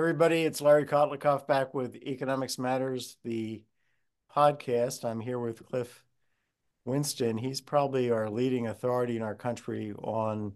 Everybody, 0.00 0.44
it's 0.44 0.62
Larry 0.62 0.86
Kotlikoff 0.86 1.46
back 1.46 1.74
with 1.74 1.94
Economics 1.94 2.58
Matters, 2.58 3.18
the 3.22 3.62
podcast. 4.34 5.04
I'm 5.04 5.20
here 5.20 5.38
with 5.38 5.62
Cliff 5.66 6.02
Winston. 6.86 7.36
He's 7.36 7.60
probably 7.60 8.10
our 8.10 8.30
leading 8.30 8.66
authority 8.66 9.18
in 9.18 9.22
our 9.22 9.34
country 9.34 9.92
on 9.98 10.54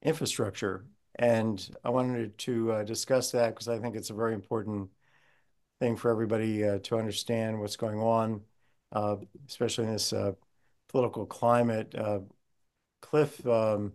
infrastructure. 0.00 0.86
And 1.16 1.68
I 1.84 1.90
wanted 1.90 2.38
to 2.38 2.72
uh, 2.72 2.82
discuss 2.84 3.30
that 3.32 3.50
because 3.50 3.68
I 3.68 3.78
think 3.78 3.94
it's 3.94 4.08
a 4.08 4.14
very 4.14 4.32
important 4.32 4.88
thing 5.78 5.94
for 5.94 6.10
everybody 6.10 6.66
uh, 6.66 6.78
to 6.84 6.96
understand 6.96 7.60
what's 7.60 7.76
going 7.76 8.00
on, 8.00 8.40
uh, 8.92 9.16
especially 9.46 9.84
in 9.84 9.92
this 9.92 10.14
uh, 10.14 10.32
political 10.88 11.26
climate. 11.26 11.94
Uh, 11.94 12.20
Cliff 13.02 13.46
um, 13.46 13.92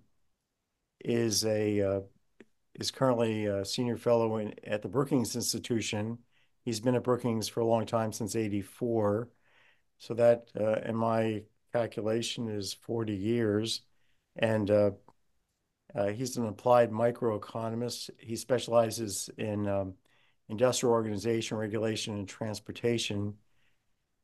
is 1.03 1.43
a 1.45 1.81
uh, 1.81 1.99
is 2.79 2.91
currently 2.91 3.45
a 3.45 3.65
senior 3.65 3.97
fellow 3.97 4.37
in, 4.37 4.53
at 4.63 4.81
the 4.81 4.87
Brookings 4.87 5.35
Institution. 5.35 6.19
He's 6.63 6.79
been 6.79 6.95
at 6.95 7.03
Brookings 7.03 7.47
for 7.47 7.59
a 7.59 7.65
long 7.65 7.85
time, 7.85 8.11
since 8.11 8.35
84. 8.35 9.29
So 9.97 10.13
that, 10.13 10.49
uh, 10.59 10.79
in 10.87 10.95
my 10.95 11.43
calculation, 11.73 12.47
is 12.47 12.73
40 12.73 13.13
years. 13.13 13.81
And 14.37 14.71
uh, 14.71 14.91
uh, 15.93 16.07
he's 16.07 16.37
an 16.37 16.47
applied 16.47 16.91
microeconomist. 16.91 18.11
He 18.17 18.35
specializes 18.35 19.29
in 19.37 19.67
um, 19.67 19.95
industrial 20.47 20.93
organization, 20.93 21.57
regulation, 21.57 22.15
and 22.15 22.27
transportation. 22.27 23.35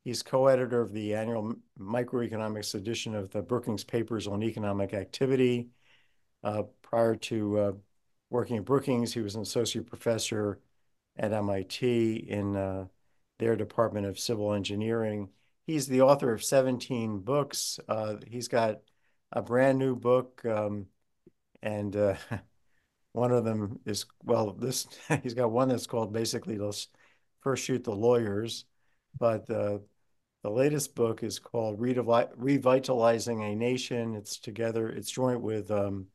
He's 0.04 0.22
co-editor 0.22 0.82
of 0.82 0.94
the 0.94 1.16
annual 1.16 1.56
microeconomics 1.80 2.76
edition 2.76 3.16
of 3.16 3.32
the 3.32 3.42
Brookings 3.42 3.84
Papers 3.84 4.28
on 4.28 4.44
Economic 4.44 4.94
Activity. 4.94 5.70
Uh, 6.44 6.64
prior 6.84 7.16
to 7.16 7.58
uh, 7.58 7.72
working 8.30 8.58
at 8.58 8.66
Brookings. 8.66 9.14
He 9.14 9.22
was 9.22 9.36
an 9.36 9.42
associate 9.42 9.88
professor 9.88 10.60
at 11.18 11.34
MIT 11.34 12.16
in 12.28 12.56
uh, 12.56 12.86
their 13.40 13.56
Department 13.56 14.06
of 14.06 14.20
Civil 14.20 14.54
Engineering. 14.54 15.30
He's 15.66 15.88
the 15.88 16.02
author 16.02 16.32
of 16.32 16.44
17 16.44 17.20
books. 17.20 17.80
Uh, 17.88 18.18
he's 18.28 18.48
got 18.48 18.82
a 19.32 19.42
brand 19.42 19.80
new 19.80 19.96
book, 19.96 20.44
um, 20.46 20.88
and 21.62 21.96
uh, 21.96 22.16
one 23.14 23.32
of 23.32 23.46
them 23.46 23.80
is, 23.86 24.06
well, 24.24 24.54
this, 24.54 24.88
he's 25.24 25.34
got 25.34 25.52
one 25.52 25.70
that's 25.70 25.88
called 25.88 26.14
basically 26.14 26.58
Let's 26.58 26.88
First 27.42 27.64
Shoot 27.64 27.84
the 27.84 27.96
Lawyers, 27.96 28.66
but 29.18 29.50
uh, 29.50 29.80
the 30.44 30.52
latest 30.52 30.96
book 30.96 31.24
is 31.24 31.40
called 31.40 31.80
Revitalizing 31.80 33.44
a 33.44 33.56
Nation. 33.56 34.16
It's 34.16 34.38
together, 34.38 34.90
it's 34.90 35.10
joint 35.10 35.42
with 35.42 35.72
um, 35.72 36.08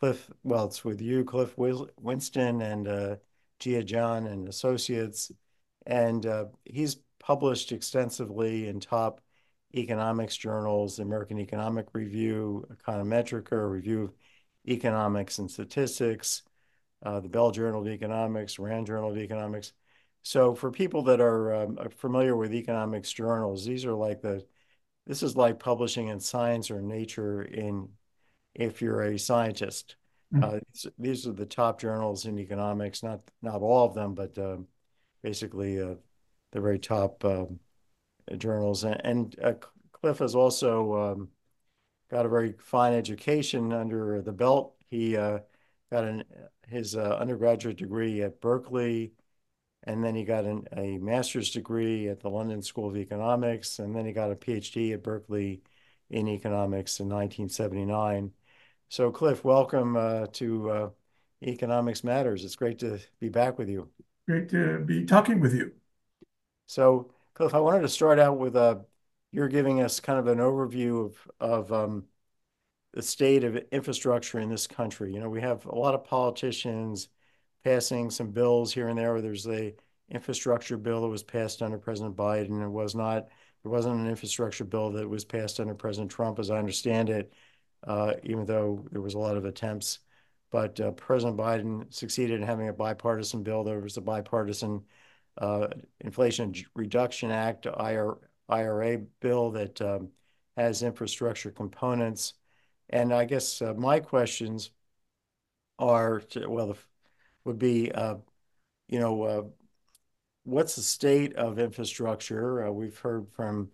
Cliff, 0.00 0.30
well, 0.44 0.66
it's 0.66 0.84
with 0.84 1.00
you, 1.00 1.24
Cliff 1.24 1.56
Winston 1.56 2.62
and 2.62 2.86
uh, 2.86 3.16
Jia 3.60 3.88
Yan 3.90 4.26
and 4.26 4.48
Associates. 4.48 5.32
And 5.86 6.24
uh, 6.24 6.46
he's 6.64 6.98
published 7.18 7.72
extensively 7.72 8.68
in 8.68 8.80
top 8.80 9.20
economics 9.74 10.36
journals, 10.36 10.98
American 10.98 11.38
Economic 11.38 11.88
Review, 11.92 12.66
Econometrica, 12.72 13.70
Review 13.70 14.04
of 14.04 14.14
Economics 14.68 15.38
and 15.38 15.50
Statistics, 15.50 16.42
uh, 17.02 17.20
the 17.20 17.28
Bell 17.28 17.50
Journal 17.50 17.82
of 17.82 17.88
Economics, 17.88 18.58
Rand 18.58 18.86
Journal 18.86 19.10
of 19.10 19.18
Economics. 19.18 19.72
So 20.22 20.54
for 20.54 20.70
people 20.70 21.02
that 21.04 21.20
are 21.20 21.54
um, 21.54 21.78
familiar 21.96 22.36
with 22.36 22.52
economics 22.52 23.10
journals, 23.12 23.64
these 23.64 23.84
are 23.84 23.94
like 23.94 24.20
the, 24.20 24.44
this 25.06 25.22
is 25.22 25.36
like 25.36 25.58
publishing 25.58 26.08
in 26.08 26.20
Science 26.20 26.70
or 26.70 26.80
Nature 26.82 27.42
in 27.42 27.88
if 28.58 28.82
you're 28.82 29.02
a 29.02 29.18
scientist. 29.18 29.96
Mm-hmm. 30.34 30.56
Uh, 30.56 30.90
these, 30.98 31.26
are 31.26 31.32
the 31.32 31.46
top 31.46 31.80
journals 31.80 32.26
in 32.26 32.38
economics, 32.38 33.02
not 33.02 33.20
not 33.40 33.62
all 33.62 33.86
of 33.86 33.94
them, 33.94 34.14
but 34.14 34.36
uh, 34.36 34.58
basically 35.22 35.80
uh, 35.80 35.94
the 36.52 36.60
very 36.60 36.78
top 36.78 37.24
um, 37.24 37.58
journals. 38.36 38.84
And, 38.84 39.00
and 39.04 39.36
uh, 39.42 39.54
Cliff 39.92 40.18
has 40.18 40.34
also 40.34 41.12
um, 41.12 41.28
got 42.10 42.26
a 42.26 42.28
very 42.28 42.54
fine 42.58 42.92
education 42.92 43.72
under 43.72 44.20
the 44.20 44.32
belt. 44.32 44.74
He 44.90 45.16
uh, 45.16 45.38
got 45.90 46.04
an, 46.04 46.24
his 46.68 46.94
uh, 46.94 47.16
undergraduate 47.18 47.78
degree 47.78 48.22
at 48.22 48.40
Berkeley, 48.42 49.12
and 49.84 50.04
then 50.04 50.14
he 50.14 50.24
got 50.24 50.44
an, 50.44 50.66
a 50.76 50.98
master's 50.98 51.50
degree 51.50 52.08
at 52.08 52.20
the 52.20 52.28
London 52.28 52.60
School 52.60 52.88
of 52.88 52.98
Economics, 52.98 53.78
and 53.78 53.96
then 53.96 54.04
he 54.04 54.12
got 54.12 54.30
a 54.30 54.36
PhD 54.36 54.92
at 54.92 55.02
Berkeley 55.02 55.62
in 56.10 56.28
economics 56.28 57.00
in 57.00 57.08
1979. 57.08 58.32
So, 58.90 59.10
Cliff, 59.10 59.44
welcome 59.44 59.96
uh, 59.96 60.28
to 60.32 60.70
uh, 60.70 60.88
Economics 61.42 62.02
Matters. 62.02 62.42
It's 62.42 62.56
great 62.56 62.78
to 62.78 62.98
be 63.20 63.28
back 63.28 63.58
with 63.58 63.68
you. 63.68 63.90
Great 64.26 64.48
to 64.48 64.78
be 64.78 65.04
talking 65.04 65.40
with 65.40 65.54
you. 65.54 65.72
So, 66.66 67.10
Cliff, 67.34 67.52
I 67.52 67.60
wanted 67.60 67.82
to 67.82 67.88
start 67.88 68.18
out 68.18 68.38
with 68.38 68.56
uh, 68.56 68.76
you're 69.30 69.48
giving 69.48 69.82
us 69.82 70.00
kind 70.00 70.18
of 70.18 70.26
an 70.26 70.38
overview 70.38 71.04
of 71.04 71.16
of 71.38 71.72
um, 71.72 72.04
the 72.94 73.02
state 73.02 73.44
of 73.44 73.56
infrastructure 73.70 74.38
in 74.38 74.48
this 74.48 74.66
country. 74.66 75.12
You 75.12 75.20
know, 75.20 75.28
we 75.28 75.42
have 75.42 75.66
a 75.66 75.74
lot 75.74 75.94
of 75.94 76.04
politicians 76.04 77.10
passing 77.64 78.10
some 78.10 78.30
bills 78.30 78.72
here 78.72 78.88
and 78.88 78.98
there. 78.98 79.20
There's 79.20 79.46
a 79.46 79.74
infrastructure 80.08 80.78
bill 80.78 81.02
that 81.02 81.08
was 81.08 81.22
passed 81.22 81.60
under 81.60 81.76
President 81.76 82.16
Biden. 82.16 82.62
It 82.62 82.68
was 82.68 82.94
not. 82.94 83.28
There 83.62 83.72
wasn't 83.72 84.00
an 84.00 84.08
infrastructure 84.08 84.64
bill 84.64 84.92
that 84.92 85.06
was 85.06 85.26
passed 85.26 85.60
under 85.60 85.74
President 85.74 86.10
Trump, 86.10 86.38
as 86.38 86.50
I 86.50 86.56
understand 86.56 87.10
it 87.10 87.34
even 88.22 88.44
though 88.44 88.84
there 88.90 89.00
was 89.00 89.14
a 89.14 89.18
lot 89.18 89.36
of 89.36 89.44
attempts. 89.44 90.00
But 90.50 90.80
uh, 90.80 90.92
President 90.92 91.36
Biden 91.36 91.92
succeeded 91.92 92.40
in 92.40 92.46
having 92.46 92.68
a 92.68 92.72
bipartisan 92.72 93.42
bill. 93.42 93.64
There 93.64 93.80
was 93.80 93.96
a 93.96 94.02
bipartisan 94.02 94.82
uh, 95.36 95.68
Inflation 96.00 96.54
Reduction 96.74 97.30
Act, 97.30 97.66
IRA, 97.66 98.98
bill 99.20 99.50
that 99.52 99.80
um, 99.82 100.08
has 100.56 100.82
infrastructure 100.82 101.50
components. 101.50 102.34
And 102.90 103.12
I 103.12 103.26
guess 103.26 103.60
uh, 103.60 103.74
my 103.74 104.00
questions 104.00 104.70
are, 105.78 106.20
to, 106.20 106.48
well, 106.48 106.76
would 107.44 107.58
be, 107.58 107.92
uh, 107.92 108.16
you 108.88 108.98
know, 108.98 109.22
uh, 109.22 109.42
what's 110.44 110.76
the 110.76 110.82
state 110.82 111.34
of 111.36 111.58
infrastructure? 111.58 112.72
we've 112.72 112.98
heard 112.98 113.28
from 113.28 113.70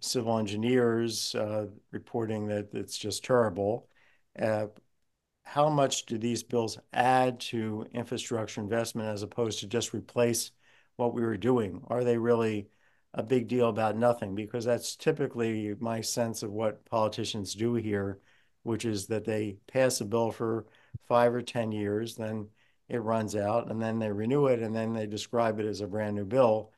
civil 0.00 0.38
engineers 0.38 1.34
uh, 1.34 1.66
reporting 1.90 2.46
that 2.48 2.68
it's 2.74 2.96
just 2.96 3.24
terrible. 3.24 3.88
Uh, 4.40 4.66
how 5.44 5.68
much 5.68 6.06
do 6.06 6.18
these 6.18 6.42
bills 6.42 6.78
add 6.92 7.40
to 7.40 7.86
infrastructure 7.92 8.60
investment 8.60 9.08
as 9.08 9.22
opposed 9.22 9.60
to 9.60 9.66
just 9.66 9.94
replace 9.94 10.50
what 10.96 11.14
we 11.14 11.22
were 11.22 11.36
doing? 11.36 11.82
Are 11.88 12.04
they 12.04 12.18
really 12.18 12.68
a 13.14 13.22
big 13.22 13.48
deal 13.48 13.68
about 13.68 13.96
nothing? 13.96 14.34
Because 14.34 14.64
that's 14.64 14.94
typically 14.96 15.74
my 15.80 16.00
sense 16.00 16.42
of 16.42 16.52
what 16.52 16.84
politicians 16.84 17.54
do 17.54 17.74
here, 17.74 18.20
which 18.62 18.84
is 18.84 19.06
that 19.06 19.24
they 19.24 19.56
pass 19.66 20.00
a 20.00 20.04
bill 20.04 20.30
for 20.30 20.66
five 21.06 21.34
or 21.34 21.42
10 21.42 21.72
years, 21.72 22.14
then 22.16 22.48
it 22.88 22.98
runs 22.98 23.34
out, 23.34 23.70
and 23.70 23.80
then 23.80 23.98
they 23.98 24.10
renew 24.12 24.46
it, 24.46 24.60
and 24.60 24.74
then 24.74 24.92
they 24.92 25.06
describe 25.06 25.58
it 25.60 25.66
as 25.66 25.80
a 25.80 25.86
brand 25.86 26.16
new 26.16 26.24
bill 26.24 26.72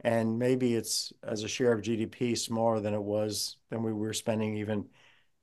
and 0.00 0.38
maybe 0.38 0.74
it's 0.74 1.12
as 1.22 1.42
a 1.42 1.48
share 1.48 1.72
of 1.72 1.82
GDP 1.82 2.36
smaller 2.36 2.80
than 2.80 2.94
it 2.94 3.02
was 3.02 3.56
than 3.70 3.82
we 3.82 3.92
were 3.92 4.12
spending 4.12 4.56
even 4.56 4.86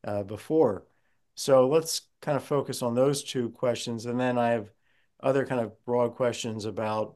uh, 0.03 0.23
before. 0.23 0.85
So 1.35 1.67
let's 1.67 2.01
kind 2.21 2.35
of 2.35 2.43
focus 2.43 2.81
on 2.81 2.93
those 2.93 3.23
two 3.23 3.49
questions, 3.49 4.05
and 4.05 4.19
then 4.19 4.37
I 4.37 4.49
have 4.49 4.69
other 5.21 5.45
kind 5.45 5.61
of 5.61 5.73
broad 5.85 6.15
questions 6.15 6.65
about 6.65 7.15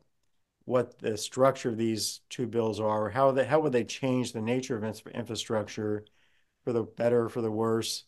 what 0.66 0.98
the 1.00 1.18
structure 1.18 1.70
of 1.70 1.78
these 1.78 2.22
two 2.30 2.48
bills 2.48 2.80
are, 2.80 3.10
how 3.10 3.32
they 3.32 3.46
how 3.46 3.60
would 3.60 3.72
they 3.72 3.84
change 3.84 4.34
the 4.34 4.42
nature 4.42 4.78
of 4.78 5.02
infrastructure 5.14 6.06
for 6.64 6.74
the 6.74 6.84
better, 6.84 7.30
for 7.30 7.42
the 7.42 7.52
worse, 7.52 8.04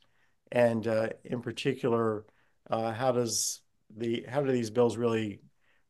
and 0.52 0.88
uh, 0.88 1.10
in 1.24 1.42
particular, 1.42 2.26
uh, 2.70 2.92
how 2.94 3.12
does 3.12 3.62
the 3.96 4.26
how 4.28 4.42
do 4.42 4.52
these 4.52 4.70
bills 4.72 4.98
really 4.98 5.42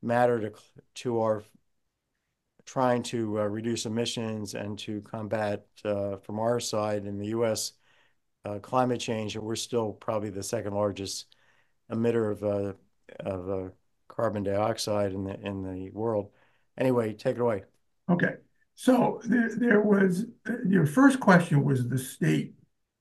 matter 0.01 0.39
to 0.39 0.53
to 0.95 1.21
our 1.21 1.43
trying 2.67 3.01
to 3.01 3.39
uh, 3.39 3.45
reduce 3.45 3.85
emissions 3.85 4.53
and 4.53 4.77
to 4.77 5.01
combat 5.01 5.65
uh, 5.85 6.17
from 6.17 6.37
our 6.37 6.59
side 6.59 7.05
in 7.05 7.17
the 7.17 7.27
U.S. 7.27 7.71
Uh, 8.45 8.59
climate 8.59 8.99
change, 8.99 9.35
and 9.35 9.43
we're 9.43 9.55
still 9.55 9.93
probably 9.93 10.29
the 10.29 10.43
second 10.43 10.73
largest 10.73 11.33
emitter 11.91 12.31
of 12.31 12.43
uh, 12.43 12.73
of 13.21 13.49
uh, 13.49 13.69
carbon 14.09 14.43
dioxide 14.43 15.13
in 15.13 15.23
the 15.23 15.39
in 15.41 15.63
the 15.63 15.89
world. 15.91 16.29
Anyway, 16.77 17.13
take 17.13 17.37
it 17.37 17.41
away. 17.41 17.63
Okay, 18.09 18.35
so 18.75 19.21
there, 19.23 19.55
there 19.55 19.81
was 19.81 20.25
your 20.67 20.85
first 20.85 21.19
question 21.19 21.63
was 21.63 21.87
the 21.87 21.97
state 21.97 22.53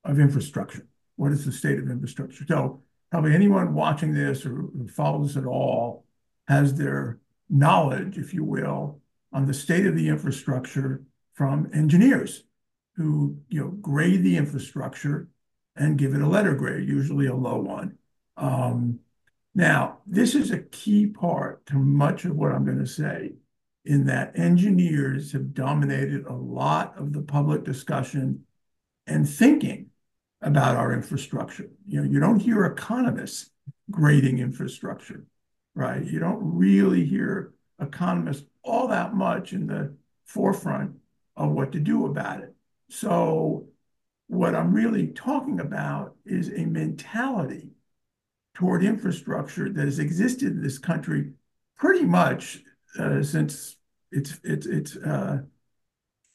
of 0.04 0.20
infrastructure. 0.20 0.86
What 1.16 1.32
is 1.32 1.44
the 1.44 1.52
state 1.52 1.78
of 1.78 1.90
infrastructure? 1.90 2.44
So 2.46 2.82
probably 3.10 3.34
anyone 3.34 3.74
watching 3.74 4.14
this 4.14 4.46
or 4.46 4.68
follows 4.94 5.36
at 5.36 5.44
all 5.44 6.06
has 6.46 6.74
their 6.74 7.18
knowledge, 7.48 8.18
if 8.18 8.32
you 8.32 8.44
will, 8.44 9.00
on 9.36 9.46
the 9.46 9.60
state 9.64 9.86
of 9.86 9.94
the 9.94 10.08
infrastructure 10.08 10.90
from 11.34 11.70
engineers 11.82 12.32
who 12.96 13.36
you 13.48 13.60
know 13.60 13.70
grade 13.90 14.22
the 14.22 14.36
infrastructure 14.36 15.28
and 15.80 15.98
give 15.98 16.14
it 16.14 16.22
a 16.22 16.32
letter 16.36 16.54
grade, 16.54 16.88
usually 16.88 17.26
a 17.26 17.34
low 17.48 17.58
one. 17.58 17.88
Um, 18.36 19.00
Now, 19.54 19.82
this 20.06 20.34
is 20.34 20.50
a 20.50 20.66
key 20.80 21.06
part 21.06 21.64
to 21.66 21.76
much 21.76 22.24
of 22.26 22.36
what 22.36 22.52
I'm 22.52 22.66
going 22.70 22.84
to 22.88 22.94
say, 23.02 23.32
in 23.84 24.06
that 24.06 24.38
engineers 24.38 25.32
have 25.32 25.54
dominated 25.54 26.22
a 26.26 26.32
lot 26.60 26.98
of 27.00 27.12
the 27.12 27.22
public 27.22 27.64
discussion 27.64 28.44
and 29.06 29.28
thinking 29.28 29.80
about 30.40 30.76
our 30.76 30.92
infrastructure. 30.92 31.68
You 31.86 31.96
know, 32.00 32.10
you 32.12 32.20
don't 32.20 32.40
hear 32.48 32.64
economists 32.64 33.50
grading 33.90 34.38
infrastructure, 34.40 35.24
right? 35.74 36.04
You 36.04 36.18
don't 36.18 36.40
really 36.42 37.04
hear 37.04 37.52
economists 37.80 38.46
all 38.66 38.88
that 38.88 39.14
much 39.14 39.52
in 39.52 39.66
the 39.66 39.94
forefront 40.24 40.96
of 41.36 41.52
what 41.52 41.72
to 41.72 41.80
do 41.80 42.06
about 42.06 42.40
it. 42.40 42.54
So 42.90 43.68
what 44.26 44.54
I'm 44.54 44.72
really 44.72 45.08
talking 45.08 45.60
about 45.60 46.16
is 46.24 46.50
a 46.50 46.64
mentality 46.64 47.70
toward 48.54 48.82
infrastructure 48.82 49.68
that 49.68 49.84
has 49.84 49.98
existed 49.98 50.52
in 50.52 50.62
this 50.62 50.78
country 50.78 51.32
pretty 51.76 52.04
much 52.04 52.62
uh, 52.98 53.22
since 53.22 53.76
its 54.10 54.38
its 54.42 54.66
its 54.66 54.96
uh, 54.96 55.42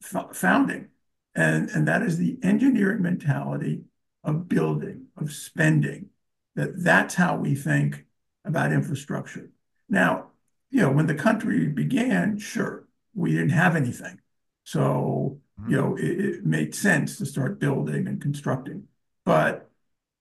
founding, 0.01 0.89
and 1.35 1.69
and 1.69 1.87
that 1.87 2.03
is 2.03 2.17
the 2.17 2.37
engineering 2.43 3.01
mentality 3.01 3.81
of 4.23 4.47
building 4.47 5.07
of 5.17 5.31
spending. 5.31 6.09
That 6.55 6.83
that's 6.83 7.15
how 7.15 7.37
we 7.37 7.55
think 7.55 8.05
about 8.45 8.73
infrastructure. 8.73 9.49
Now, 9.89 10.30
you 10.71 10.81
know, 10.81 10.91
when 10.91 11.07
the 11.07 11.15
country 11.15 11.67
began, 11.67 12.37
sure, 12.39 12.87
we 13.13 13.31
didn't 13.31 13.49
have 13.49 13.75
anything. 13.75 14.19
So, 14.63 15.39
mm-hmm. 15.59 15.71
you 15.71 15.77
know, 15.77 15.95
it, 15.95 16.19
it 16.19 16.45
made 16.45 16.73
sense 16.73 17.17
to 17.17 17.25
start 17.25 17.59
building 17.59 18.07
and 18.07 18.21
constructing. 18.21 18.87
But, 19.25 19.69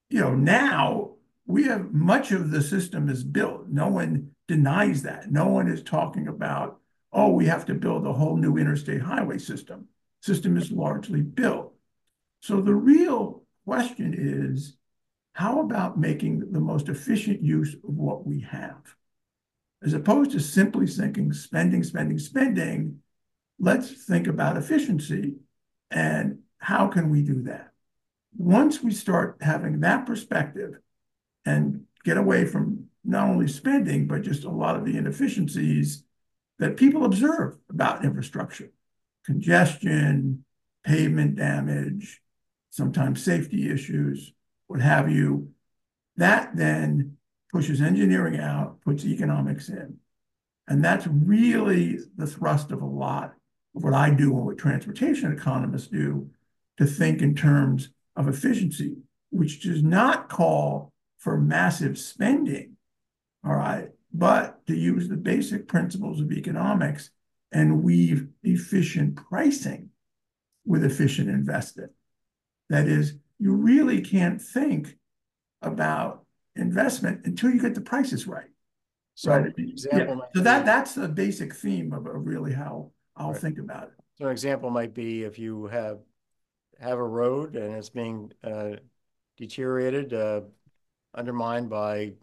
you 0.09 0.19
know, 0.19 0.35
now 0.35 1.11
we 1.45 1.63
have 1.63 1.93
much 1.93 2.31
of 2.31 2.51
the 2.51 2.61
system 2.61 3.09
is 3.09 3.23
built. 3.23 3.67
No 3.69 3.87
one 3.87 4.31
denies 4.47 5.03
that. 5.03 5.31
No 5.31 5.47
one 5.47 5.69
is 5.69 5.81
talking 5.81 6.27
about, 6.27 6.79
oh, 7.13 7.31
we 7.31 7.45
have 7.45 7.65
to 7.67 7.73
build 7.73 8.05
a 8.05 8.13
whole 8.13 8.35
new 8.35 8.57
interstate 8.57 9.01
highway 9.01 9.37
system. 9.37 9.87
System 10.21 10.57
is 10.57 10.71
largely 10.71 11.21
built. 11.21 11.73
So 12.41 12.59
the 12.59 12.75
real 12.75 13.43
question 13.65 14.13
is, 14.17 14.75
how 15.33 15.61
about 15.61 15.97
making 15.97 16.51
the 16.51 16.59
most 16.59 16.89
efficient 16.89 17.41
use 17.41 17.73
of 17.73 17.95
what 17.95 18.27
we 18.27 18.41
have? 18.41 18.95
As 19.83 19.93
opposed 19.93 20.31
to 20.31 20.39
simply 20.39 20.85
thinking 20.87 21.33
spending, 21.33 21.83
spending, 21.83 22.19
spending, 22.19 22.99
let's 23.59 24.05
think 24.05 24.27
about 24.27 24.57
efficiency 24.57 25.35
and 25.89 26.39
how 26.57 26.87
can 26.87 27.09
we 27.09 27.23
do 27.23 27.41
that? 27.43 27.71
Once 28.37 28.81
we 28.81 28.91
start 28.91 29.37
having 29.41 29.79
that 29.81 30.05
perspective 30.05 30.79
and 31.45 31.81
get 32.03 32.17
away 32.17 32.45
from 32.45 32.85
not 33.03 33.27
only 33.27 33.47
spending, 33.47 34.07
but 34.07 34.21
just 34.21 34.43
a 34.43 34.49
lot 34.49 34.75
of 34.75 34.85
the 34.85 34.97
inefficiencies 34.97 36.03
that 36.59 36.77
people 36.77 37.03
observe 37.03 37.57
about 37.69 38.05
infrastructure, 38.05 38.71
congestion, 39.25 40.45
pavement 40.83 41.35
damage, 41.35 42.21
sometimes 42.69 43.23
safety 43.23 43.69
issues, 43.69 44.33
what 44.67 44.79
have 44.79 45.11
you. 45.11 45.49
That 46.17 46.55
then 46.55 47.17
pushes 47.51 47.81
engineering 47.81 48.39
out, 48.39 48.81
puts 48.81 49.05
economics 49.05 49.69
in. 49.69 49.97
And 50.67 50.83
that's 50.83 51.07
really 51.07 51.99
the 52.15 52.27
thrust 52.27 52.71
of 52.71 52.81
a 52.81 52.85
lot 52.85 53.33
of 53.75 53.83
what 53.83 53.93
I 53.93 54.09
do 54.09 54.35
and 54.35 54.45
what 54.45 54.57
transportation 54.57 55.31
economists 55.31 55.87
do 55.87 56.29
to 56.77 56.85
think 56.85 57.21
in 57.21 57.35
terms 57.35 57.89
of 58.15 58.27
efficiency, 58.27 58.95
which 59.29 59.61
does 59.61 59.83
not 59.83 60.29
call 60.29 60.91
for 61.17 61.37
massive 61.37 61.97
spending, 61.97 62.77
all 63.45 63.55
right, 63.55 63.89
but 64.13 64.65
to 64.67 64.75
use 64.75 65.07
the 65.07 65.17
basic 65.17 65.67
principles 65.67 66.19
of 66.19 66.31
economics 66.31 67.11
and 67.51 67.83
weave 67.83 68.27
efficient 68.43 69.15
pricing 69.15 69.89
with 70.65 70.83
efficient 70.83 71.29
investing. 71.29 71.89
That 72.69 72.87
is, 72.87 73.15
you 73.39 73.53
really 73.53 74.01
can't 74.01 74.41
think 74.41 74.97
about 75.61 76.20
investment 76.55 77.25
until 77.25 77.49
you 77.49 77.61
get 77.61 77.75
the 77.75 77.81
prices 77.81 78.27
right. 78.27 78.49
So 79.15 79.31
right. 79.31 79.53
example 79.57 80.17
yeah. 80.17 80.29
So 80.35 80.43
that 80.43 80.65
that's 80.65 80.95
the 80.95 81.07
basic 81.07 81.53
theme 81.53 81.93
of, 81.93 82.05
of 82.07 82.25
really 82.25 82.53
how 82.53 82.91
I'll 83.15 83.31
right. 83.31 83.41
think 83.41 83.59
about 83.59 83.83
it. 83.83 83.93
So 84.17 84.25
an 84.25 84.31
example 84.31 84.69
might 84.69 84.93
be 84.93 85.23
if 85.23 85.37
you 85.39 85.67
have 85.67 85.99
have 86.79 86.97
a 86.97 87.03
road 87.03 87.55
and 87.55 87.75
it's 87.75 87.89
being 87.89 88.31
uh, 88.43 88.71
deteriorated, 89.37 90.13
uh, 90.13 90.41
undermined 91.13 91.69
by 91.69 92.13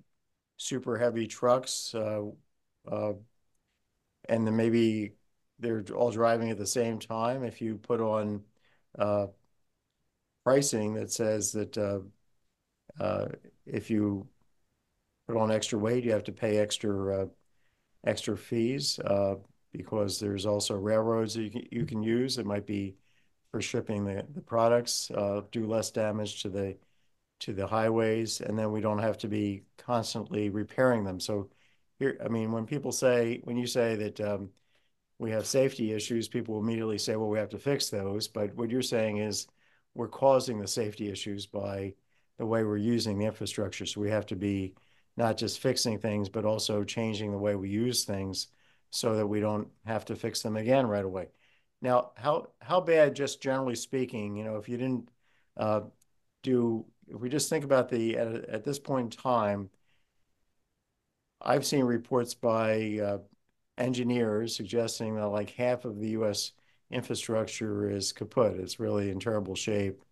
super 0.56 0.98
heavy 0.98 1.26
trucks, 1.26 1.94
uh, 1.94 2.22
uh, 2.90 3.12
and 4.28 4.46
then 4.46 4.56
maybe 4.56 5.12
they're 5.60 5.84
all 5.94 6.10
driving 6.10 6.50
at 6.50 6.58
the 6.58 6.66
same 6.66 6.98
time. 6.98 7.44
If 7.44 7.60
you 7.60 7.76
put 7.76 8.00
on 8.00 8.42
uh, 8.98 9.26
pricing 10.44 10.94
that 10.94 11.12
says 11.12 11.52
that 11.52 11.78
uh, 11.78 12.00
uh, 13.00 13.26
if 13.68 13.90
you 13.90 14.26
put 15.26 15.36
on 15.36 15.50
extra 15.50 15.78
weight, 15.78 16.04
you 16.04 16.12
have 16.12 16.24
to 16.24 16.32
pay 16.32 16.58
extra 16.58 17.22
uh, 17.22 17.26
extra 18.04 18.36
fees 18.36 18.98
uh, 19.00 19.36
because 19.72 20.18
there's 20.18 20.46
also 20.46 20.74
railroads 20.74 21.34
that 21.34 21.42
you 21.42 21.50
can, 21.50 21.66
you 21.70 21.84
can 21.86 22.02
use. 22.02 22.38
It 22.38 22.46
might 22.46 22.66
be 22.66 22.96
for 23.50 23.60
shipping 23.60 24.04
the, 24.04 24.26
the 24.34 24.40
products, 24.40 25.10
uh, 25.10 25.42
do 25.50 25.66
less 25.66 25.90
damage 25.90 26.42
to 26.42 26.48
the 26.48 26.76
to 27.40 27.52
the 27.52 27.66
highways, 27.66 28.40
and 28.40 28.58
then 28.58 28.72
we 28.72 28.80
don't 28.80 28.98
have 28.98 29.16
to 29.18 29.28
be 29.28 29.62
constantly 29.76 30.50
repairing 30.50 31.04
them. 31.04 31.20
So 31.20 31.48
here, 31.98 32.18
I 32.24 32.28
mean, 32.28 32.50
when 32.50 32.66
people 32.66 32.90
say, 32.90 33.40
when 33.44 33.56
you 33.56 33.66
say 33.66 33.94
that 33.94 34.20
um, 34.20 34.50
we 35.18 35.30
have 35.30 35.46
safety 35.46 35.92
issues, 35.92 36.26
people 36.28 36.58
immediately 36.58 36.98
say, 36.98 37.14
well, 37.16 37.28
we 37.28 37.38
have 37.38 37.50
to 37.50 37.58
fix 37.58 37.90
those. 37.90 38.26
But 38.26 38.54
what 38.56 38.70
you're 38.70 38.82
saying 38.82 39.18
is 39.18 39.46
we're 39.94 40.08
causing 40.08 40.58
the 40.58 40.66
safety 40.66 41.10
issues 41.10 41.46
by 41.46 41.94
the 42.38 42.46
way 42.46 42.64
we're 42.64 42.76
using 42.76 43.18
the 43.18 43.26
infrastructure. 43.26 43.86
So 43.86 44.00
we 44.00 44.10
have 44.10 44.26
to 44.26 44.36
be 44.36 44.74
not 45.16 45.36
just 45.36 45.60
fixing 45.60 45.98
things, 45.98 46.28
but 46.28 46.44
also 46.44 46.84
changing 46.84 47.32
the 47.32 47.38
way 47.38 47.56
we 47.56 47.68
use 47.68 48.04
things 48.04 48.48
so 48.90 49.16
that 49.16 49.26
we 49.26 49.40
don't 49.40 49.68
have 49.84 50.04
to 50.06 50.16
fix 50.16 50.42
them 50.42 50.56
again 50.56 50.86
right 50.86 51.04
away. 51.04 51.28
Now, 51.82 52.12
how 52.16 52.48
how 52.60 52.80
bad, 52.80 53.14
just 53.14 53.42
generally 53.42 53.74
speaking, 53.74 54.36
you 54.36 54.44
know, 54.44 54.56
if 54.56 54.68
you 54.68 54.76
didn't 54.76 55.10
uh, 55.56 55.82
do 56.42 56.84
if 57.08 57.20
we 57.20 57.28
just 57.28 57.50
think 57.50 57.64
about 57.64 57.88
the 57.88 58.16
at, 58.16 58.44
at 58.48 58.64
this 58.64 58.78
point 58.78 59.14
in 59.14 59.20
time, 59.22 59.70
I've 61.40 61.66
seen 61.66 61.84
reports 61.84 62.34
by 62.34 62.98
uh, 63.02 63.18
engineers 63.76 64.56
suggesting 64.56 65.14
that 65.16 65.28
like 65.28 65.50
half 65.50 65.84
of 65.84 65.98
the 65.98 66.10
U.S. 66.10 66.52
infrastructure 66.90 67.90
is 67.90 68.12
kaput. 68.12 68.58
It's 68.58 68.80
really 68.80 69.10
in 69.10 69.20
terrible 69.20 69.54
shape. 69.54 70.02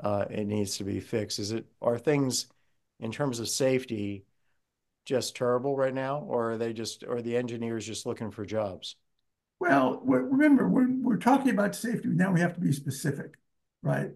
Uh, 0.00 0.24
it 0.30 0.46
needs 0.46 0.76
to 0.76 0.84
be 0.84 1.00
fixed. 1.00 1.38
Is 1.38 1.52
it 1.52 1.66
are 1.82 1.98
things 1.98 2.46
in 3.00 3.10
terms 3.10 3.40
of 3.40 3.48
safety 3.48 4.24
just 5.04 5.34
terrible 5.34 5.76
right 5.76 5.94
now, 5.94 6.20
or 6.20 6.52
are 6.52 6.58
they 6.58 6.72
just 6.72 7.02
or 7.02 7.16
are 7.16 7.22
the 7.22 7.36
engineers 7.36 7.86
just 7.86 8.06
looking 8.06 8.30
for 8.30 8.44
jobs? 8.44 8.96
Well, 9.60 10.00
remember 10.04 10.68
when 10.68 11.02
we're 11.02 11.16
talking 11.16 11.50
about 11.50 11.74
safety 11.74 12.08
now, 12.08 12.32
we 12.32 12.40
have 12.40 12.54
to 12.54 12.60
be 12.60 12.72
specific, 12.72 13.34
right? 13.82 14.10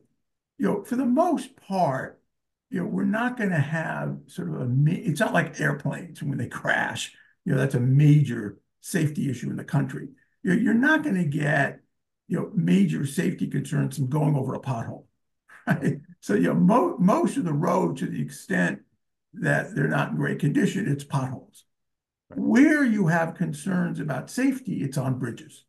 You 0.59 0.67
know, 0.67 0.85
for 0.85 0.95
the 0.95 1.05
most 1.05 1.57
part, 1.57 2.21
you 2.71 2.81
know, 2.81 2.87
we're 2.87 3.05
not 3.05 3.37
going 3.37 3.51
to 3.51 3.59
have 3.59 4.19
sort 4.29 4.49
of 4.49 4.55
a, 4.61 4.71
it's 4.87 5.19
not 5.21 5.35
like 5.35 5.61
airplanes 5.61 6.23
when 6.23 6.39
they 6.39 6.47
crash, 6.47 7.13
you 7.45 7.53
know, 7.53 7.59
that's 7.59 7.75
a 7.75 7.81
major 7.81 8.59
safety 8.81 9.29
issue 9.29 9.51
in 9.51 9.57
the 9.57 9.65
country. 9.65 10.09
You're 10.45 10.75
not 10.75 11.03
going 11.03 11.17
to 11.17 11.25
get, 11.25 11.81
you 12.29 12.37
know, 12.39 12.51
major 12.55 13.05
safety 13.05 13.47
concerns 13.47 13.97
from 13.97 14.09
going 14.09 14.37
over 14.37 14.55
a 14.55 14.61
pothole, 14.61 15.05
right? 15.67 16.01
So, 16.21 16.35
you 16.35 16.45
know, 16.45 16.55
mo 16.55 16.97
most 17.01 17.37
of 17.37 17.45
the 17.45 17.53
road, 17.53 17.97
to 17.97 18.07
the 18.07 18.23
extent 18.23 18.83
that 19.35 19.75
they're 19.75 19.89
not 19.89 20.11
in 20.11 20.17
great 20.17 20.39
condition, 20.39 20.87
it's 20.87 21.03
potholes. 21.03 21.65
Where 22.37 22.85
you 22.85 23.09
have 23.09 23.35
concerns 23.35 23.99
about 23.99 24.31
safety, 24.31 24.85
it's 24.85 24.97
on 24.97 25.19
bridges. 25.19 25.65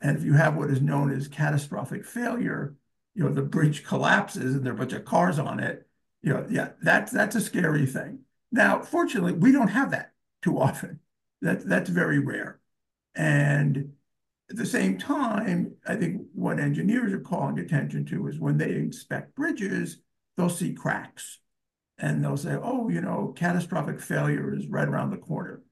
And 0.00 0.16
if 0.16 0.24
you 0.24 0.34
have 0.34 0.54
what 0.54 0.70
is 0.70 0.80
known 0.80 1.12
as 1.12 1.26
catastrophic 1.26 2.04
failure, 2.04 2.76
you 3.16 3.24
know, 3.24 3.32
the 3.32 3.42
bridge 3.42 3.84
collapses 3.84 4.54
and 4.54 4.64
there 4.64 4.72
are 4.72 4.76
a 4.76 4.78
bunch 4.78 4.92
of 4.92 5.04
cars 5.04 5.40
on 5.40 5.58
it, 5.58 5.86
you 6.22 6.32
know, 6.32 6.46
yeah, 6.48 6.70
that's 6.82 7.10
that's 7.10 7.34
a 7.34 7.40
scary 7.40 7.86
thing. 7.86 8.20
Now, 8.50 8.82
fortunately, 8.82 9.32
we 9.32 9.52
don't 9.52 9.68
have 9.68 9.90
that 9.90 10.12
too 10.42 10.60
often. 10.60 11.00
That 11.40 11.66
that's 11.66 11.90
very 11.90 12.18
rare. 12.18 12.60
And 13.14 13.94
at 14.52 14.58
the 14.58 14.66
same 14.66 14.98
time, 14.98 15.74
I 15.86 15.96
think 15.96 16.20
what 16.34 16.60
engineers 16.60 17.12
are 17.14 17.20
calling 17.20 17.58
attention 17.58 18.04
to 18.06 18.28
is 18.28 18.38
when 18.38 18.58
they 18.58 18.74
inspect 18.74 19.34
bridges, 19.34 19.98
they'll 20.36 20.50
see 20.50 20.74
cracks. 20.74 21.38
And 21.98 22.22
they'll 22.22 22.36
say, 22.36 22.56
oh, 22.62 22.90
you 22.90 23.00
know, 23.00 23.32
catastrophic 23.34 24.00
failure 24.00 24.54
is 24.54 24.66
right 24.66 24.88
around 24.88 25.10
the 25.10 25.16
corner. 25.16 25.62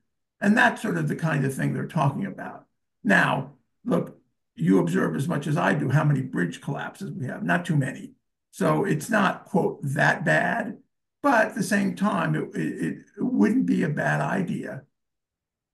And 0.40 0.56
that's 0.56 0.80
sort 0.80 0.96
of 0.96 1.08
the 1.08 1.16
kind 1.16 1.44
of 1.44 1.54
thing 1.54 1.74
they're 1.74 1.86
talking 1.86 2.24
about. 2.24 2.64
Now, 3.04 3.52
look, 3.84 4.18
you 4.54 4.78
observe 4.78 5.14
as 5.14 5.28
much 5.28 5.46
as 5.46 5.58
I 5.58 5.74
do 5.74 5.90
how 5.90 6.04
many 6.04 6.22
bridge 6.22 6.62
collapses 6.62 7.10
we 7.10 7.26
have, 7.26 7.42
not 7.42 7.66
too 7.66 7.76
many. 7.76 8.12
So 8.50 8.84
it's 8.84 9.10
not, 9.10 9.44
quote, 9.44 9.80
that 9.82 10.24
bad. 10.24 10.78
But 11.22 11.48
at 11.48 11.54
the 11.54 11.62
same 11.62 11.96
time, 11.96 12.34
it, 12.34 12.48
it, 12.54 12.98
it 12.98 13.02
wouldn't 13.18 13.66
be 13.66 13.82
a 13.82 13.90
bad 13.90 14.22
idea 14.22 14.84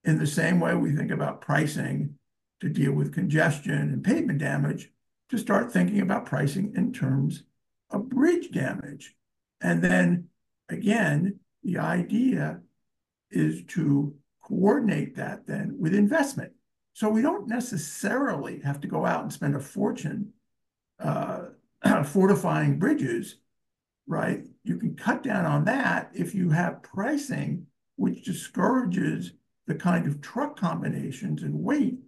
in 0.03 0.19
the 0.19 0.27
same 0.27 0.59
way 0.59 0.75
we 0.75 0.91
think 0.91 1.13
about 1.13 1.41
pricing 1.41 2.17
to 2.61 2.69
deal 2.69 2.93
with 2.93 3.15
congestion 3.15 3.75
and 3.75 4.05
pavement 4.05 4.39
damage, 4.39 4.91
to 5.29 5.39
start 5.39 5.73
thinking 5.73 6.01
about 6.01 6.27
pricing 6.27 6.73
in 6.77 6.93
terms 6.93 7.45
of 7.91 8.09
bridge 8.09 8.51
damage. 8.51 9.15
And 9.61 9.83
then 9.83 10.29
again, 10.69 11.41
the 11.63 11.79
idea 11.79 12.61
is 13.31 13.65
to 13.69 14.15
coordinate 14.43 15.17
that 15.17 15.47
then 15.47 15.77
with 15.79 15.95
investment. 15.95 16.53
So 16.93 17.09
we 17.09 17.23
don't 17.23 17.49
necessarily 17.49 18.61
have 18.61 18.81
to 18.81 18.89
go 18.89 19.05
out 19.05 19.23
and 19.23 19.33
spend 19.33 19.55
a 19.55 19.61
fortune 19.61 20.33
uh, 20.99 21.47
fortifying 22.05 22.79
bridges, 22.79 23.37
right? 24.07 24.45
You 24.65 24.79
can 24.79 24.95
cut 24.95 25.23
down 25.23 25.45
on 25.45 25.65
that 25.65 26.11
if 26.15 26.35
you 26.35 26.51
have 26.51 26.83
pricing 26.83 27.67
which 27.97 28.25
discourages 28.25 29.33
the 29.67 29.75
kind 29.75 30.07
of 30.07 30.21
truck 30.21 30.59
combinations 30.59 31.43
and 31.43 31.55
weight 31.55 31.99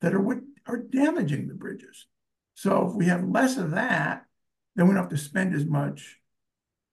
that 0.00 0.14
are 0.14 0.20
what 0.20 0.38
are 0.66 0.78
damaging 0.78 1.48
the 1.48 1.54
bridges. 1.54 2.06
So 2.54 2.88
if 2.88 2.94
we 2.94 3.06
have 3.06 3.28
less 3.28 3.56
of 3.56 3.72
that, 3.72 4.24
then 4.74 4.86
we 4.86 4.94
don't 4.94 5.02
have 5.02 5.10
to 5.10 5.18
spend 5.18 5.54
as 5.54 5.64
much 5.64 6.18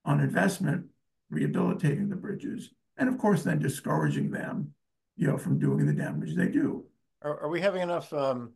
on 0.05 0.19
investment 0.19 0.87
rehabilitating 1.29 2.09
the 2.09 2.15
bridges, 2.15 2.69
and 2.97 3.09
of 3.09 3.17
course 3.17 3.43
then 3.43 3.59
discouraging 3.59 4.29
them, 4.31 4.73
you 5.15 5.27
know, 5.27 5.37
from 5.37 5.59
doing 5.59 5.85
the 5.85 5.93
damage 5.93 6.35
they 6.35 6.47
do. 6.47 6.85
Are, 7.21 7.41
are 7.41 7.49
we 7.49 7.61
having 7.61 7.81
enough 7.81 8.11
um, 8.13 8.51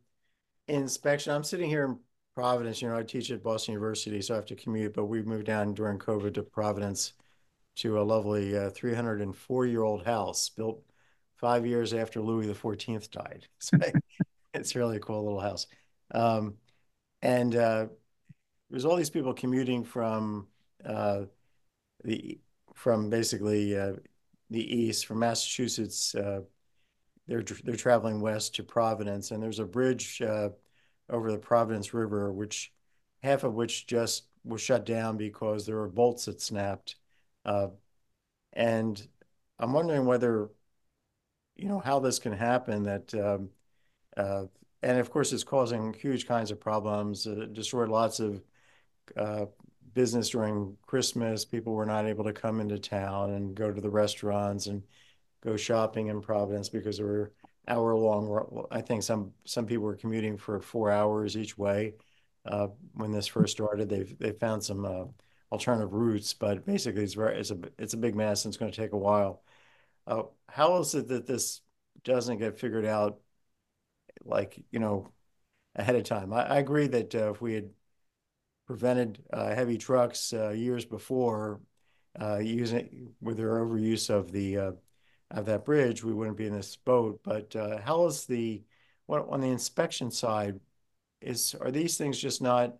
inspection? 0.68 1.32
I'm 1.32 1.44
sitting 1.44 1.68
here 1.68 1.84
in 1.84 1.98
Providence. 2.34 2.80
You 2.80 2.88
know, 2.88 2.96
I 2.96 3.02
teach 3.02 3.30
at 3.30 3.42
Boston 3.42 3.72
University, 3.72 4.20
so 4.22 4.34
I 4.34 4.36
have 4.36 4.46
to 4.46 4.54
commute. 4.54 4.94
But 4.94 5.06
we 5.06 5.22
moved 5.22 5.46
down 5.46 5.74
during 5.74 5.98
COVID 5.98 6.34
to 6.34 6.42
Providence, 6.42 7.14
to 7.78 8.00
a 8.00 8.02
lovely 8.02 8.52
304 8.70 9.62
uh, 9.64 9.66
year 9.66 9.82
old 9.82 10.04
house 10.04 10.48
built 10.50 10.82
five 11.36 11.64
years 11.64 11.94
after 11.94 12.20
Louis 12.20 12.46
the 12.46 12.54
Fourteenth 12.54 13.10
died. 13.10 13.46
So 13.58 13.76
it's 14.54 14.74
really 14.74 14.96
a 14.96 15.00
cool 15.00 15.24
little 15.24 15.40
house. 15.40 15.66
Um, 16.12 16.54
and 17.22 17.54
uh, 17.54 17.86
there's 18.70 18.84
all 18.84 18.96
these 18.96 19.10
people 19.10 19.32
commuting 19.34 19.84
from 19.84 20.46
uh, 20.84 21.22
the 22.04 22.38
from 22.74 23.10
basically 23.10 23.76
uh, 23.76 23.94
the 24.50 24.76
east, 24.76 25.06
from 25.06 25.18
Massachusetts. 25.18 26.14
Uh, 26.14 26.40
they're 27.26 27.42
they're 27.64 27.76
traveling 27.76 28.20
west 28.20 28.54
to 28.54 28.62
Providence, 28.62 29.30
and 29.30 29.42
there's 29.42 29.58
a 29.58 29.64
bridge 29.64 30.22
uh, 30.22 30.50
over 31.10 31.30
the 31.32 31.38
Providence 31.38 31.92
River, 31.92 32.32
which 32.32 32.72
half 33.22 33.44
of 33.44 33.54
which 33.54 33.86
just 33.86 34.24
was 34.44 34.60
shut 34.60 34.86
down 34.86 35.16
because 35.16 35.66
there 35.66 35.76
were 35.76 35.88
bolts 35.88 36.26
that 36.26 36.40
snapped. 36.40 36.96
Uh, 37.44 37.68
and 38.52 39.06
I'm 39.58 39.72
wondering 39.72 40.06
whether, 40.06 40.50
you 41.56 41.68
know, 41.68 41.80
how 41.80 41.98
this 41.98 42.18
can 42.18 42.32
happen. 42.32 42.84
That 42.84 43.14
um, 43.14 43.50
uh, 44.18 44.44
and 44.82 44.98
of 44.98 45.10
course, 45.10 45.32
it's 45.32 45.44
causing 45.44 45.94
huge 45.94 46.26
kinds 46.26 46.50
of 46.50 46.60
problems. 46.60 47.26
Uh, 47.26 47.46
destroyed 47.52 47.88
lots 47.88 48.20
of 48.20 48.42
uh, 49.16 49.46
business 49.94 50.30
during 50.30 50.76
Christmas. 50.86 51.44
People 51.44 51.72
were 51.74 51.86
not 51.86 52.06
able 52.06 52.24
to 52.24 52.32
come 52.32 52.60
into 52.60 52.78
town 52.78 53.30
and 53.30 53.54
go 53.54 53.72
to 53.72 53.80
the 53.80 53.90
restaurants 53.90 54.66
and 54.66 54.82
go 55.40 55.56
shopping 55.56 56.08
in 56.08 56.20
Providence 56.20 56.68
because 56.68 56.98
there 56.98 57.06
were 57.06 57.32
hour 57.68 57.94
long. 57.94 58.66
I 58.70 58.80
think 58.80 59.02
some 59.02 59.32
some 59.44 59.66
people 59.66 59.84
were 59.84 59.96
commuting 59.96 60.36
for 60.36 60.60
four 60.60 60.90
hours 60.90 61.36
each 61.36 61.56
way. 61.56 61.94
Uh, 62.44 62.68
when 62.94 63.12
this 63.12 63.26
first 63.26 63.52
started, 63.52 63.88
they've 63.88 64.16
they 64.18 64.32
found 64.32 64.64
some 64.64 64.84
uh, 64.84 65.04
alternative 65.52 65.92
routes, 65.92 66.34
but 66.34 66.64
basically 66.66 67.04
it's 67.04 67.14
very 67.14 67.38
it's 67.38 67.50
a 67.50 67.58
it's 67.78 67.94
a 67.94 67.98
big 67.98 68.14
mess 68.14 68.44
and 68.44 68.52
it's 68.52 68.58
going 68.58 68.72
to 68.72 68.80
take 68.80 68.92
a 68.92 68.98
while. 68.98 69.42
Uh, 70.06 70.22
how 70.48 70.78
is 70.78 70.94
it 70.94 71.08
that 71.08 71.26
this 71.26 71.60
doesn't 72.04 72.38
get 72.38 72.58
figured 72.58 72.86
out 72.86 73.20
like, 74.28 74.62
you 74.70 74.78
know, 74.78 75.08
ahead 75.74 75.96
of 75.96 76.04
time. 76.04 76.32
I, 76.32 76.42
I 76.42 76.58
agree 76.58 76.86
that 76.88 77.14
uh, 77.14 77.30
if 77.30 77.40
we 77.40 77.54
had 77.54 77.70
prevented 78.66 79.22
uh, 79.32 79.54
heavy 79.54 79.78
trucks 79.78 80.32
uh, 80.32 80.50
years 80.50 80.84
before 80.84 81.60
uh, 82.20 82.38
using 82.38 83.14
with 83.20 83.36
their 83.36 83.56
overuse 83.64 84.10
of 84.10 84.32
the 84.32 84.58
uh, 84.58 84.72
of 85.30 85.46
that 85.46 85.64
bridge, 85.64 86.02
we 86.02 86.12
wouldn't 86.12 86.36
be 86.36 86.46
in 86.46 86.54
this 86.54 86.76
boat. 86.76 87.20
But 87.22 87.54
uh, 87.54 87.80
how 87.80 88.06
is 88.06 88.26
the 88.26 88.62
what 89.06 89.26
on 89.28 89.40
the 89.40 89.48
inspection 89.48 90.10
side? 90.10 90.60
Is 91.20 91.54
are 91.60 91.70
these 91.70 91.96
things 91.96 92.18
just 92.18 92.40
not 92.40 92.76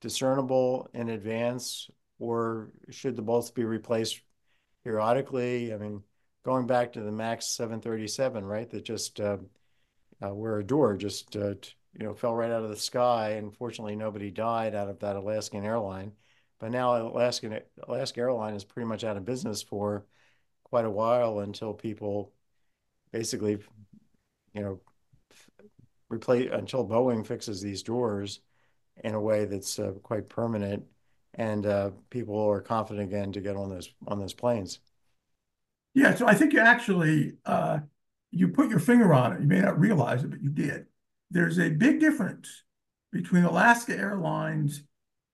discernible 0.00 0.88
in 0.94 1.08
advance, 1.08 1.90
or 2.18 2.70
should 2.90 3.16
the 3.16 3.22
bolts 3.22 3.50
be 3.50 3.64
replaced 3.64 4.20
periodically? 4.84 5.74
I 5.74 5.78
mean, 5.78 6.02
going 6.44 6.66
back 6.66 6.92
to 6.92 7.00
the 7.00 7.12
Max 7.12 7.46
737, 7.46 8.44
right? 8.44 8.70
That 8.70 8.84
just 8.84 9.20
uh, 10.22 10.34
where 10.34 10.58
a 10.58 10.64
door 10.64 10.96
just 10.96 11.36
uh, 11.36 11.54
you 11.98 12.04
know 12.06 12.14
fell 12.14 12.34
right 12.34 12.50
out 12.50 12.62
of 12.62 12.70
the 12.70 12.76
sky. 12.76 13.30
And 13.30 13.54
fortunately, 13.54 13.96
nobody 13.96 14.30
died 14.30 14.74
out 14.74 14.88
of 14.88 15.00
that 15.00 15.16
Alaskan 15.16 15.64
airline. 15.64 16.12
But 16.58 16.70
now 16.72 16.96
Alaskan 16.96 17.60
Alaska 17.88 18.20
Airline 18.20 18.54
is 18.54 18.64
pretty 18.64 18.86
much 18.86 19.04
out 19.04 19.16
of 19.16 19.24
business 19.24 19.62
for 19.62 20.04
quite 20.64 20.84
a 20.84 20.90
while 20.90 21.40
until 21.40 21.72
people 21.74 22.32
basically, 23.12 23.58
you 24.54 24.62
know, 24.62 24.80
replace 26.08 26.50
until 26.52 26.86
Boeing 26.86 27.26
fixes 27.26 27.62
these 27.62 27.82
doors 27.82 28.40
in 29.02 29.14
a 29.14 29.20
way 29.20 29.46
that's 29.46 29.78
uh, 29.78 29.92
quite 30.02 30.28
permanent, 30.28 30.84
and 31.34 31.64
uh, 31.64 31.90
people 32.10 32.38
are 32.38 32.60
confident 32.60 33.08
again 33.08 33.32
to 33.32 33.40
get 33.40 33.56
on 33.56 33.70
those 33.70 33.92
on 34.06 34.18
those 34.18 34.34
planes. 34.34 34.80
Yeah, 35.94 36.14
so 36.14 36.26
I 36.26 36.34
think 36.34 36.52
you 36.52 36.60
actually 36.60 37.38
uh, 37.44 37.80
you 38.30 38.48
put 38.48 38.70
your 38.70 38.78
finger 38.78 39.12
on 39.12 39.32
it. 39.32 39.40
You 39.40 39.46
may 39.46 39.60
not 39.60 39.78
realize 39.78 40.22
it, 40.22 40.30
but 40.30 40.42
you 40.42 40.50
did. 40.50 40.86
There's 41.30 41.58
a 41.58 41.70
big 41.70 42.00
difference 42.00 42.62
between 43.12 43.44
Alaska 43.44 43.96
Airlines 43.96 44.82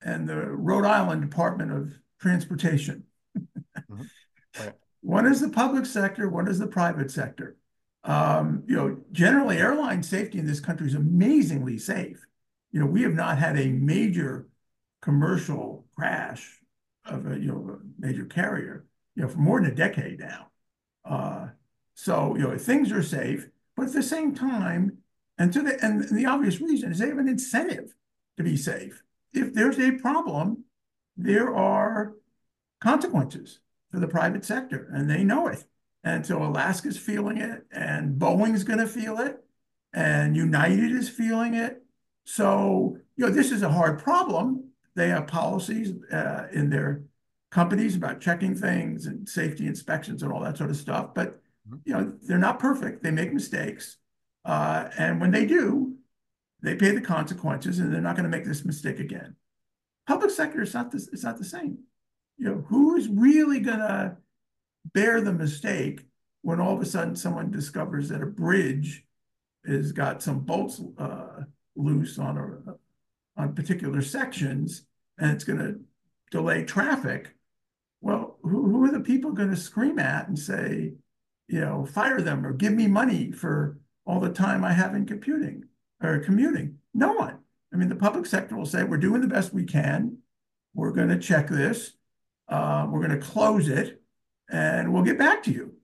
and 0.03 0.29
the 0.29 0.37
Rhode 0.37 0.85
Island 0.85 1.23
Department 1.23 1.73
of 1.73 1.93
Transportation. 2.21 3.05
mm-hmm. 3.39 4.03
right. 4.59 4.73
One 5.03 5.27
is 5.27 5.41
the 5.41 5.49
public 5.49 5.87
sector, 5.87 6.29
one 6.29 6.49
is 6.49 6.59
the 6.59 6.67
private 6.67 7.11
sector. 7.11 7.57
Um, 8.05 8.63
you 8.67 8.77
know, 8.77 8.99
generally, 9.13 9.59
airline 9.59 10.03
safety 10.03 10.39
in 10.39 10.47
this 10.47 10.61
country 10.61 10.87
is 10.87 10.95
amazingly 10.95 11.79
safe. 11.79 12.25
You 12.73 12.81
know, 12.81 12.87
we 12.87 13.03
have 13.03 13.15
not 13.15 13.39
had 13.39 13.59
a 13.59 13.69
major 13.69 14.49
commercial 15.03 15.87
crash 15.97 16.61
of 17.05 17.27
a 17.31 17.39
you 17.39 17.47
know 17.47 17.75
a 17.75 17.79
major 17.99 18.25
carrier, 18.25 18.85
you 19.15 19.23
know, 19.23 19.29
for 19.29 19.39
more 19.39 19.61
than 19.61 19.71
a 19.71 19.75
decade 19.75 20.21
now. 20.21 20.49
Uh, 21.05 21.49
so, 21.97 22.37
you 22.37 22.43
know, 22.43 22.59
things 22.59 22.93
are 22.93 23.03
safe, 23.03 23.49
but 23.75 23.87
at 23.87 23.95
the 23.95 24.03
same 24.03 24.35
time, 24.35 24.99
and 25.39 25.51
to 25.55 25.63
the 25.63 25.83
and 25.83 26.07
the 26.11 26.27
obvious 26.27 26.61
reason 26.61 26.93
is 26.93 26.99
they 26.99 27.09
have 27.09 27.19
an 27.19 27.29
incentive 27.29 27.95
to 28.37 28.45
be 28.45 28.57
safe. 28.57 29.03
If 29.33 29.55
there's 29.55 29.79
a 29.81 29.93
problem, 29.93 30.65
there 31.17 31.55
are 31.57 32.13
consequences 32.81 33.61
for 33.91 33.99
the 33.99 34.07
private 34.07 34.45
sector, 34.45 34.91
and 34.93 35.09
they 35.09 35.25
know 35.25 35.47
it. 35.49 35.65
And 36.05 36.25
so 36.25 36.43
Alaska's 36.43 36.99
feeling 36.99 37.39
it, 37.39 37.65
and 37.73 38.21
Boeing's 38.21 38.63
going 38.63 38.79
to 38.79 38.87
feel 38.87 39.19
it, 39.19 39.43
and 39.95 40.37
United 40.37 40.93
is 40.93 41.09
feeling 41.09 41.55
it. 41.55 41.83
So, 42.25 42.99
you 43.17 43.25
know, 43.25 43.33
this 43.33 43.53
is 43.53 43.63
a 43.63 43.71
hard 43.71 43.99
problem. 43.99 44.71
They 44.95 45.09
have 45.09 45.27
policies 45.27 45.95
uh, 46.13 46.49
in 46.53 46.69
their 46.69 47.05
companies 47.51 47.97
about 47.97 48.21
checking 48.21 48.55
things 48.55 49.07
and 49.07 49.27
safety 49.27 49.67
inspections 49.67 50.23
and 50.23 50.31
all 50.31 50.41
that 50.41 50.59
sort 50.59 50.71
of 50.71 50.77
stuff. 50.77 51.15
But 51.15 51.41
you 51.85 51.93
know, 51.93 52.13
they're 52.23 52.39
not 52.39 52.59
perfect. 52.59 53.03
They 53.03 53.11
make 53.11 53.33
mistakes. 53.33 53.97
Uh, 54.45 54.89
and 54.99 55.21
when 55.21 55.31
they 55.31 55.47
do, 55.47 55.97
they 56.63 56.75
pay 56.75 56.93
the 56.93 57.01
consequences 57.01 57.79
and 57.79 57.93
they're 57.93 58.01
not 58.01 58.17
going 58.17 58.31
to 58.31 58.37
make 58.37 58.47
this 58.47 58.65
mistake 58.65 59.01
again. 59.01 59.37
Public 60.07 60.31
sector 60.31 60.63
is 60.63 60.75
not 60.75 60.91
this, 60.91 61.09
it's 61.13 61.25
not 61.25 61.39
the 61.39 61.45
same. 61.45 61.79
You 62.39 62.47
know, 62.47 62.65
who 62.69 62.97
is 62.97 63.09
really 63.09 63.61
going 63.61 63.79
to 63.79 64.17
bear 64.93 65.21
the 65.21 65.33
mistake 65.33 66.03
when 66.43 66.61
all 66.61 66.75
of 66.75 66.81
a 66.81 66.87
sudden 66.87 67.17
someone 67.17 67.51
discovers 67.51 68.09
that 68.09 68.23
a 68.23 68.27
bridge 68.27 69.05
has 69.67 69.93
got 69.93 70.23
some 70.23 70.41
bolts 70.41 70.81
uh, 70.99 71.43
loose 71.75 72.19
on 72.19 72.39
a, 72.39 73.41
on 73.41 73.55
particular 73.55 74.01
sections 74.01 74.87
and 75.19 75.33
it's 75.33 75.45
going 75.45 75.59
to 75.59 75.81
delay 76.31 76.65
traffic? 76.65 77.35
Well, 78.01 78.39
who, 78.43 78.71
who 78.71 78.85
are 78.85 78.93
the 78.93 79.01
people 79.01 79.33
going 79.33 79.51
to 79.51 79.57
scream 79.57 79.99
at 79.99 80.29
and 80.29 80.39
say, 80.39 80.93
you 81.49 81.61
know, 81.61 81.87
fire 81.87 82.21
them 82.21 82.45
or 82.47 82.53
give 82.53 82.73
me 82.73 82.87
money 82.87 83.33
for 83.33 83.79
all 84.05 84.21
the 84.21 84.33
time 84.33 84.65
I 84.65 84.73
have 84.73 84.95
in 84.95 85.07
computing 85.07 85.65
or 86.03 86.19
commuting. 86.19 86.79
No 86.95 87.13
one. 87.13 87.39
I 87.73 87.77
mean, 87.77 87.89
the 87.89 87.97
public 87.97 88.27
sector 88.27 88.57
will 88.57 88.67
say, 88.67 88.85
we're 88.85 88.97
doing 88.97 89.21
the 89.21 89.29
best 89.29 89.53
we 89.53 89.65
can. 89.65 90.19
We're 90.75 90.93
going 90.93 91.09
to 91.09 91.19
check 91.19 91.49
this. 91.49 91.93
Uh, 92.49 92.87
we're 92.91 93.05
going 93.05 93.19
to 93.19 93.27
close 93.27 93.69
it 93.69 94.01
and 94.51 94.93
we'll 94.93 95.03
get 95.03 95.19
back 95.19 95.43
to 95.45 95.51
you. 95.51 95.75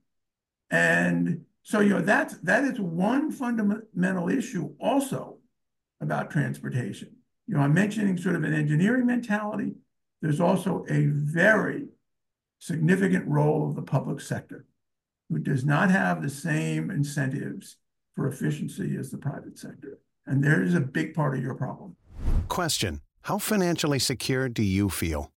And 0.71 1.45
so, 1.63 1.79
you 1.79 1.89
know, 1.89 2.01
that's, 2.01 2.37
that 2.39 2.63
is 2.63 2.79
one 2.79 3.31
fundamental 3.31 4.29
issue 4.29 4.73
also 4.79 5.37
about 6.01 6.31
transportation. 6.31 7.15
You 7.47 7.55
know, 7.55 7.61
I'm 7.61 7.73
mentioning 7.73 8.17
sort 8.17 8.35
of 8.35 8.43
an 8.43 8.53
engineering 8.53 9.05
mentality. 9.05 9.73
there's 10.21 10.39
also 10.39 10.85
a 10.89 11.07
very 11.07 11.87
significant 12.59 13.27
role 13.27 13.67
of 13.67 13.75
the 13.75 13.81
public 13.81 14.21
sector, 14.21 14.65
who 15.33 15.39
does 15.39 15.65
not 15.65 15.89
have 15.89 16.21
the 16.21 16.29
same 16.29 16.91
incentives 16.91 17.77
for 18.15 18.27
efficiency 18.27 18.95
as 18.97 19.09
the 19.09 19.17
private 19.17 19.57
sector. 19.57 19.99
And 20.27 20.43
there 20.43 20.61
is 20.61 20.75
a 20.75 20.79
big 20.79 21.13
part 21.13 21.35
of 21.35 21.43
your 21.43 21.55
problem. 21.55 21.95
Question 22.47 23.01
How 23.23 23.39
financially 23.39 23.99
secure 23.99 24.47
do 24.47 24.63
you 24.63 24.89
feel? 24.89 25.31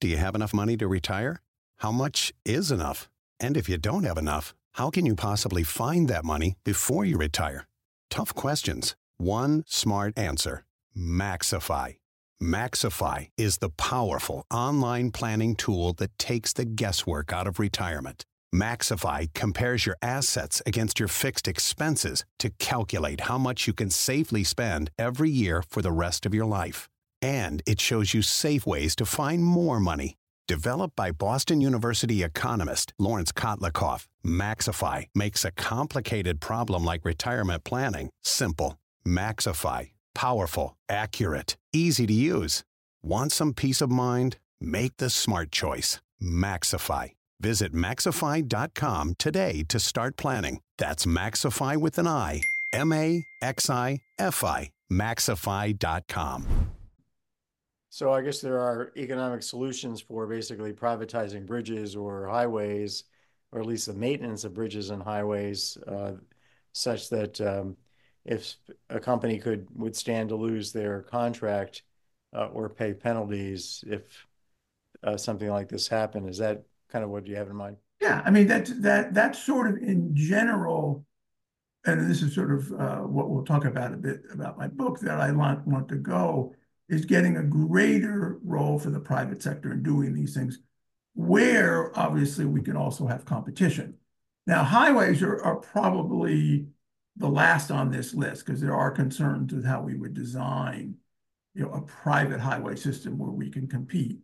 Do 0.00 0.08
you 0.08 0.16
have 0.16 0.34
enough 0.34 0.54
money 0.54 0.76
to 0.76 0.86
retire? 0.86 1.42
How 1.78 1.90
much 1.90 2.32
is 2.44 2.70
enough? 2.70 3.10
And 3.40 3.56
if 3.56 3.68
you 3.68 3.76
don't 3.76 4.04
have 4.04 4.18
enough, 4.18 4.54
how 4.74 4.90
can 4.90 5.04
you 5.04 5.16
possibly 5.16 5.64
find 5.64 6.08
that 6.08 6.24
money 6.24 6.54
before 6.64 7.04
you 7.04 7.18
retire? 7.18 7.66
Tough 8.08 8.34
questions. 8.34 8.94
One 9.18 9.64
smart 9.66 10.16
answer 10.16 10.64
Maxifi. 10.96 11.96
Maxifi 12.42 13.28
is 13.36 13.58
the 13.58 13.68
powerful 13.70 14.46
online 14.50 15.10
planning 15.10 15.56
tool 15.56 15.92
that 15.94 16.18
takes 16.18 16.52
the 16.52 16.64
guesswork 16.64 17.32
out 17.32 17.46
of 17.46 17.58
retirement. 17.58 18.24
Maxifi 18.54 19.32
compares 19.32 19.86
your 19.86 19.96
assets 20.02 20.60
against 20.66 20.98
your 20.98 21.08
fixed 21.08 21.46
expenses 21.46 22.24
to 22.38 22.50
calculate 22.50 23.22
how 23.22 23.38
much 23.38 23.66
you 23.66 23.72
can 23.72 23.90
safely 23.90 24.42
spend 24.42 24.90
every 24.98 25.30
year 25.30 25.62
for 25.62 25.82
the 25.82 25.92
rest 25.92 26.26
of 26.26 26.34
your 26.34 26.46
life. 26.46 26.88
And 27.22 27.62
it 27.64 27.80
shows 27.80 28.12
you 28.12 28.22
safe 28.22 28.66
ways 28.66 28.96
to 28.96 29.06
find 29.06 29.44
more 29.44 29.78
money. 29.78 30.16
Developed 30.48 30.96
by 30.96 31.12
Boston 31.12 31.60
University 31.60 32.24
economist 32.24 32.92
Laurence 32.98 33.30
Kotlikoff, 33.30 34.08
Maxifi 34.26 35.06
makes 35.14 35.44
a 35.44 35.52
complicated 35.52 36.40
problem 36.40 36.84
like 36.84 37.04
retirement 37.04 37.62
planning 37.62 38.10
simple. 38.22 38.76
Maxifi, 39.06 39.90
powerful, 40.12 40.76
accurate, 40.88 41.56
easy 41.72 42.04
to 42.04 42.12
use. 42.12 42.64
Want 43.00 43.30
some 43.30 43.54
peace 43.54 43.80
of 43.80 43.90
mind? 43.90 44.38
Make 44.60 44.96
the 44.96 45.08
smart 45.08 45.52
choice. 45.52 46.00
Maxifi. 46.20 47.12
Visit 47.40 47.72
Maxifi.com 47.72 49.14
today 49.18 49.64
to 49.68 49.80
start 49.80 50.16
planning. 50.16 50.60
That's 50.76 51.06
Maxifi 51.06 51.78
with 51.78 51.96
an 51.98 52.06
I. 52.06 52.42
M 52.72 52.92
A 52.92 53.24
X 53.42 53.70
I 53.70 54.00
F 54.18 54.44
I. 54.44 54.70
Maxifi.com. 54.92 56.46
So 57.88 58.12
I 58.12 58.20
guess 58.22 58.40
there 58.40 58.60
are 58.60 58.92
economic 58.96 59.42
solutions 59.42 60.00
for 60.00 60.26
basically 60.26 60.72
privatizing 60.72 61.46
bridges 61.46 61.96
or 61.96 62.28
highways, 62.28 63.04
or 63.50 63.60
at 63.60 63.66
least 63.66 63.86
the 63.86 63.94
maintenance 63.94 64.44
of 64.44 64.54
bridges 64.54 64.90
and 64.90 65.02
highways, 65.02 65.76
uh, 65.88 66.12
such 66.72 67.08
that 67.08 67.40
um, 67.40 67.76
if 68.24 68.56
a 68.90 69.00
company 69.00 69.38
could 69.38 69.66
withstand 69.74 70.28
to 70.28 70.36
lose 70.36 70.72
their 70.72 71.02
contract 71.02 71.82
uh, 72.32 72.46
or 72.46 72.68
pay 72.68 72.92
penalties 72.92 73.82
if 73.86 74.26
uh, 75.02 75.16
something 75.16 75.48
like 75.48 75.68
this 75.68 75.88
happened. 75.88 76.28
Is 76.28 76.38
that 76.38 76.62
kind 76.90 77.04
of 77.04 77.10
what 77.10 77.24
do 77.24 77.30
you 77.30 77.36
have 77.36 77.48
in 77.48 77.56
mind? 77.56 77.76
Yeah, 78.00 78.22
I 78.24 78.30
mean 78.30 78.46
that 78.48 78.70
that 78.82 79.14
that's 79.14 79.38
sort 79.38 79.68
of 79.70 79.76
in 79.82 80.14
general, 80.14 81.04
and 81.84 82.10
this 82.10 82.22
is 82.22 82.34
sort 82.34 82.50
of 82.50 82.72
uh, 82.72 83.00
what 83.00 83.30
we'll 83.30 83.44
talk 83.44 83.64
about 83.64 83.92
a 83.92 83.96
bit 83.96 84.22
about 84.32 84.58
my 84.58 84.68
book 84.68 85.00
that 85.00 85.20
I 85.20 85.32
want 85.32 85.66
want 85.66 85.88
to 85.88 85.96
go 85.96 86.54
is 86.88 87.04
getting 87.04 87.36
a 87.36 87.42
greater 87.42 88.38
role 88.42 88.78
for 88.78 88.90
the 88.90 89.00
private 89.00 89.42
sector 89.42 89.72
in 89.72 89.82
doing 89.82 90.14
these 90.14 90.34
things, 90.34 90.58
where 91.14 91.96
obviously 91.98 92.44
we 92.44 92.62
can 92.62 92.76
also 92.76 93.06
have 93.06 93.24
competition. 93.24 93.94
Now, 94.46 94.64
highways 94.64 95.22
are, 95.22 95.40
are 95.42 95.56
probably 95.56 96.66
the 97.16 97.28
last 97.28 97.70
on 97.70 97.90
this 97.90 98.14
list 98.14 98.46
because 98.46 98.60
there 98.60 98.74
are 98.74 98.90
concerns 98.90 99.52
with 99.52 99.64
how 99.64 99.82
we 99.82 99.94
would 99.94 100.14
design, 100.14 100.96
you 101.54 101.62
know, 101.62 101.70
a 101.70 101.82
private 101.82 102.40
highway 102.40 102.76
system 102.76 103.18
where 103.18 103.30
we 103.30 103.50
can 103.50 103.68
compete. 103.68 104.18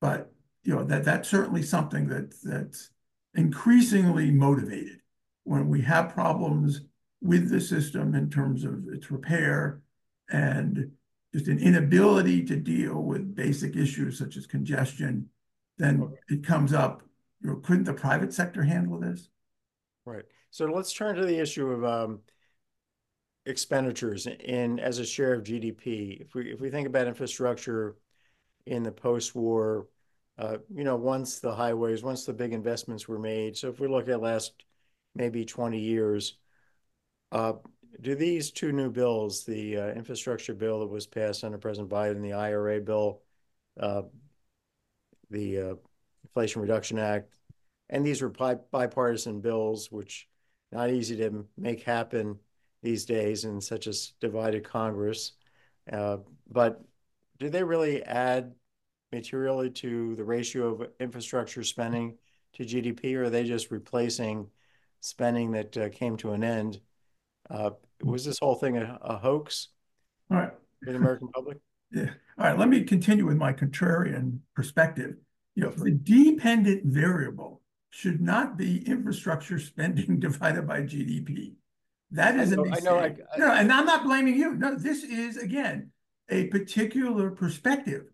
But 0.00 0.30
you 0.64 0.74
know 0.74 0.84
that 0.84 1.04
that's 1.04 1.28
certainly 1.28 1.62
something 1.62 2.08
that 2.08 2.34
that's 2.42 2.90
increasingly 3.34 4.30
motivated 4.30 5.00
when 5.44 5.68
we 5.68 5.82
have 5.82 6.14
problems 6.14 6.82
with 7.20 7.50
the 7.50 7.60
system 7.60 8.14
in 8.14 8.30
terms 8.30 8.64
of 8.64 8.86
its 8.92 9.10
repair 9.10 9.82
and 10.30 10.90
just 11.32 11.48
an 11.48 11.58
inability 11.58 12.44
to 12.44 12.56
deal 12.56 13.02
with 13.02 13.34
basic 13.34 13.76
issues 13.76 14.18
such 14.18 14.36
as 14.36 14.46
congestion, 14.46 15.28
then 15.78 16.12
it 16.28 16.44
comes 16.44 16.72
up, 16.72 17.02
you 17.42 17.50
know, 17.50 17.56
couldn't 17.56 17.84
the 17.84 17.92
private 17.92 18.32
sector 18.32 18.62
handle 18.62 19.00
this? 19.00 19.28
Right. 20.06 20.24
So 20.50 20.66
let's 20.66 20.92
turn 20.92 21.16
to 21.16 21.26
the 21.26 21.38
issue 21.38 21.68
of 21.70 21.84
um, 21.84 22.20
expenditures 23.46 24.26
in 24.26 24.78
as 24.78 24.98
a 24.98 25.04
share 25.04 25.34
of 25.34 25.44
GDP. 25.44 26.20
If 26.20 26.34
we 26.34 26.52
if 26.52 26.60
we 26.60 26.70
think 26.70 26.86
about 26.86 27.08
infrastructure 27.08 27.96
in 28.66 28.82
the 28.82 28.92
post-war, 28.92 29.88
uh, 30.38 30.58
you 30.74 30.84
know, 30.84 30.96
once 30.96 31.38
the 31.38 31.54
highways, 31.54 32.02
once 32.02 32.24
the 32.24 32.32
big 32.32 32.52
investments 32.52 33.06
were 33.06 33.18
made. 33.18 33.56
So 33.56 33.68
if 33.68 33.78
we 33.78 33.86
look 33.86 34.08
at 34.08 34.20
last 34.20 34.64
maybe 35.14 35.44
20 35.44 35.78
years, 35.78 36.36
uh, 37.30 37.54
do 38.00 38.16
these 38.16 38.50
two 38.50 38.72
new 38.72 38.90
bills, 38.90 39.44
the 39.44 39.78
uh, 39.78 39.86
infrastructure 39.88 40.54
bill 40.54 40.80
that 40.80 40.88
was 40.88 41.06
passed 41.06 41.44
under 41.44 41.58
President 41.58 41.88
Biden, 41.88 42.22
the 42.22 42.32
IRA 42.32 42.80
bill, 42.80 43.22
uh, 43.78 44.02
the 45.30 45.58
uh, 45.58 45.74
Inflation 46.24 46.62
Reduction 46.62 46.98
Act, 46.98 47.32
and 47.88 48.04
these 48.04 48.20
were 48.20 48.30
bipartisan 48.72 49.40
bills, 49.40 49.92
which 49.92 50.28
not 50.72 50.90
easy 50.90 51.16
to 51.16 51.46
make 51.56 51.82
happen 51.82 52.38
these 52.82 53.04
days 53.04 53.44
in 53.44 53.60
such 53.60 53.86
a 53.86 53.92
divided 54.20 54.64
Congress. 54.64 55.32
But 55.86 56.82
do 57.38 57.48
they 57.48 57.62
really 57.62 58.02
add 58.02 58.54
materially 59.14 59.70
to 59.70 60.14
the 60.16 60.24
ratio 60.24 60.74
of 60.74 60.88
infrastructure 61.00 61.62
spending 61.62 62.16
to 62.54 62.64
GDP, 62.64 63.14
or 63.16 63.24
are 63.24 63.30
they 63.30 63.44
just 63.44 63.70
replacing 63.70 64.48
spending 65.00 65.52
that 65.52 65.76
uh, 65.76 65.88
came 65.90 66.16
to 66.18 66.32
an 66.32 66.44
end? 66.44 66.80
Uh, 67.48 67.70
was 68.02 68.24
this 68.24 68.38
whole 68.38 68.54
thing 68.56 68.76
a, 68.76 68.98
a 69.02 69.16
hoax 69.16 69.68
All 70.30 70.38
right. 70.38 70.50
for 70.84 70.90
the 70.92 70.96
American 70.98 71.28
public? 71.28 71.58
Yeah. 71.92 72.10
All 72.38 72.46
right. 72.46 72.58
Let 72.58 72.68
me 72.68 72.82
continue 72.82 73.24
with 73.24 73.36
my 73.36 73.52
contrarian 73.52 74.40
perspective. 74.56 75.14
You 75.54 75.62
know, 75.64 75.70
the 75.70 75.92
dependent 75.92 76.86
variable 76.86 77.60
should 77.90 78.20
not 78.20 78.56
be 78.56 78.84
infrastructure 78.84 79.60
spending 79.60 80.18
divided 80.28 80.66
by 80.66 80.80
GDP. 80.80 81.54
That 82.10 82.34
is 82.36 82.50
I 82.50 82.54
a 82.54 82.56
know, 82.56 82.64
I 82.64 82.80
know, 82.80 82.96
I- 82.98 83.08
mistake. 83.10 83.26
No, 83.38 83.52
and 83.52 83.70
I'm 83.72 83.86
not 83.86 84.02
blaming 84.02 84.34
you. 84.34 84.54
No, 84.56 84.74
this 84.74 85.04
is 85.04 85.36
again 85.36 85.92
a 86.30 86.46
particular 86.48 87.30
perspective 87.30 88.06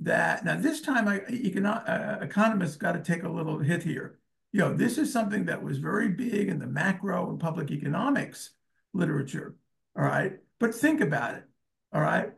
that 0.00 0.44
now 0.44 0.56
this 0.56 0.80
time 0.80 1.08
I 1.08 1.20
econo- 1.20 1.88
uh, 1.88 2.24
economists 2.24 2.76
got 2.76 2.92
to 2.92 3.00
take 3.00 3.22
a 3.22 3.28
little 3.28 3.58
hit 3.58 3.82
here. 3.82 4.18
You 4.52 4.60
know, 4.60 4.74
this 4.74 4.98
is 4.98 5.12
something 5.12 5.46
that 5.46 5.62
was 5.62 5.78
very 5.78 6.08
big 6.08 6.48
in 6.48 6.58
the 6.58 6.66
macro 6.66 7.28
and 7.30 7.40
public 7.40 7.70
economics 7.70 8.50
literature. 8.94 9.56
All 9.96 10.04
right. 10.04 10.38
But 10.58 10.74
think 10.74 11.00
about 11.00 11.34
it. 11.34 11.44
All 11.92 12.00
right. 12.00 12.32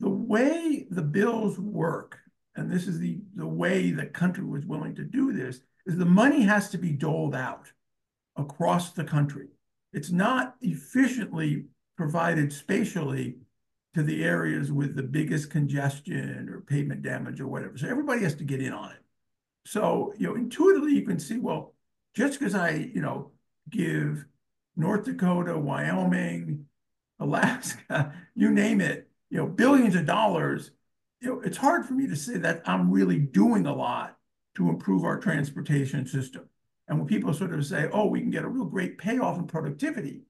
The 0.00 0.08
way 0.08 0.86
the 0.90 1.02
bills 1.02 1.58
work, 1.58 2.18
and 2.56 2.70
this 2.70 2.88
is 2.88 2.98
the, 2.98 3.20
the 3.34 3.46
way 3.46 3.92
the 3.92 4.06
country 4.06 4.44
was 4.44 4.66
willing 4.66 4.94
to 4.96 5.04
do 5.04 5.32
this, 5.32 5.60
is 5.86 5.96
the 5.96 6.04
money 6.04 6.42
has 6.42 6.70
to 6.70 6.78
be 6.78 6.92
doled 6.92 7.34
out 7.34 7.70
across 8.36 8.92
the 8.92 9.04
country. 9.04 9.48
It's 9.92 10.10
not 10.10 10.56
efficiently 10.60 11.66
provided 11.96 12.52
spatially 12.52 13.36
to 13.94 14.02
the 14.02 14.24
areas 14.24 14.72
with 14.72 14.94
the 14.94 15.02
biggest 15.02 15.50
congestion 15.50 16.48
or 16.48 16.60
pavement 16.60 17.02
damage 17.02 17.40
or 17.40 17.46
whatever. 17.46 17.76
So 17.76 17.88
everybody 17.88 18.22
has 18.22 18.34
to 18.36 18.44
get 18.44 18.62
in 18.62 18.72
on 18.72 18.90
it. 18.90 19.02
So, 19.66 20.14
you 20.16 20.26
know, 20.26 20.34
intuitively 20.34 20.94
you 20.94 21.02
can 21.02 21.18
see, 21.18 21.38
well, 21.38 21.74
just 22.14 22.38
because 22.38 22.54
I, 22.54 22.90
you 22.94 23.02
know, 23.02 23.30
give 23.68 24.24
North 24.76 25.04
Dakota, 25.04 25.56
Wyoming, 25.58 26.66
Alaska, 27.20 28.14
you 28.34 28.50
name 28.50 28.80
it, 28.80 29.08
you 29.30 29.38
know, 29.38 29.46
billions 29.46 29.94
of 29.94 30.06
dollars, 30.06 30.70
you 31.20 31.28
know, 31.28 31.40
it's 31.40 31.56
hard 31.56 31.86
for 31.86 31.94
me 31.94 32.06
to 32.08 32.16
say 32.16 32.38
that 32.38 32.62
I'm 32.66 32.90
really 32.90 33.18
doing 33.18 33.66
a 33.66 33.74
lot 33.74 34.16
to 34.56 34.68
improve 34.68 35.04
our 35.04 35.18
transportation 35.18 36.06
system. 36.06 36.48
And 36.88 36.98
when 36.98 37.06
people 37.06 37.32
sort 37.32 37.54
of 37.54 37.64
say, 37.64 37.88
oh, 37.92 38.06
we 38.06 38.20
can 38.20 38.30
get 38.30 38.44
a 38.44 38.48
real 38.48 38.64
great 38.64 38.98
payoff 38.98 39.38
in 39.38 39.46
productivity, 39.46 40.22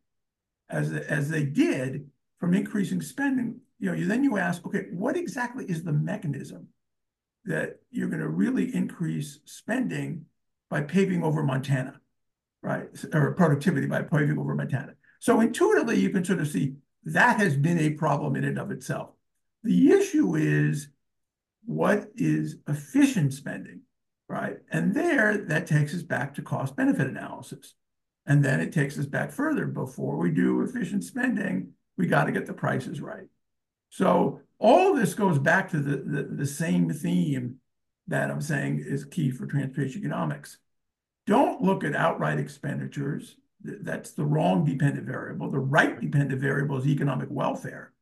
as, 0.69 0.93
as 0.93 1.29
they 1.29 1.45
did 1.45 2.11
from 2.43 2.55
increasing 2.55 3.01
spending, 3.01 3.61
you 3.79 3.95
know, 3.95 4.05
then 4.05 4.25
you 4.25 4.37
ask, 4.37 4.67
okay, 4.67 4.87
what 4.91 5.17
exactly 5.17 5.65
is 5.65 5.85
the 5.85 5.93
mechanism 5.93 6.67
that 7.45 7.77
you're 7.91 8.09
going 8.09 8.21
to 8.21 8.29
really 8.29 8.75
increase 8.75 9.39
spending 9.45 10.27
by 10.69 10.81
paving 10.81 11.23
over 11.23 11.43
Montana? 11.43 12.01
right? 12.63 12.89
Or 13.13 13.33
productivity 13.33 13.87
by 13.87 14.03
paving 14.03 14.39
over 14.39 14.55
Montana. 14.55 14.95
So 15.19 15.41
intuitively, 15.41 15.99
you 16.01 16.11
can 16.11 16.25
sort 16.25 16.41
of 16.41 16.49
see 16.49 16.75
that 17.05 17.39
has 17.39 17.57
been 17.57 17.79
a 17.79 17.91
problem 17.91 18.37
in 18.37 18.45
and 18.45 18.59
of 18.59 18.71
itself. 18.71 19.11
The 19.65 19.93
issue 19.93 20.37
is 20.37 20.89
what 21.65 22.09
is 22.17 22.57
efficient 22.69 23.35
spending, 23.35 23.83
right? 24.29 24.59
And 24.71 24.95
there, 24.95 25.39
that 25.39 25.67
takes 25.67 25.95
us 25.95 26.03
back 26.03 26.35
to 26.35 26.43
cost 26.43 26.77
benefit 26.77 27.07
analysis. 27.07 27.75
And 28.27 28.45
then 28.45 28.61
it 28.61 28.73
takes 28.73 28.99
us 28.99 29.07
back 29.07 29.33
further. 29.33 29.67
Before 29.67 30.17
we 30.17 30.31
do 30.31 30.63
efficient 30.63 31.03
spending, 31.03 31.73
we 31.97 32.07
got 32.07 32.25
to 32.25 32.33
get 32.33 32.47
the 32.47 32.53
prices 32.55 33.01
right. 33.01 33.27
So 33.91 34.41
all 34.59 34.93
of 34.93 34.99
this 34.99 35.15
goes 35.15 35.39
back 35.39 35.71
to 35.71 35.79
the, 35.79 35.97
the, 35.97 36.23
the 36.23 36.47
same 36.47 36.89
theme 36.91 37.57
that 38.09 38.31
I'm 38.31 38.41
saying 38.41 38.85
is 38.87 39.05
key 39.05 39.31
for 39.31 39.47
transportation 39.47 40.01
economics. 40.01 40.59
Don't 41.27 41.63
look 41.63 41.85
at 41.85 41.95
outright 41.95 42.39
expenditures. 42.39 43.37
That's 43.63 44.13
the 44.13 44.25
wrong 44.25 44.65
dependent 44.65 45.07
variable. 45.07 45.51
The 45.51 45.59
right 45.59 46.01
dependent 46.01 46.41
variable 46.41 46.79
is 46.79 46.87
economic 46.87 47.29
welfare, 47.31 47.93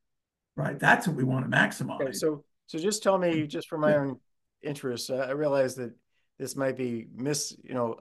right? 0.57 0.79
That's 0.79 1.07
what 1.07 1.17
we 1.17 1.25
want 1.25 1.51
to 1.51 1.57
Okay, 1.57 1.67
maximize. 1.69 2.17
so, 2.17 2.45
so 2.67 2.79
just 2.79 3.03
tell 3.03 3.19
me, 3.19 3.47
just 3.47 3.69
for 3.69 3.77
my 3.77 3.95
own 3.97 4.19
interest, 4.63 5.11
I 5.11 5.33
realize 5.33 5.75
that 5.75 5.93
this 6.39 6.57
might 6.57 6.77
be 6.77 7.09
miss, 7.15 7.55
you 7.63 7.75
know, 7.75 7.97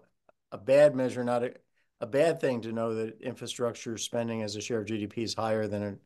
a 0.52 0.58
bad 0.58 0.96
measure, 0.96 1.24
not 1.24 1.44
a, 1.44 1.54
a 2.02 2.08
bad 2.08 2.40
thing 2.40 2.62
to 2.62 2.72
know 2.72 2.96
that 2.96 3.22
infrastructure 3.22 3.98
spending 3.98 4.42
as 4.42 4.56
a 4.56 4.62
share 4.62 4.80
of 4.80 4.88
GDP 4.88 5.20
is 5.20 5.34
higher 5.34 5.68
than 5.68 5.84
it 5.84 6.00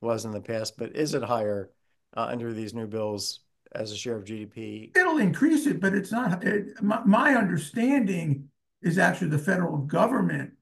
was 0.00 0.24
in 0.24 0.30
the 0.30 0.40
past, 0.40 0.76
but 0.78 0.96
is 0.96 1.14
it 1.14 1.22
higher 1.22 1.70
uh, 2.16 2.26
under 2.30 2.52
these 2.52 2.74
new 2.74 2.86
bills 2.86 3.40
as 3.74 3.92
a 3.92 3.96
share 3.96 4.16
of 4.16 4.24
GDP? 4.24 4.96
It'll 4.96 5.18
increase 5.18 5.66
it, 5.66 5.80
but 5.80 5.94
it's 5.94 6.12
not, 6.12 6.42
it, 6.44 6.82
my, 6.82 7.02
my 7.04 7.34
understanding 7.34 8.48
is 8.82 8.98
actually 8.98 9.28
the 9.28 9.38
federal 9.38 9.78
government 9.78 10.52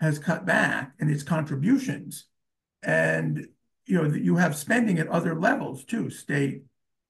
has 0.00 0.18
cut 0.18 0.44
back 0.44 0.92
in 0.98 1.08
its 1.08 1.22
contributions. 1.22 2.26
And, 2.82 3.46
you 3.86 4.02
know, 4.02 4.08
that 4.08 4.22
you 4.22 4.36
have 4.36 4.56
spending 4.56 4.98
at 4.98 5.08
other 5.08 5.38
levels 5.38 5.84
too, 5.84 6.10
state 6.10 6.62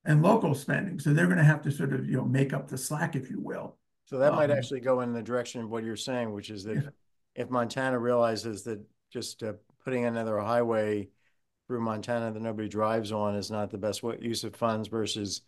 and 0.04 0.22
local 0.22 0.54
spending. 0.54 0.98
So 0.98 1.14
they're 1.14 1.26
gonna 1.28 1.44
have 1.44 1.62
to 1.62 1.70
sort 1.70 1.94
of, 1.94 2.06
you 2.06 2.16
know, 2.16 2.24
make 2.24 2.52
up 2.52 2.68
the 2.68 2.76
slack, 2.76 3.16
if 3.16 3.30
you 3.30 3.40
will. 3.40 3.78
So 4.04 4.18
that 4.18 4.34
might 4.34 4.50
Um, 4.50 4.58
actually 4.58 4.80
go 4.80 5.00
in 5.00 5.14
the 5.14 5.22
direction 5.22 5.62
of 5.62 5.70
what 5.70 5.84
you're 5.84 5.96
saying, 5.96 6.32
which 6.32 6.50
is 6.50 6.64
that 6.64 6.92
if 7.34 7.50
Montana 7.50 7.98
realizes 7.98 8.62
that 8.64 8.80
just 9.12 9.42
uh, 9.42 9.54
putting 9.84 10.04
another 10.04 10.38
highway 10.38 11.08
through 11.66 11.80
Montana 11.80 12.32
that 12.32 12.42
nobody 12.42 12.68
drives 12.68 13.12
on 13.12 13.34
is 13.34 13.50
not 13.50 13.70
the 13.70 13.78
best 13.78 14.02
use 14.20 14.44
of 14.44 14.54
funds 14.54 14.88
versus, 14.88 15.42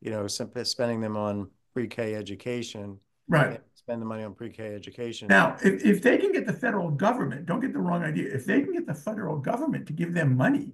you 0.00 0.10
know, 0.10 0.26
spending 0.26 1.00
them 1.00 1.16
on 1.16 1.50
pre-K 1.74 2.14
education. 2.14 2.98
Right. 3.28 3.60
Spend 3.74 4.02
the 4.02 4.06
money 4.06 4.24
on 4.24 4.34
pre-K 4.34 4.74
education. 4.74 5.28
Now, 5.28 5.56
if, 5.62 5.84
if 5.84 6.02
they 6.02 6.18
can 6.18 6.32
get 6.32 6.46
the 6.46 6.52
federal 6.52 6.90
government, 6.90 7.46
don't 7.46 7.60
get 7.60 7.72
the 7.72 7.78
wrong 7.78 8.02
idea, 8.02 8.34
if 8.34 8.44
they 8.46 8.62
can 8.62 8.72
get 8.72 8.86
the 8.86 8.94
federal 8.94 9.38
government 9.38 9.86
to 9.86 9.92
give 9.92 10.14
them 10.14 10.36
money 10.36 10.72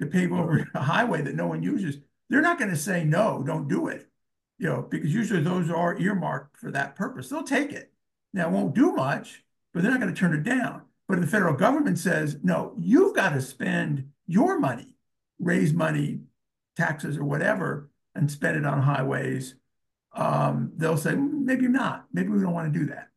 to 0.00 0.06
pave 0.06 0.32
over 0.32 0.68
a 0.74 0.82
highway 0.82 1.22
that 1.22 1.34
no 1.34 1.46
one 1.46 1.62
uses, 1.62 1.98
they're 2.28 2.40
not 2.40 2.58
gonna 2.58 2.76
say, 2.76 3.04
no, 3.04 3.42
don't 3.44 3.68
do 3.68 3.88
it. 3.88 4.08
You 4.58 4.68
know, 4.68 4.86
because 4.88 5.12
usually 5.12 5.42
those 5.42 5.70
are 5.70 5.98
earmarked 5.98 6.56
for 6.56 6.70
that 6.70 6.94
purpose. 6.94 7.28
They'll 7.28 7.42
take 7.42 7.72
it. 7.72 7.92
Now, 8.32 8.48
it 8.48 8.52
won't 8.52 8.74
do 8.74 8.92
much, 8.92 9.42
but 9.72 9.82
they're 9.82 9.90
not 9.90 10.00
gonna 10.00 10.14
turn 10.14 10.34
it 10.34 10.42
down. 10.42 10.82
But 11.08 11.18
if 11.18 11.24
the 11.24 11.30
federal 11.30 11.54
government 11.54 11.98
says, 11.98 12.38
no, 12.42 12.74
you've 12.78 13.16
got 13.16 13.30
to 13.30 13.40
spend 13.40 14.10
your 14.26 14.60
money, 14.60 14.96
raise 15.40 15.72
money, 15.72 16.20
taxes 16.76 17.16
or 17.16 17.24
whatever, 17.24 17.90
and 18.14 18.30
spend 18.30 18.56
it 18.56 18.64
on 18.64 18.80
highways, 18.80 19.56
um, 20.12 20.72
they'll 20.76 20.96
say, 20.96 21.12
"Mm, 21.12 21.44
maybe 21.44 21.68
not. 21.68 22.06
Maybe 22.12 22.28
we 22.28 22.40
don't 22.40 22.52
want 22.52 22.72
to 22.72 22.78
do 22.78 22.86
that 22.86 23.08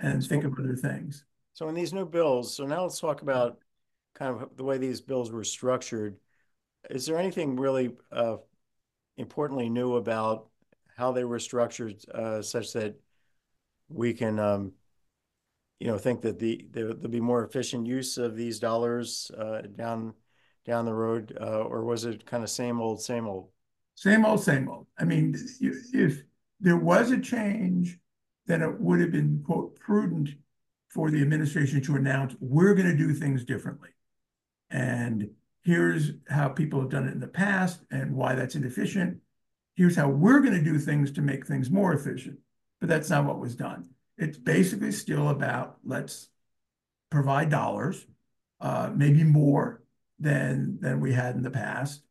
and 0.00 0.24
think 0.26 0.44
of 0.44 0.58
other 0.58 0.76
things. 0.76 1.24
So 1.52 1.68
in 1.68 1.74
these 1.74 1.92
new 1.92 2.04
bills, 2.04 2.54
so 2.54 2.66
now 2.66 2.82
let's 2.82 2.98
talk 2.98 3.22
about 3.22 3.58
kind 4.14 4.34
of 4.34 4.56
the 4.56 4.64
way 4.64 4.78
these 4.78 5.00
bills 5.00 5.30
were 5.30 5.44
structured. 5.44 6.16
Is 6.90 7.06
there 7.06 7.18
anything 7.18 7.56
really 7.56 7.94
uh, 8.12 8.36
importantly 9.16 9.68
new 9.68 9.96
about 9.96 10.48
how 10.96 11.12
they 11.12 11.24
were 11.24 11.38
structured 11.38 11.96
uh, 12.12 12.42
such 12.42 12.72
that 12.72 12.94
we 13.88 14.12
can, 14.12 14.38
um, 14.38 14.72
you 15.80 15.86
know, 15.86 15.98
think 15.98 16.22
that 16.22 16.38
the 16.38 16.66
there, 16.70 16.94
there'll 16.94 17.08
be 17.08 17.20
more 17.20 17.44
efficient 17.44 17.86
use 17.86 18.18
of 18.18 18.36
these 18.36 18.58
dollars 18.58 19.30
uh, 19.36 19.62
down 19.74 20.14
down 20.64 20.84
the 20.84 20.94
road, 20.94 21.36
uh, 21.40 21.60
or 21.60 21.84
was 21.84 22.04
it 22.04 22.24
kind 22.24 22.42
of 22.42 22.50
same 22.50 22.80
old, 22.80 23.02
same 23.02 23.26
old? 23.26 23.50
Same 23.96 24.24
old, 24.24 24.42
same 24.42 24.68
old. 24.68 24.86
I 24.98 25.04
mean, 25.04 25.36
if 25.60 26.22
there 26.60 26.76
was 26.76 27.10
a 27.10 27.20
change, 27.20 27.98
then 28.46 28.62
it 28.62 28.80
would 28.80 29.00
have 29.00 29.12
been, 29.12 29.42
quote, 29.44 29.78
prudent 29.78 30.30
for 30.94 31.10
the 31.10 31.20
administration 31.20 31.82
to 31.82 31.96
announce, 31.96 32.34
we're 32.40 32.74
going 32.74 32.86
to 32.86 32.96
do 32.96 33.12
things 33.12 33.44
differently. 33.44 33.90
And 34.70 35.30
here's 35.64 36.12
how 36.28 36.48
people 36.48 36.80
have 36.80 36.90
done 36.90 37.08
it 37.08 37.12
in 37.12 37.20
the 37.20 37.26
past 37.26 37.80
and 37.90 38.14
why 38.14 38.36
that's 38.36 38.54
inefficient. 38.54 39.18
Here's 39.74 39.96
how 39.96 40.08
we're 40.08 40.40
going 40.40 40.54
to 40.54 40.62
do 40.62 40.78
things 40.78 41.10
to 41.12 41.20
make 41.20 41.46
things 41.46 41.68
more 41.68 41.92
efficient. 41.92 42.38
But 42.80 42.88
that's 42.88 43.10
not 43.10 43.24
what 43.24 43.40
was 43.40 43.56
done. 43.56 43.88
It's 44.16 44.38
basically 44.38 44.92
still 44.92 45.28
about 45.28 45.78
let's 45.84 46.28
provide 47.10 47.50
dollars, 47.50 48.06
uh, 48.60 48.90
maybe 48.94 49.24
more 49.24 49.82
than 50.18 50.78
than 50.80 51.00
we 51.00 51.12
had 51.12 51.34
in 51.34 51.42
the 51.42 51.50
past, 51.50 52.02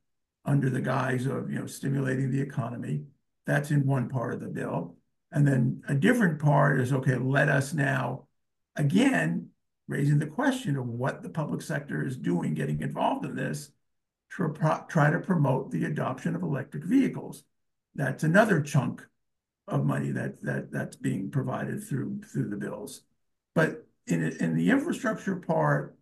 under 0.45 0.69
the 0.69 0.81
guise 0.81 1.25
of 1.25 1.51
you 1.51 1.59
know 1.59 1.65
stimulating 1.65 2.31
the 2.31 2.41
economy. 2.41 3.03
That's 3.45 3.71
in 3.71 3.85
one 3.85 4.09
part 4.09 4.33
of 4.33 4.39
the 4.39 4.47
bill. 4.47 4.95
And 5.31 5.47
then 5.47 5.81
a 5.87 5.95
different 5.95 6.39
part 6.39 6.79
is 6.79 6.93
okay, 6.93 7.15
let 7.15 7.49
us 7.49 7.73
now 7.73 8.27
again 8.75 9.49
raising 9.87 10.19
the 10.19 10.27
question 10.27 10.77
of 10.77 10.87
what 10.87 11.23
the 11.23 11.29
public 11.29 11.61
sector 11.61 12.05
is 12.05 12.15
doing, 12.15 12.53
getting 12.53 12.81
involved 12.81 13.25
in 13.25 13.35
this, 13.35 13.71
to 14.37 14.53
try 14.87 15.11
to 15.11 15.19
promote 15.19 15.71
the 15.71 15.85
adoption 15.85 16.35
of 16.35 16.43
electric 16.43 16.83
vehicles. 16.83 17.43
That's 17.95 18.23
another 18.23 18.61
chunk 18.61 19.05
of 19.67 19.85
money 19.85 20.11
that 20.11 20.41
that 20.43 20.71
that's 20.71 20.95
being 20.95 21.31
provided 21.31 21.83
through 21.83 22.21
through 22.31 22.49
the 22.49 22.57
bills. 22.57 23.01
But 23.55 23.87
in 24.07 24.23
in 24.23 24.55
the 24.55 24.69
infrastructure 24.69 25.35
part, 25.35 25.97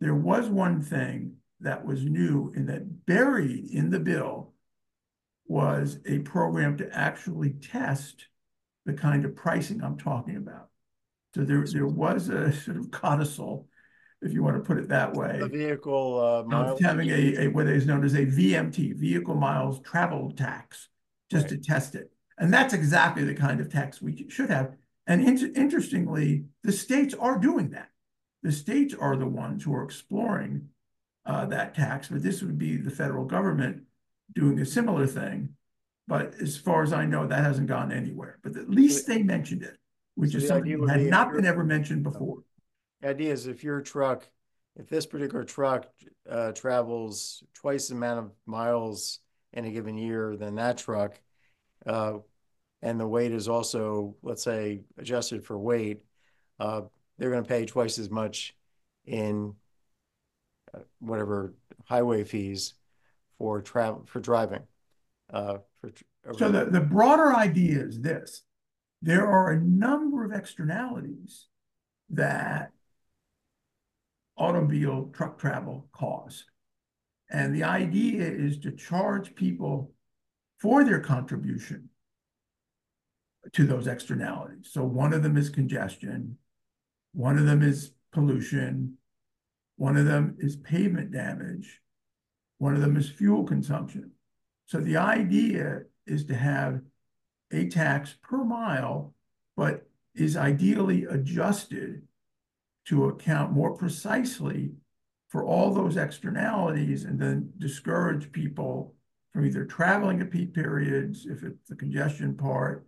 there 0.00 0.14
was 0.14 0.48
one 0.48 0.82
thing 0.82 1.36
that 1.60 1.84
was 1.84 2.04
new 2.04 2.52
and 2.54 2.68
that 2.68 3.06
buried 3.06 3.70
in 3.70 3.90
the 3.90 4.00
bill 4.00 4.52
was 5.46 5.98
a 6.06 6.18
program 6.20 6.76
to 6.76 6.94
actually 6.96 7.50
test 7.50 8.26
the 8.84 8.92
kind 8.92 9.24
of 9.24 9.34
pricing 9.34 9.82
I'm 9.82 9.96
talking 9.98 10.36
about. 10.36 10.68
So 11.34 11.42
there 11.44 11.64
there 11.66 11.86
was 11.86 12.28
a 12.28 12.52
sort 12.52 12.76
of 12.76 12.90
codicil, 12.90 13.66
if 14.22 14.32
you 14.32 14.42
want 14.42 14.56
to 14.56 14.62
put 14.62 14.78
it 14.78 14.88
that 14.88 15.14
way 15.14 15.38
The 15.40 15.48
vehicle 15.48 16.20
uh, 16.20 16.42
mileage. 16.44 16.82
having 16.82 17.08
a, 17.10 17.44
a, 17.44 17.48
what 17.48 17.66
is 17.66 17.86
known 17.86 18.04
as 18.04 18.14
a 18.14 18.26
VMT, 18.26 18.96
vehicle 18.96 19.34
miles 19.34 19.80
travel 19.80 20.32
tax, 20.32 20.88
just 21.30 21.48
to 21.48 21.56
test 21.56 21.94
it. 21.94 22.10
And 22.38 22.52
that's 22.52 22.74
exactly 22.74 23.24
the 23.24 23.34
kind 23.34 23.60
of 23.60 23.70
tax 23.70 24.00
we 24.00 24.26
should 24.28 24.50
have. 24.50 24.74
And 25.06 25.26
in- 25.26 25.54
interestingly, 25.54 26.44
the 26.62 26.72
states 26.72 27.14
are 27.14 27.38
doing 27.38 27.70
that. 27.70 27.88
The 28.42 28.52
states 28.52 28.94
are 28.94 29.16
the 29.16 29.26
ones 29.26 29.64
who 29.64 29.74
are 29.74 29.82
exploring 29.82 30.68
uh, 31.26 31.46
that 31.46 31.74
tax, 31.74 32.08
but 32.08 32.22
this 32.22 32.42
would 32.42 32.58
be 32.58 32.76
the 32.76 32.90
federal 32.90 33.24
government 33.24 33.82
doing 34.34 34.58
a 34.60 34.66
similar 34.66 35.06
thing. 35.06 35.50
But 36.06 36.34
as 36.40 36.56
far 36.56 36.82
as 36.82 36.92
I 36.92 37.04
know, 37.04 37.26
that 37.26 37.44
hasn't 37.44 37.66
gone 37.66 37.92
anywhere. 37.92 38.38
But 38.42 38.56
at 38.56 38.70
least 38.70 39.06
they 39.06 39.22
mentioned 39.22 39.62
it, 39.62 39.76
which 40.14 40.32
So 40.32 40.38
is 40.38 40.48
something 40.48 40.80
that 40.86 40.90
had 40.90 41.04
be 41.04 41.10
not 41.10 41.32
been 41.32 41.44
ever 41.44 41.64
mentioned 41.64 42.02
before. 42.02 42.38
The 43.02 43.08
idea 43.08 43.32
is 43.32 43.46
if 43.46 43.62
your 43.62 43.82
truck, 43.82 44.26
if 44.76 44.88
this 44.88 45.04
particular 45.04 45.44
truck 45.44 45.86
uh, 46.28 46.52
travels 46.52 47.42
twice 47.54 47.88
the 47.88 47.94
amount 47.94 48.20
of 48.20 48.32
miles 48.46 49.18
in 49.52 49.64
a 49.64 49.70
given 49.70 49.98
year 49.98 50.36
than 50.36 50.54
that 50.54 50.78
truck, 50.78 51.20
and 52.82 53.00
the 53.00 53.06
weight 53.06 53.32
is 53.32 53.48
also, 53.48 54.14
let's 54.22 54.42
say, 54.42 54.82
adjusted 54.98 55.44
for 55.44 55.58
weight, 55.58 56.00
uh, 56.60 56.82
they're 57.18 57.30
going 57.30 57.42
to 57.42 57.48
pay 57.48 57.66
twice 57.66 57.98
as 57.98 58.10
much 58.10 58.54
in 59.06 59.54
uh, 60.74 60.80
whatever 61.00 61.54
highway 61.86 62.24
fees 62.24 62.74
for 63.38 63.60
travel 63.62 64.04
for 64.06 64.20
driving. 64.20 64.62
Uh, 65.32 65.58
for 65.80 65.90
So 66.36 66.50
the, 66.50 66.66
the 66.66 66.80
broader 66.80 67.34
idea 67.34 67.80
is 67.80 68.00
this. 68.00 68.42
There 69.02 69.26
are 69.26 69.52
a 69.52 69.60
number 69.60 70.24
of 70.24 70.32
externalities 70.32 71.46
that 72.10 72.72
automobile 74.36 75.10
truck 75.12 75.38
travel 75.38 75.88
cause. 75.92 76.44
And 77.30 77.54
the 77.54 77.64
idea 77.64 78.22
is 78.22 78.58
to 78.60 78.72
charge 78.72 79.34
people 79.34 79.92
for 80.58 80.84
their 80.84 81.00
contribution 81.00 81.88
to 83.52 83.66
those 83.66 83.86
externalities. 83.86 84.70
So 84.70 84.84
one 84.84 85.12
of 85.12 85.22
them 85.22 85.36
is 85.36 85.48
congestion, 85.48 86.36
one 87.12 87.38
of 87.38 87.46
them 87.46 87.62
is 87.62 87.92
pollution, 88.12 88.98
one 89.76 89.96
of 89.96 90.06
them 90.06 90.36
is 90.38 90.56
pavement 90.56 91.12
damage, 91.12 91.80
one 92.58 92.74
of 92.74 92.80
them 92.80 92.96
is 92.96 93.08
fuel 93.08 93.44
consumption. 93.44 94.10
So 94.66 94.80
the 94.80 94.96
idea 94.96 95.82
is 96.06 96.26
to 96.26 96.34
have 96.34 96.80
a 97.52 97.68
tax 97.68 98.16
per 98.22 98.44
mile, 98.44 99.14
but 99.56 99.86
is 100.14 100.36
ideally 100.36 101.04
adjusted 101.04 102.02
to 102.86 103.06
account 103.06 103.52
more 103.52 103.76
precisely 103.76 104.72
for 105.28 105.44
all 105.44 105.72
those 105.72 105.96
externalities 105.96 107.04
and 107.04 107.20
then 107.20 107.52
discourage 107.58 108.32
people 108.32 108.94
from 109.38 109.46
either 109.46 109.64
traveling 109.64 110.20
at 110.20 110.32
peak 110.32 110.52
periods, 110.52 111.24
if 111.24 111.44
it's 111.44 111.68
the 111.68 111.76
congestion 111.76 112.34
part, 112.34 112.84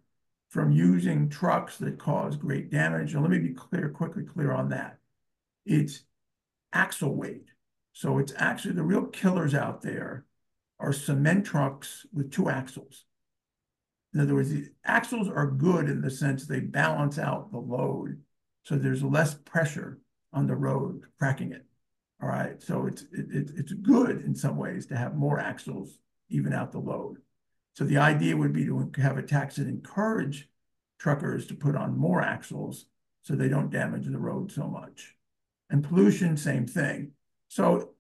from 0.49 0.73
using 0.73 1.29
trucks 1.29 1.77
that 1.77 1.97
cause 1.97 2.37
great 2.37 2.73
damage. 2.73 3.15
And 3.15 3.23
let 3.23 3.31
me 3.31 3.39
be 3.39 3.55
clear, 3.55 3.89
quickly 3.89 4.25
clear 4.25 4.51
on 4.51 4.71
that. 4.71 4.99
It's 5.65 6.03
axle 6.73 7.15
weight. 7.15 7.53
So 7.93 8.19
it's 8.19 8.33
actually 8.37 8.75
the 8.75 8.83
real 8.83 9.05
killers 9.05 9.55
out 9.55 9.81
there 9.83 10.25
are 10.81 10.93
cement 10.93 11.47
trucks 11.47 12.05
with 12.13 12.33
two 12.33 12.51
axles. 12.51 13.05
In 14.13 14.19
other 14.19 14.35
words, 14.35 14.51
the 14.51 14.73
axles 14.85 15.29
are 15.29 15.47
good 15.47 15.89
in 15.89 16.01
the 16.01 16.11
sense 16.11 16.47
they 16.47 16.59
balance 16.59 17.17
out 17.17 17.53
the 17.53 17.59
load, 17.59 18.21
so 18.65 18.75
there's 18.75 19.05
less 19.05 19.35
pressure 19.35 20.01
on 20.33 20.49
the 20.49 20.57
road 20.57 21.03
cracking 21.17 21.53
it. 21.53 21.65
All 22.21 22.29
right, 22.29 22.61
so 22.61 22.87
it's 22.87 23.03
it, 23.13 23.27
it, 23.31 23.51
it's 23.57 23.73
good 23.73 24.25
in 24.25 24.35
some 24.35 24.57
ways 24.57 24.87
to 24.87 24.97
have 24.97 25.15
more 25.15 25.39
axles 25.39 26.01
even 26.31 26.53
out 26.53 26.73
the 26.73 26.79
load. 26.79 27.19
So 27.75 27.85
the 27.85 27.99
idea 27.99 28.37
would 28.37 28.53
be 28.53 28.65
to 28.65 28.91
have 28.97 29.19
a 29.19 29.23
tax 29.23 29.57
that 29.57 29.69
encourage 29.69 30.49
truckers 30.99 31.47
to 31.47 31.55
put 31.55 31.77
on 31.77 31.97
more 31.97 32.23
axles 32.23 32.87
so 33.23 33.35
they 33.35 33.49
don't 33.49 33.71
damage 33.71 34.07
the 34.07 34.19
road 34.19 34.51
so 34.51 34.67
much. 34.67 35.17
And 35.71 35.85
pollution, 35.85 36.37
same 36.37 36.67
thing. 36.67 37.13
So 37.49 37.91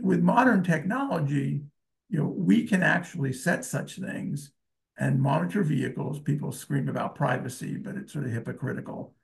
with 0.00 0.20
modern 0.20 0.62
technology, 0.62 1.62
you 2.08 2.18
know, 2.18 2.26
we 2.26 2.66
can 2.66 2.82
actually 2.82 3.32
set 3.32 3.64
such 3.64 3.96
things 3.96 4.52
and 4.98 5.20
monitor 5.20 5.62
vehicles. 5.62 6.20
People 6.20 6.52
scream 6.52 6.88
about 6.88 7.14
privacy, 7.14 7.76
but 7.76 7.96
it's 7.96 8.12
sort 8.12 8.26
of 8.26 8.32
hypocritical. 8.32 9.14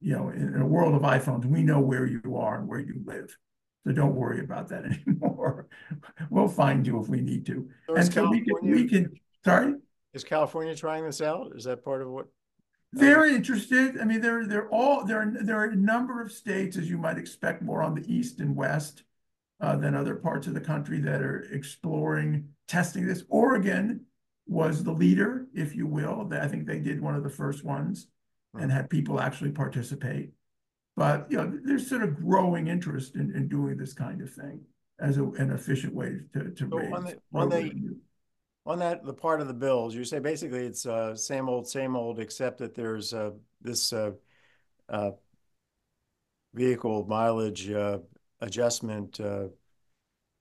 You 0.00 0.16
know, 0.16 0.28
in, 0.30 0.54
in 0.54 0.60
a 0.60 0.66
world 0.66 0.94
of 0.94 1.02
iPhones, 1.02 1.44
we 1.44 1.62
know 1.62 1.80
where 1.80 2.04
you 2.04 2.36
are 2.36 2.58
and 2.58 2.68
where 2.68 2.80
you 2.80 3.00
live. 3.04 3.36
So 3.86 3.92
don't 3.92 4.14
worry 4.14 4.40
about 4.40 4.68
that 4.68 4.84
anymore. 5.06 5.66
we'll 6.30 6.48
find 6.48 6.86
you 6.86 7.00
if 7.00 7.08
we 7.08 7.20
need 7.20 7.46
to. 7.46 7.68
So 7.86 7.94
and 7.94 8.02
is 8.08 8.14
so 8.14 8.28
we 8.30 8.40
can, 8.40 8.46
California- 8.46 8.74
we 8.74 8.88
can, 8.88 9.20
sorry? 9.44 9.74
Is 10.14 10.24
California 10.24 10.74
trying 10.74 11.04
this 11.04 11.20
out? 11.22 11.52
Is 11.56 11.64
that 11.64 11.84
part 11.84 12.02
of 12.02 12.08
what? 12.08 12.26
They're 12.92 13.24
interested. 13.24 13.98
I 13.98 14.04
mean, 14.04 14.20
they're 14.20 14.46
they're 14.46 14.68
all 14.68 15.06
there. 15.06 15.22
Are, 15.22 15.32
there 15.42 15.58
are 15.58 15.64
a 15.70 15.74
number 15.74 16.20
of 16.20 16.30
states, 16.30 16.76
as 16.76 16.90
you 16.90 16.98
might 16.98 17.16
expect, 17.16 17.62
more 17.62 17.82
on 17.82 17.94
the 17.94 18.04
east 18.12 18.38
and 18.38 18.54
west 18.54 19.04
uh, 19.62 19.76
than 19.76 19.94
other 19.94 20.14
parts 20.14 20.46
of 20.46 20.52
the 20.52 20.60
country 20.60 21.00
that 21.00 21.22
are 21.22 21.46
exploring 21.50 22.50
testing 22.68 23.06
this. 23.06 23.24
Oregon 23.30 24.02
was 24.46 24.84
the 24.84 24.92
leader, 24.92 25.46
if 25.54 25.74
you 25.74 25.86
will. 25.86 26.28
I 26.32 26.48
think 26.48 26.66
they 26.66 26.80
did 26.80 27.00
one 27.00 27.14
of 27.14 27.22
the 27.22 27.30
first 27.30 27.64
ones 27.64 28.08
and 28.52 28.70
had 28.70 28.90
people 28.90 29.18
actually 29.18 29.52
participate. 29.52 30.32
But 30.96 31.26
you 31.30 31.38
know, 31.38 31.58
there's 31.64 31.88
sort 31.88 32.02
of 32.02 32.16
growing 32.16 32.68
interest 32.68 33.16
in, 33.16 33.34
in 33.34 33.48
doing 33.48 33.76
this 33.76 33.94
kind 33.94 34.20
of 34.20 34.32
thing 34.32 34.60
as 35.00 35.16
a, 35.16 35.24
an 35.24 35.50
efficient 35.50 35.94
way 35.94 36.18
to 36.34 36.50
to 36.50 36.68
So 36.70 36.76
raise 36.76 36.92
on 36.92 37.04
the- 37.04 37.20
on 37.34 37.48
the- 37.48 37.96
On 38.64 38.78
that, 38.78 39.04
the 39.04 39.14
part 39.14 39.40
of 39.40 39.48
the 39.48 39.54
bills, 39.54 39.92
you 39.94 40.04
say 40.04 40.20
basically 40.20 40.64
it's 40.66 40.86
uh 40.86 41.16
same 41.16 41.48
old, 41.48 41.66
same 41.66 41.96
old, 41.96 42.20
except 42.20 42.58
that 42.58 42.74
there's 42.74 43.12
uh 43.12 43.32
this 43.60 43.92
uh 43.92 44.12
uh 44.88 45.12
vehicle 46.54 47.06
mileage 47.08 47.70
uh 47.70 47.98
adjustment 48.40 49.18
uh 49.20 49.48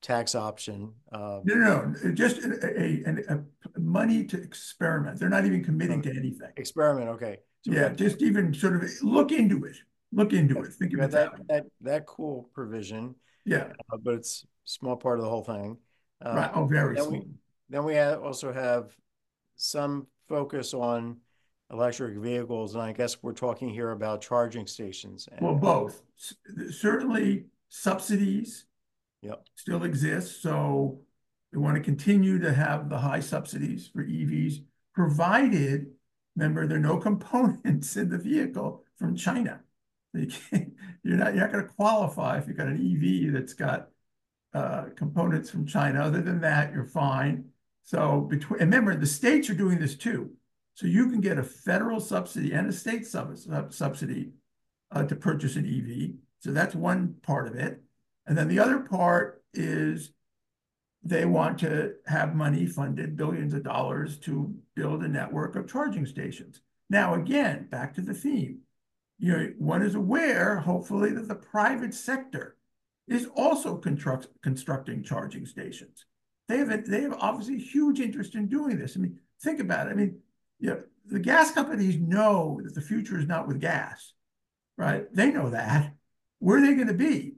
tax 0.02 0.34
option. 0.36 0.92
Uh, 1.12 1.40
No, 1.44 1.56
no, 1.56 1.94
no, 2.04 2.12
just 2.12 2.44
a, 2.44 2.50
a, 2.66 3.04
a, 3.06 3.36
a 3.76 3.80
money 3.80 4.26
to 4.26 4.42
experiment. 4.42 5.20
They're 5.20 5.30
not 5.30 5.46
even 5.46 5.64
committing 5.64 6.02
to 6.02 6.10
anything. 6.10 6.50
experiment, 6.58 7.10
okay. 7.10 7.40
So 7.64 7.72
Yeah, 7.74 7.90
just 7.90 8.22
even 8.24 8.52
sort 8.54 8.76
of 8.84 8.90
look 9.04 9.32
into 9.32 9.64
it. 9.66 9.78
Look 10.12 10.34
into 10.34 10.60
it. 10.62 10.74
Think 10.74 10.94
we 10.94 11.00
of 11.02 11.12
got 11.12 11.22
it 11.24 11.32
that 11.32 11.32
that, 11.38 11.48
that, 11.48 11.66
that 11.82 12.06
cool 12.06 12.50
provision, 12.54 13.16
Yeah, 13.46 13.70
uh, 13.92 13.98
but 14.04 14.16
it's 14.16 14.46
small 14.66 14.96
part 14.98 15.20
of 15.20 15.24
the 15.24 15.30
whole 15.30 15.44
thing. 15.44 15.78
Uh, 16.26 16.34
right. 16.36 16.52
Oh, 16.54 16.66
very 16.66 16.96
then 16.96 17.12
we- 17.12 17.28
Then 17.70 17.84
we 17.86 17.98
also 18.00 18.52
have 18.52 18.94
some 19.56 20.08
focus 20.28 20.74
on 20.74 21.18
electric 21.72 22.18
vehicles, 22.18 22.74
and 22.76 22.84
I 22.84 22.92
guess 22.92 23.24
we're 23.24 23.32
talking 23.34 23.70
here 23.70 23.92
about 23.92 24.22
charging 24.22 24.68
stations. 24.68 25.28
and- 25.32 25.42
Well, 25.42 25.56
both. 25.56 26.04
Certainly 26.70 27.46
subsidies 27.70 28.66
Yep, 29.24 29.46
still 29.56 29.84
exist, 29.84 30.42
so 30.42 31.00
we 31.54 31.60
want 31.60 31.78
to 31.78 31.84
continue 31.84 32.40
to 32.40 32.52
have 32.52 32.90
the 32.90 32.98
high 32.98 33.20
subsidies 33.20 33.88
for 33.88 34.04
EVs, 34.04 34.64
provided, 34.96 35.92
remember, 36.36 36.66
there 36.68 36.78
are 36.78 36.82
no 36.82 36.98
components 37.10 37.96
in 37.96 38.10
the 38.10 38.18
vehicle 38.18 38.84
from 38.98 39.16
China. 39.16 39.62
You 40.20 40.28
you're 41.04 41.18
not, 41.18 41.34
you're 41.34 41.44
not 41.44 41.52
gonna 41.52 41.64
qualify 41.64 42.38
if 42.38 42.48
you've 42.48 42.58
got 42.58 42.68
an 42.68 42.76
EV 42.78 43.34
that's 43.34 43.54
got 43.54 43.88
uh, 44.54 44.86
components 44.96 45.50
from 45.50 45.66
China. 45.66 46.02
Other 46.02 46.22
than 46.22 46.42
that, 46.42 46.74
you're 46.74 46.86
fine. 46.86 47.46
So 47.84 48.22
between, 48.22 48.62
and 48.62 48.72
remember, 48.72 48.96
the 48.96 49.08
states 49.08 49.50
are 49.50 49.56
doing 49.56 49.80
this 49.80 49.96
too. 49.96 50.32
So 50.76 50.88
you 50.88 51.10
can 51.10 51.22
get 51.22 51.38
a 51.38 51.44
federal 51.44 52.00
subsidy 52.00 52.52
and 52.54 52.68
a 52.68 52.74
state 52.74 53.08
sub- 53.08 53.38
sub- 53.38 53.74
subsidy 53.74 54.32
uh, 54.92 55.04
to 55.04 55.16
purchase 55.16 55.56
an 55.56 55.66
EV. 55.66 56.16
So 56.40 56.52
that's 56.52 56.76
one 56.76 57.16
part 57.24 57.48
of 57.48 57.56
it. 57.56 57.82
And 58.28 58.38
then 58.38 58.48
the 58.48 58.60
other 58.60 58.80
part 58.80 59.44
is 59.54 60.12
they 61.04 61.26
want 61.26 61.60
to 61.60 61.94
have 62.06 62.36
money 62.36 62.66
funded, 62.66 63.18
billions 63.18 63.54
of 63.54 63.64
dollars 63.64 64.18
to 64.20 64.54
build 64.76 65.04
a 65.04 65.08
network 65.08 65.56
of 65.56 65.68
charging 65.68 66.06
stations. 66.06 66.62
Now, 66.90 67.16
again, 67.16 67.68
back 67.70 67.94
to 67.96 68.02
the 68.02 68.14
theme. 68.14 68.60
You 69.22 69.54
one 69.60 69.84
is 69.84 69.94
aware, 69.94 70.58
hopefully, 70.58 71.12
that 71.12 71.28
the 71.28 71.36
private 71.36 71.94
sector 71.94 72.58
is 73.08 73.28
also 73.36 73.78
construct, 73.78 74.30
constructing 74.42 75.04
charging 75.04 75.46
stations. 75.46 76.06
They 76.48 76.58
have, 76.58 76.72
a- 76.72 76.82
they 76.82 77.02
have 77.02 77.14
obviously 77.20 77.60
huge 77.60 78.00
interest 78.00 78.34
in 78.34 78.48
doing 78.48 78.80
this. 78.80 78.98
I 78.98 79.00
mean, 79.00 79.20
think 79.44 79.60
about 79.60 79.88
it. 79.88 79.92
I 79.92 79.94
mean, 79.94 80.18
you 80.60 80.72
know, 80.72 80.84
the 81.06 81.20
gas 81.20 81.52
companies 81.52 81.98
know 81.98 82.60
that 82.64 82.74
the 82.74 82.82
future 82.82 83.20
is 83.20 83.28
not 83.28 83.48
with 83.48 83.62
gas, 83.62 84.14
right? 84.76 85.06
They 85.14 85.32
know 85.32 85.52
that. 85.52 85.94
Where 86.40 86.58
are 86.58 86.62
they 86.62 86.74
going 86.74 86.88
to 86.88 86.94
be? 86.96 87.36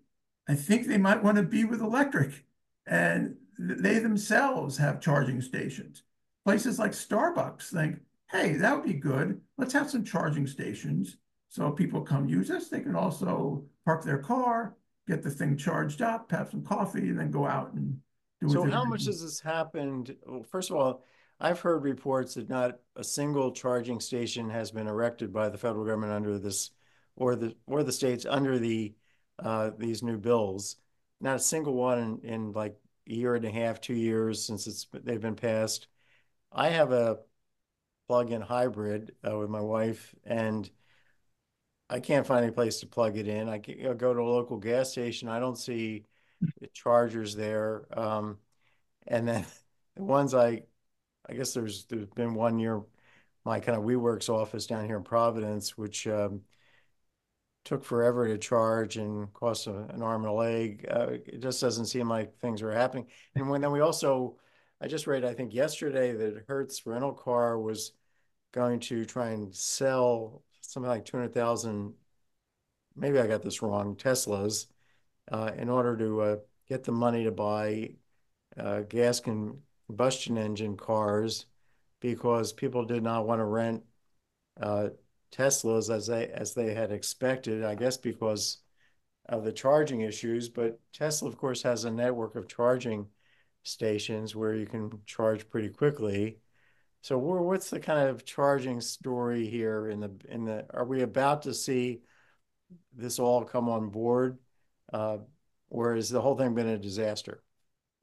I 0.47 0.55
think 0.55 0.87
they 0.87 0.97
might 0.97 1.21
want 1.21 1.35
to 1.35 1.43
be 1.43 1.65
with 1.65 1.81
electric. 1.81 2.45
And 2.87 3.35
they 3.59 3.99
themselves 3.99 4.77
have 4.77 5.01
charging 5.01 5.41
stations. 5.41 6.03
Places 6.45 6.79
like 6.79 6.91
Starbucks 6.91 7.73
think, 7.73 7.99
hey, 8.31 8.53
that 8.53 8.73
would 8.73 8.85
be 8.85 8.93
good. 8.93 9.41
Let's 9.57 9.73
have 9.73 9.89
some 9.89 10.05
charging 10.05 10.47
stations. 10.47 11.17
So 11.53 11.69
people 11.69 12.01
come 12.01 12.27
use 12.27 12.47
this. 12.47 12.69
They 12.69 12.79
can 12.79 12.95
also 12.95 13.63
park 13.85 14.03
their 14.03 14.17
car, 14.17 14.75
get 15.07 15.21
the 15.21 15.29
thing 15.29 15.55
charged 15.55 16.01
up, 16.01 16.31
have 16.31 16.49
some 16.49 16.63
coffee, 16.63 17.09
and 17.09 17.19
then 17.19 17.29
go 17.29 17.45
out 17.45 17.73
and 17.73 17.95
do 18.41 18.49
so 18.49 18.63
how 18.63 18.83
much 18.83 19.05
has 19.05 19.21
this 19.21 19.39
happened? 19.39 20.15
Well, 20.25 20.41
first 20.41 20.71
of 20.71 20.77
all, 20.77 21.03
I've 21.39 21.59
heard 21.59 21.83
reports 21.83 22.33
that 22.33 22.49
not 22.49 22.79
a 22.95 23.03
single 23.03 23.51
charging 23.51 23.99
station 23.99 24.49
has 24.49 24.71
been 24.71 24.87
erected 24.87 25.31
by 25.31 25.49
the 25.49 25.59
federal 25.59 25.85
government 25.85 26.11
under 26.11 26.39
this, 26.39 26.71
or 27.15 27.35
the, 27.35 27.55
or 27.67 27.83
the 27.83 27.91
states 27.91 28.25
under 28.27 28.57
the, 28.57 28.95
uh, 29.37 29.69
these 29.77 30.01
new 30.01 30.17
bills. 30.17 30.77
Not 31.21 31.35
a 31.35 31.39
single 31.39 31.75
one 31.75 31.99
in, 32.23 32.27
in 32.27 32.51
like 32.53 32.75
a 33.07 33.13
year 33.13 33.35
and 33.35 33.45
a 33.45 33.51
half, 33.51 33.79
two 33.79 33.93
years 33.93 34.43
since 34.43 34.65
it's, 34.65 34.87
they've 34.91 35.21
been 35.21 35.35
passed. 35.35 35.85
I 36.51 36.69
have 36.69 36.91
a 36.91 37.19
plug-in 38.07 38.41
hybrid, 38.41 39.13
uh, 39.23 39.37
with 39.37 39.51
my 39.51 39.61
wife 39.61 40.15
and 40.23 40.67
I 41.93 41.99
can't 41.99 42.25
find 42.25 42.43
any 42.43 42.51
place 42.51 42.79
to 42.79 42.87
plug 42.87 43.17
it 43.17 43.27
in. 43.27 43.47
I 43.47 43.59
can 43.59 43.95
go 43.97 44.15
to 44.15 44.19
a 44.19 44.23
local 44.23 44.57
gas 44.57 44.89
station. 44.91 45.29
I 45.29 45.39
don't 45.39 45.57
see 45.57 46.05
the 46.59 46.65
chargers 46.73 47.35
there. 47.35 47.85
Um, 47.95 48.39
and 49.05 49.27
then 49.27 49.45
the 49.95 50.03
ones 50.03 50.33
I, 50.33 50.63
I 51.29 51.33
guess 51.33 51.53
there's 51.53 51.85
there's 51.85 52.07
been 52.07 52.33
one 52.33 52.57
near 52.57 52.81
my 53.45 53.59
kind 53.59 53.77
of 53.77 53.83
WeWorks 53.83 54.27
office 54.27 54.65
down 54.65 54.85
here 54.87 54.97
in 54.97 55.03
Providence, 55.03 55.77
which 55.77 56.07
um, 56.07 56.41
took 57.63 57.83
forever 57.83 58.27
to 58.27 58.39
charge 58.39 58.97
and 58.97 59.31
cost 59.33 59.67
a, 59.67 59.83
an 59.89 60.01
arm 60.01 60.23
and 60.23 60.31
a 60.31 60.33
leg. 60.33 60.87
Uh, 60.89 61.07
it 61.11 61.41
just 61.41 61.61
doesn't 61.61 61.85
seem 61.85 62.09
like 62.09 62.39
things 62.39 62.63
are 62.63 62.71
happening. 62.71 63.05
And 63.35 63.47
when 63.51 63.61
then 63.61 63.71
we 63.71 63.81
also, 63.81 64.37
I 64.81 64.87
just 64.87 65.05
read, 65.05 65.23
I 65.23 65.35
think 65.35 65.53
yesterday 65.53 66.13
that 66.13 66.45
Hertz 66.47 66.87
rental 66.87 67.13
car 67.13 67.59
was 67.59 67.91
going 68.51 68.79
to 68.79 69.05
try 69.05 69.29
and 69.29 69.53
sell 69.53 70.41
something 70.73 70.89
like 70.89 71.05
200,000, 71.05 71.93
maybe 72.95 73.19
I 73.19 73.27
got 73.27 73.43
this 73.43 73.61
wrong, 73.61 73.95
Teslas, 73.95 74.67
uh, 75.31 75.51
in 75.57 75.69
order 75.69 75.95
to 75.97 76.21
uh, 76.21 76.35
get 76.67 76.83
the 76.83 76.91
money 76.91 77.23
to 77.23 77.31
buy 77.31 77.91
uh, 78.57 78.81
gas 78.81 79.19
combustion 79.19 80.37
engine 80.37 80.77
cars 80.77 81.45
because 81.99 82.53
people 82.53 82.85
did 82.85 83.03
not 83.03 83.27
want 83.27 83.39
to 83.39 83.45
rent 83.45 83.83
Teslas 85.33 85.93
as 85.93 86.07
they 86.07 86.27
as 86.27 86.53
they 86.53 86.73
had 86.73 86.91
expected, 86.91 87.63
I 87.63 87.75
guess 87.75 87.97
because 87.97 88.59
of 89.27 89.43
the 89.43 89.51
charging 89.51 90.01
issues. 90.01 90.47
But 90.49 90.79
Tesla, 90.93 91.29
of 91.29 91.37
course, 91.37 91.63
has 91.63 91.85
a 91.85 91.91
network 91.91 92.35
of 92.35 92.47
charging 92.47 93.07
stations 93.63 94.35
where 94.35 94.53
you 94.53 94.67
can 94.67 95.01
charge 95.05 95.49
pretty 95.49 95.69
quickly. 95.69 96.39
So 97.03 97.17
what's 97.17 97.69
the 97.69 97.81
kind 97.81 98.07
of 98.07 98.23
charging 98.23 98.79
story 98.79 99.45
here 99.45 99.89
in 99.89 99.99
the 99.99 100.11
in 100.29 100.45
the 100.45 100.65
are 100.73 100.85
we 100.85 101.01
about 101.01 101.41
to 101.41 101.53
see 101.53 101.99
this 102.95 103.19
all 103.19 103.43
come 103.43 103.67
on 103.67 103.89
board? 103.89 104.37
Uh, 104.91 105.17
or 105.69 105.95
has 105.95 106.09
the 106.09 106.21
whole 106.21 106.37
thing 106.37 106.55
been 106.55 106.67
a 106.67 106.77
disaster? 106.77 107.43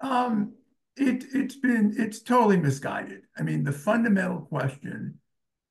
Um, 0.03 0.53
it, 0.97 1.25
it's 1.33 1.57
been, 1.57 1.95
it's 1.97 2.21
totally 2.21 2.59
misguided. 2.59 3.23
I 3.39 3.43
mean, 3.43 3.65
the 3.65 3.73
fundamental 3.73 4.41
question 4.41 5.19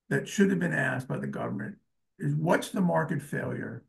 that 0.10 0.28
should 0.28 0.50
have 0.50 0.60
been 0.60 0.74
asked 0.74 1.08
by 1.08 1.20
the 1.20 1.28
government 1.28 1.76
is 2.18 2.34
what's 2.34 2.70
the 2.70 2.82
market 2.82 3.22
failure 3.22 3.84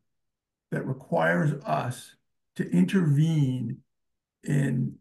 that 0.71 0.87
requires 0.87 1.53
us 1.65 2.15
to 2.57 2.71
intervene 2.71 3.79
in 4.45 4.97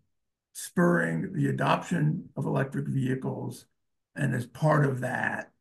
spurring 0.53 1.33
the 1.33 1.47
adoption 1.47 2.29
of 2.37 2.45
electric 2.45 2.87
vehicles 2.87 3.65
and 4.19 4.35
as 4.35 4.45
part 4.45 4.85
of 4.85 4.99
that, 4.99 5.51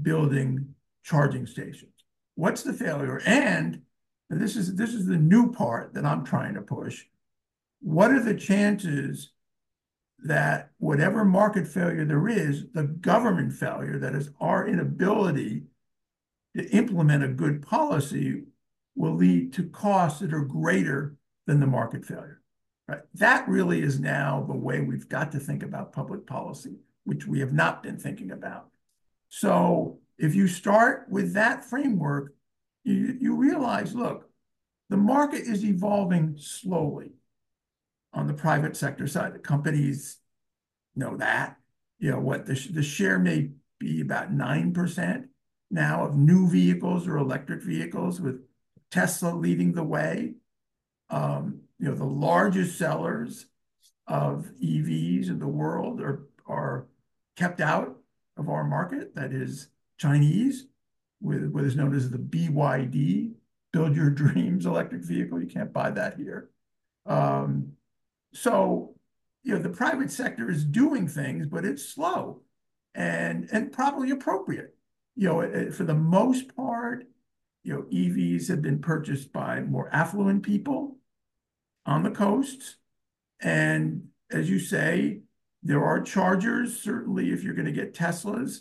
building 0.00 0.74
charging 1.02 1.46
stations. 1.46 1.92
What's 2.34 2.62
the 2.62 2.72
failure? 2.72 3.20
And 3.24 3.82
this 4.30 4.56
is 4.56 4.76
this 4.76 4.94
is 4.94 5.06
the 5.06 5.16
new 5.16 5.50
part 5.50 5.94
that 5.94 6.04
I'm 6.04 6.24
trying 6.24 6.54
to 6.54 6.62
push. 6.62 7.04
What 7.80 8.10
are 8.10 8.22
the 8.22 8.34
chances 8.34 9.32
that 10.24 10.70
whatever 10.78 11.24
market 11.24 11.66
failure 11.66 12.04
there 12.04 12.28
is, 12.28 12.66
the 12.74 12.84
government 12.84 13.52
failure, 13.52 13.98
that 13.98 14.14
is 14.14 14.30
our 14.40 14.66
inability 14.66 15.64
to 16.56 16.68
implement 16.70 17.24
a 17.24 17.28
good 17.28 17.62
policy, 17.62 18.42
will 18.96 19.14
lead 19.14 19.52
to 19.54 19.68
costs 19.68 20.20
that 20.20 20.34
are 20.34 20.44
greater 20.44 21.16
than 21.46 21.60
the 21.60 21.66
market 21.66 22.04
failure? 22.04 22.42
Right. 22.88 23.02
That 23.14 23.48
really 23.48 23.82
is 23.82 24.00
now 24.00 24.44
the 24.48 24.56
way 24.56 24.80
we've 24.80 25.08
got 25.08 25.32
to 25.32 25.38
think 25.38 25.62
about 25.62 25.92
public 25.92 26.26
policy, 26.26 26.76
which 27.08 27.26
we 27.26 27.40
have 27.40 27.54
not 27.54 27.82
been 27.82 27.98
thinking 27.98 28.30
about. 28.30 28.68
So 29.30 29.98
if 30.18 30.34
you 30.34 30.46
start 30.46 31.06
with 31.08 31.32
that 31.32 31.64
framework, 31.64 32.34
you, 32.84 33.16
you 33.18 33.34
realize, 33.34 33.94
look, 33.94 34.28
the 34.90 34.98
market 34.98 35.42
is 35.42 35.64
evolving 35.64 36.36
slowly 36.38 37.12
on 38.12 38.26
the 38.26 38.34
private 38.34 38.76
sector 38.76 39.06
side. 39.06 39.34
The 39.34 39.38
companies 39.38 40.18
know 40.94 41.16
that. 41.16 41.56
You 41.98 42.10
know, 42.12 42.20
what 42.20 42.44
the, 42.44 42.54
the 42.72 42.82
share 42.82 43.18
may 43.18 43.50
be 43.78 44.02
about 44.02 44.30
9% 44.30 45.24
now 45.70 46.04
of 46.04 46.14
new 46.14 46.46
vehicles 46.48 47.08
or 47.08 47.16
electric 47.16 47.62
vehicles 47.62 48.20
with 48.20 48.42
Tesla 48.90 49.30
leading 49.30 49.72
the 49.72 49.82
way. 49.82 50.34
Um, 51.08 51.62
you 51.78 51.88
know, 51.88 51.94
the 51.94 52.04
largest 52.04 52.76
sellers 52.76 53.46
of 54.06 54.50
EVs 54.62 55.28
in 55.28 55.38
the 55.38 55.48
world 55.48 56.00
are, 56.00 56.26
are 56.46 56.86
kept 57.38 57.60
out 57.60 57.96
of 58.36 58.48
our 58.48 58.64
market. 58.64 59.14
That 59.14 59.32
is 59.32 59.68
Chinese, 59.96 60.66
with 61.20 61.46
what 61.50 61.64
is 61.64 61.76
known 61.76 61.94
as 61.94 62.10
the 62.10 62.18
BYD, 62.18 63.32
Build 63.72 63.94
Your 63.94 64.10
Dreams 64.22 64.66
electric 64.66 65.02
vehicle. 65.02 65.40
You 65.40 65.46
can't 65.46 65.72
buy 65.72 65.92
that 65.92 66.16
here. 66.16 66.50
Um, 67.06 67.72
so, 68.34 68.94
you 69.44 69.54
know, 69.54 69.62
the 69.62 69.68
private 69.68 70.10
sector 70.10 70.50
is 70.50 70.64
doing 70.64 71.06
things, 71.06 71.46
but 71.46 71.64
it's 71.64 71.84
slow 71.84 72.42
and, 72.94 73.48
and 73.52 73.72
probably 73.72 74.10
appropriate. 74.10 74.74
You 75.14 75.28
know, 75.28 75.70
for 75.70 75.84
the 75.84 75.94
most 75.94 76.54
part, 76.56 77.06
you 77.62 77.72
know, 77.72 77.82
EVs 77.82 78.48
have 78.48 78.62
been 78.62 78.80
purchased 78.80 79.32
by 79.32 79.60
more 79.60 79.88
affluent 79.92 80.42
people 80.42 80.96
on 81.86 82.02
the 82.02 82.10
coasts. 82.10 82.76
And 83.40 84.08
as 84.30 84.50
you 84.50 84.58
say, 84.58 85.20
there 85.68 85.84
are 85.84 86.00
chargers, 86.00 86.80
certainly 86.80 87.30
if 87.30 87.44
you're 87.44 87.52
going 87.52 87.66
to 87.66 87.72
get 87.72 87.92
Teslas, 87.92 88.60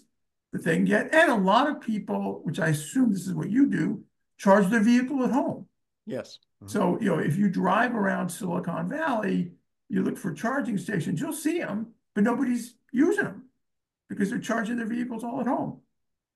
that 0.51 0.65
they 0.65 0.75
can 0.75 0.83
get. 0.83 1.15
And 1.15 1.31
a 1.31 1.35
lot 1.35 1.69
of 1.69 1.79
people, 1.79 2.41
which 2.43 2.59
I 2.59 2.67
assume 2.67 3.13
this 3.13 3.25
is 3.25 3.33
what 3.33 3.49
you 3.49 3.67
do, 3.67 4.03
charge 4.37 4.67
their 4.67 4.83
vehicle 4.83 5.23
at 5.23 5.31
home. 5.31 5.67
Yes. 6.05 6.39
Mm-hmm. 6.61 6.69
So, 6.69 6.99
you 6.99 7.07
know, 7.07 7.19
if 7.19 7.37
you 7.37 7.49
drive 7.49 7.95
around 7.95 8.27
Silicon 8.27 8.89
Valley, 8.89 9.51
you 9.87 10.03
look 10.03 10.17
for 10.17 10.33
charging 10.33 10.77
stations, 10.77 11.21
you'll 11.21 11.31
see 11.31 11.59
them, 11.59 11.93
but 12.13 12.25
nobody's 12.25 12.75
using 12.91 13.23
them 13.23 13.45
because 14.09 14.29
they're 14.29 14.39
charging 14.39 14.75
their 14.75 14.85
vehicles 14.85 15.23
all 15.23 15.39
at 15.39 15.47
home. 15.47 15.79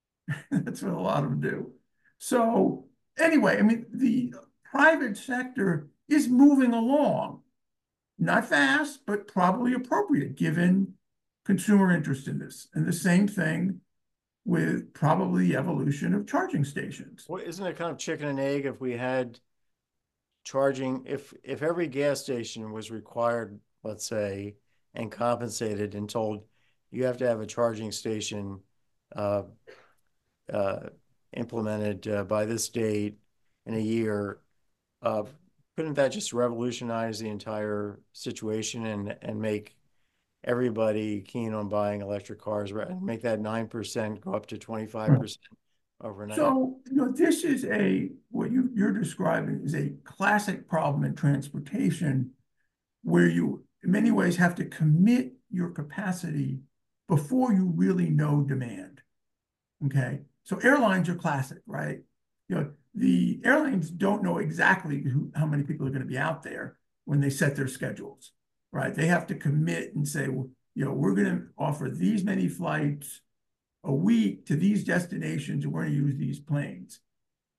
That's 0.52 0.82
what 0.82 0.94
a 0.94 1.00
lot 1.00 1.26
of 1.26 1.32
them 1.32 1.42
do. 1.42 1.72
So, 2.18 2.86
anyway, 3.20 3.58
I 3.58 3.62
mean, 3.62 3.88
the 3.94 4.34
private 4.64 5.18
sector 5.18 5.90
is 6.08 6.30
moving 6.30 6.72
along, 6.72 7.41
not 8.22 8.48
fast, 8.48 9.02
but 9.06 9.28
probably 9.28 9.74
appropriate 9.74 10.36
given 10.36 10.94
consumer 11.44 11.92
interest 11.92 12.28
in 12.28 12.38
this. 12.38 12.68
And 12.74 12.86
the 12.86 12.94
same 12.94 13.28
thing 13.28 13.82
with 14.46 14.94
probably 14.94 15.48
the 15.48 15.58
evolution 15.58 16.14
of 16.14 16.28
charging 16.28 16.64
stations. 16.64 17.26
Well, 17.28 17.42
isn't 17.44 17.66
it 17.66 17.76
kind 17.76 17.92
of 17.92 17.98
chicken 17.98 18.28
and 18.28 18.40
egg 18.40 18.66
if 18.66 18.80
we 18.80 18.94
had 18.94 19.40
charging 20.44 21.04
if 21.06 21.34
if 21.44 21.62
every 21.62 21.88
gas 21.88 22.22
station 22.22 22.72
was 22.72 22.92
required, 22.92 23.60
let's 23.84 24.08
say, 24.08 24.56
and 24.94 25.12
compensated 25.12 25.96
and 25.96 26.10
told 26.10 26.44
you 26.92 27.06
have 27.06 27.18
to 27.18 27.28
have 27.28 27.42
a 27.42 27.46
charging 27.46 27.92
station 27.92 28.60
uh, 29.16 29.44
uh, 30.52 30.80
implemented 31.34 32.08
uh, 32.08 32.24
by 32.24 32.46
this 32.46 32.70
date 32.70 33.18
in 33.66 33.74
a 33.76 33.80
year, 33.80 34.40
uh, 35.02 35.24
couldn't 35.82 35.96
that 35.96 36.12
just 36.12 36.32
revolutionize 36.32 37.18
the 37.18 37.28
entire 37.28 38.00
situation 38.14 38.86
and 38.86 39.18
and 39.24 39.42
make 39.42 39.76
everybody 40.44 41.22
keen 41.22 41.56
on 41.56 41.70
buying 41.70 42.02
electric 42.02 42.40
cars, 42.40 42.72
right? 42.72 43.02
Make 43.02 43.24
that 43.24 43.40
9% 43.40 44.22
go 44.22 44.34
up 44.34 44.46
to 44.48 44.58
25% 44.58 45.38
hmm. 46.00 46.06
overnight. 46.08 46.36
So, 46.36 46.78
you 46.88 46.96
know, 46.96 47.12
this 47.12 47.44
is 47.44 47.66
a, 47.66 48.10
what 48.30 48.52
you, 48.52 48.70
you're 48.74 48.92
describing 48.92 49.62
is 49.64 49.76
a 49.76 49.94
classic 50.04 50.68
problem 50.68 51.04
in 51.04 51.14
transportation 51.14 52.32
where 53.04 53.28
you, 53.28 53.64
in 53.84 53.92
many 53.92 54.10
ways, 54.10 54.36
have 54.38 54.56
to 54.56 54.66
commit 54.66 55.34
your 55.52 55.70
capacity 55.70 56.60
before 57.08 57.54
you 57.54 57.72
really 57.76 58.10
know 58.10 58.42
demand. 58.42 59.02
Okay. 59.86 60.22
So 60.44 60.58
airlines 60.58 61.08
are 61.10 61.16
classic, 61.16 61.60
right? 61.68 62.00
You 62.50 62.56
know, 62.56 62.72
the 62.94 63.40
airlines 63.44 63.90
don't 63.90 64.24
know 64.24 64.38
exactly 64.38 65.02
who, 65.02 65.32
how 65.36 65.46
many 65.46 65.64
people 65.64 65.88
are 65.88 65.92
going 65.92 66.02
to 66.02 66.08
be 66.08 66.18
out 66.18 66.44
there 66.44 66.78
when 67.06 67.22
they 67.22 67.30
set 67.30 67.56
their 67.56 67.68
schedules 67.68 68.32
right? 68.72 68.94
They 68.94 69.08
have 69.08 69.28
to 69.28 69.36
commit 69.36 69.96
and 69.96 70.08
say, 70.08 70.28
well, 70.28 70.50
you 70.74 70.86
know, 70.86 70.94
we're 70.94 71.16
going 71.16 71.28
to 71.28 71.44
offer 71.58 71.90
these 71.90 72.24
many 72.24 72.48
flights 72.48 73.22
a 73.84 73.94
week 73.94 74.46
to 74.46 74.56
these 74.56 74.84
destinations, 74.84 75.64
and 75.64 75.74
we're 75.74 75.82
going 75.82 75.94
to 75.94 75.98
use 75.98 76.16
these 76.16 76.40
planes. 76.40 77.00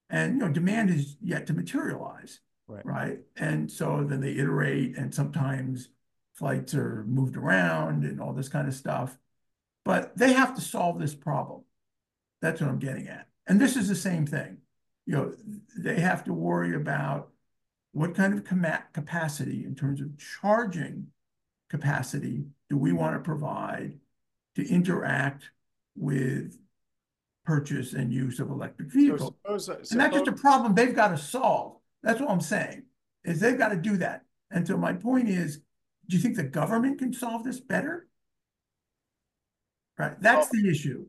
And 0.09 0.35
you 0.35 0.39
know, 0.41 0.49
demand 0.49 0.91
is 0.91 1.17
yet 1.21 1.47
to 1.47 1.53
materialize, 1.53 2.41
right? 2.69 2.87
right? 2.87 3.19
And 3.37 3.71
so 3.71 4.05
then 4.05 4.21
they 4.21 4.33
iterate, 4.33 4.97
and 4.97 5.15
sometimes 5.15 5.89
flights 6.35 6.75
are 6.75 7.05
moved 7.07 7.37
around 7.37 8.05
and 8.05 8.21
all 8.21 8.33
this 8.33 8.49
kind 8.49 8.69
of 8.69 8.75
stuff. 8.75 9.17
But 9.85 10.17
they 10.17 10.33
have 10.33 10.55
to 10.55 10.61
solve 10.61 10.99
this 10.99 11.15
problem. 11.15 11.63
That's 12.41 12.61
what 12.61 12.71
I'm 12.71 12.79
getting 12.79 13.09
at. 13.09 13.27
And 13.47 13.61
this 13.61 13.77
is 13.77 13.89
the 13.89 13.97
same 13.97 14.27
thing. 14.27 14.59
You 15.07 15.15
know, 15.15 15.35
they 15.77 16.01
have 16.01 16.25
to 16.25 16.33
worry 16.33 16.75
about 16.75 17.31
what 17.93 18.15
kind 18.15 18.35
of 18.35 18.45
capacity 18.45 19.65
in 19.65 19.75
terms 19.75 20.01
of 20.01 20.11
charging 20.19 21.09
capacity 21.69 22.45
do 22.71 22.77
we 22.77 22.91
mm-hmm. 22.91 22.99
want 22.99 23.15
to 23.17 23.21
provide 23.21 23.99
to 24.57 24.69
interact 24.69 25.51
with 25.97 26.59
purchase 27.45 27.93
and 27.93 28.13
use 28.13 28.39
of 28.41 28.51
electric 28.51 28.93
vehicles? 28.93 29.21
So 29.21 29.27
suppose, 29.27 29.65
suppose, 29.67 29.91
and 29.93 30.01
that's 30.01 30.15
just 30.15 30.29
a 30.29 30.33
problem 30.33 30.75
they've 30.75 30.95
got 30.95 31.09
to 31.09 31.19
solve. 31.19 31.77
That's 32.03 32.21
what 32.21 32.31
I'm 32.31 32.41
saying, 32.41 32.85
is 33.25 33.41
they've 33.41 33.59
got 33.59 33.69
to 33.69 33.77
do 33.77 33.97
that. 33.99 34.23
And 34.51 34.67
so 34.67 34.77
my 34.77 34.93
point 34.93 35.29
is, 35.29 35.59
do 36.09 36.17
you 36.17 36.23
think 36.23 36.37
the 36.37 36.45
government 36.45 36.99
can 36.99 37.13
solve 37.13 37.45
this 37.45 37.61
better? 37.61 38.07
Right, 39.99 40.21
that's 40.21 40.49
the 40.49 40.69
issue. 40.69 41.07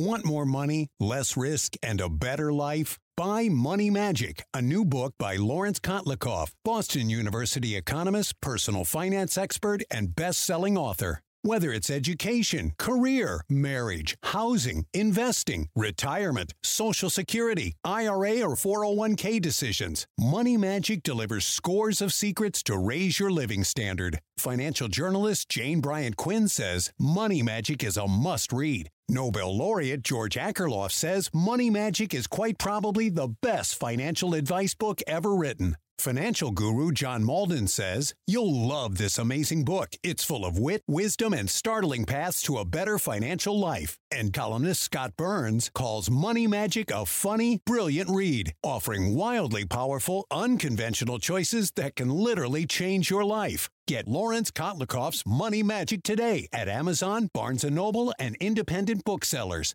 Want 0.00 0.24
more 0.24 0.46
money, 0.46 0.88
less 0.98 1.36
risk, 1.36 1.74
and 1.82 2.00
a 2.00 2.08
better 2.08 2.54
life? 2.54 2.98
Buy 3.18 3.50
Money 3.50 3.90
Magic, 3.90 4.42
a 4.54 4.62
new 4.62 4.82
book 4.82 5.12
by 5.18 5.36
Laurence 5.36 5.78
Kotlikoff, 5.78 6.52
Boston 6.64 7.10
University 7.10 7.76
economist, 7.76 8.40
personal 8.40 8.86
finance 8.86 9.36
expert, 9.36 9.82
and 9.90 10.16
best 10.16 10.40
selling 10.40 10.78
author. 10.78 11.20
Whether 11.42 11.70
it's 11.70 11.90
education, 11.90 12.72
career, 12.78 13.42
marriage, 13.50 14.16
housing, 14.22 14.86
investing, 14.94 15.68
retirement, 15.76 16.54
social 16.62 17.10
security, 17.10 17.74
IRA, 17.84 18.42
or 18.42 18.56
401k 18.56 19.40
decisions, 19.40 20.06
Money 20.18 20.56
Magic 20.56 21.02
delivers 21.02 21.44
scores 21.44 22.00
of 22.00 22.14
secrets 22.14 22.62
to 22.62 22.78
raise 22.78 23.18
your 23.20 23.30
living 23.30 23.64
standard. 23.64 24.18
Financial 24.38 24.88
journalist 24.88 25.50
Jane 25.50 25.80
Bryant 25.80 26.16
Quinn 26.16 26.48
says 26.48 26.90
Money 26.98 27.42
Magic 27.42 27.84
is 27.84 27.98
a 27.98 28.06
must 28.06 28.50
read. 28.50 28.88
Nobel 29.10 29.56
laureate 29.56 30.02
George 30.02 30.36
Akerlof 30.36 30.92
says 30.92 31.30
Money 31.34 31.68
Magic 31.68 32.14
is 32.14 32.28
quite 32.28 32.58
probably 32.58 33.08
the 33.08 33.26
best 33.42 33.74
financial 33.74 34.34
advice 34.34 34.74
book 34.74 35.02
ever 35.04 35.34
written. 35.34 35.74
Financial 36.00 36.50
guru 36.50 36.92
John 36.92 37.22
Malden 37.22 37.68
says, 37.68 38.14
You'll 38.26 38.66
love 38.66 38.96
this 38.96 39.18
amazing 39.18 39.66
book. 39.66 39.90
It's 40.02 40.24
full 40.24 40.46
of 40.46 40.58
wit, 40.58 40.82
wisdom, 40.88 41.34
and 41.34 41.50
startling 41.50 42.06
paths 42.06 42.40
to 42.44 42.56
a 42.56 42.64
better 42.64 42.98
financial 42.98 43.60
life. 43.60 43.98
And 44.10 44.32
columnist 44.32 44.82
Scott 44.82 45.12
Burns 45.18 45.70
calls 45.74 46.10
Money 46.10 46.46
Magic 46.46 46.90
a 46.90 47.04
funny, 47.04 47.60
brilliant 47.66 48.08
read, 48.08 48.54
offering 48.62 49.14
wildly 49.14 49.66
powerful, 49.66 50.26
unconventional 50.30 51.18
choices 51.18 51.70
that 51.72 51.96
can 51.96 52.08
literally 52.08 52.64
change 52.64 53.10
your 53.10 53.24
life. 53.24 53.68
Get 53.86 54.08
Laurence 54.08 54.50
Kotlikoff's 54.50 55.26
Money 55.26 55.62
Magic 55.62 56.02
today 56.02 56.48
at 56.50 56.66
Amazon, 56.66 57.28
Barnes 57.34 57.62
& 57.64 57.70
Noble, 57.70 58.14
and 58.18 58.36
independent 58.40 59.04
booksellers. 59.04 59.74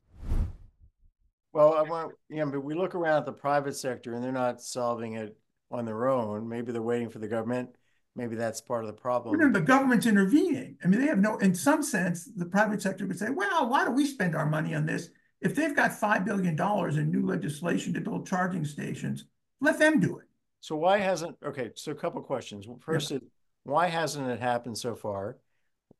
Well, 1.53 1.75
I 1.75 1.83
want, 1.83 2.13
you 2.29 2.37
know, 2.37 2.47
but 2.47 2.63
we 2.63 2.73
look 2.73 2.95
around 2.95 3.19
at 3.19 3.25
the 3.25 3.31
private 3.31 3.75
sector 3.75 4.13
and 4.13 4.23
they're 4.23 4.31
not 4.31 4.59
solving 4.59 5.13
it 5.13 5.37
on 5.71 5.85
their 5.85 6.07
own. 6.07 6.47
Maybe 6.47 6.71
they're 6.71 6.81
waiting 6.81 7.09
for 7.09 7.19
the 7.19 7.27
government. 7.27 7.69
maybe 8.15 8.35
that's 8.35 8.61
part 8.61 8.83
of 8.83 8.87
the 8.87 8.93
problem. 9.01 9.51
the 9.51 9.59
government's 9.59 10.05
intervening. 10.05 10.77
I 10.83 10.87
mean, 10.87 11.01
they 11.01 11.07
have 11.07 11.19
no, 11.19 11.37
in 11.39 11.53
some 11.53 11.83
sense, 11.83 12.29
the 12.35 12.45
private 12.45 12.81
sector 12.81 13.05
would 13.05 13.19
say, 13.19 13.29
well, 13.29 13.67
why 13.69 13.83
do 13.83 13.91
we 13.91 14.05
spend 14.05 14.35
our 14.35 14.45
money 14.45 14.73
on 14.73 14.85
this? 14.85 15.09
If 15.41 15.53
they've 15.53 15.75
got 15.75 15.91
five 15.93 16.23
billion 16.23 16.55
dollars 16.55 16.95
in 16.97 17.11
new 17.11 17.25
legislation 17.25 17.93
to 17.93 17.99
build 18.01 18.25
charging 18.25 18.63
stations, 18.63 19.25
let 19.59 19.77
them 19.79 19.99
do 19.99 20.17
it. 20.19 20.25
So 20.61 20.75
why 20.77 20.99
hasn't, 20.99 21.35
okay, 21.45 21.71
so 21.75 21.91
a 21.91 21.95
couple 21.95 22.21
questions. 22.21 22.65
First, 22.79 23.11
it- 23.11 23.23
why 23.63 23.87
hasn't 23.87 24.29
it 24.29 24.39
happened 24.39 24.77
so 24.77 24.95
far? 24.95 25.37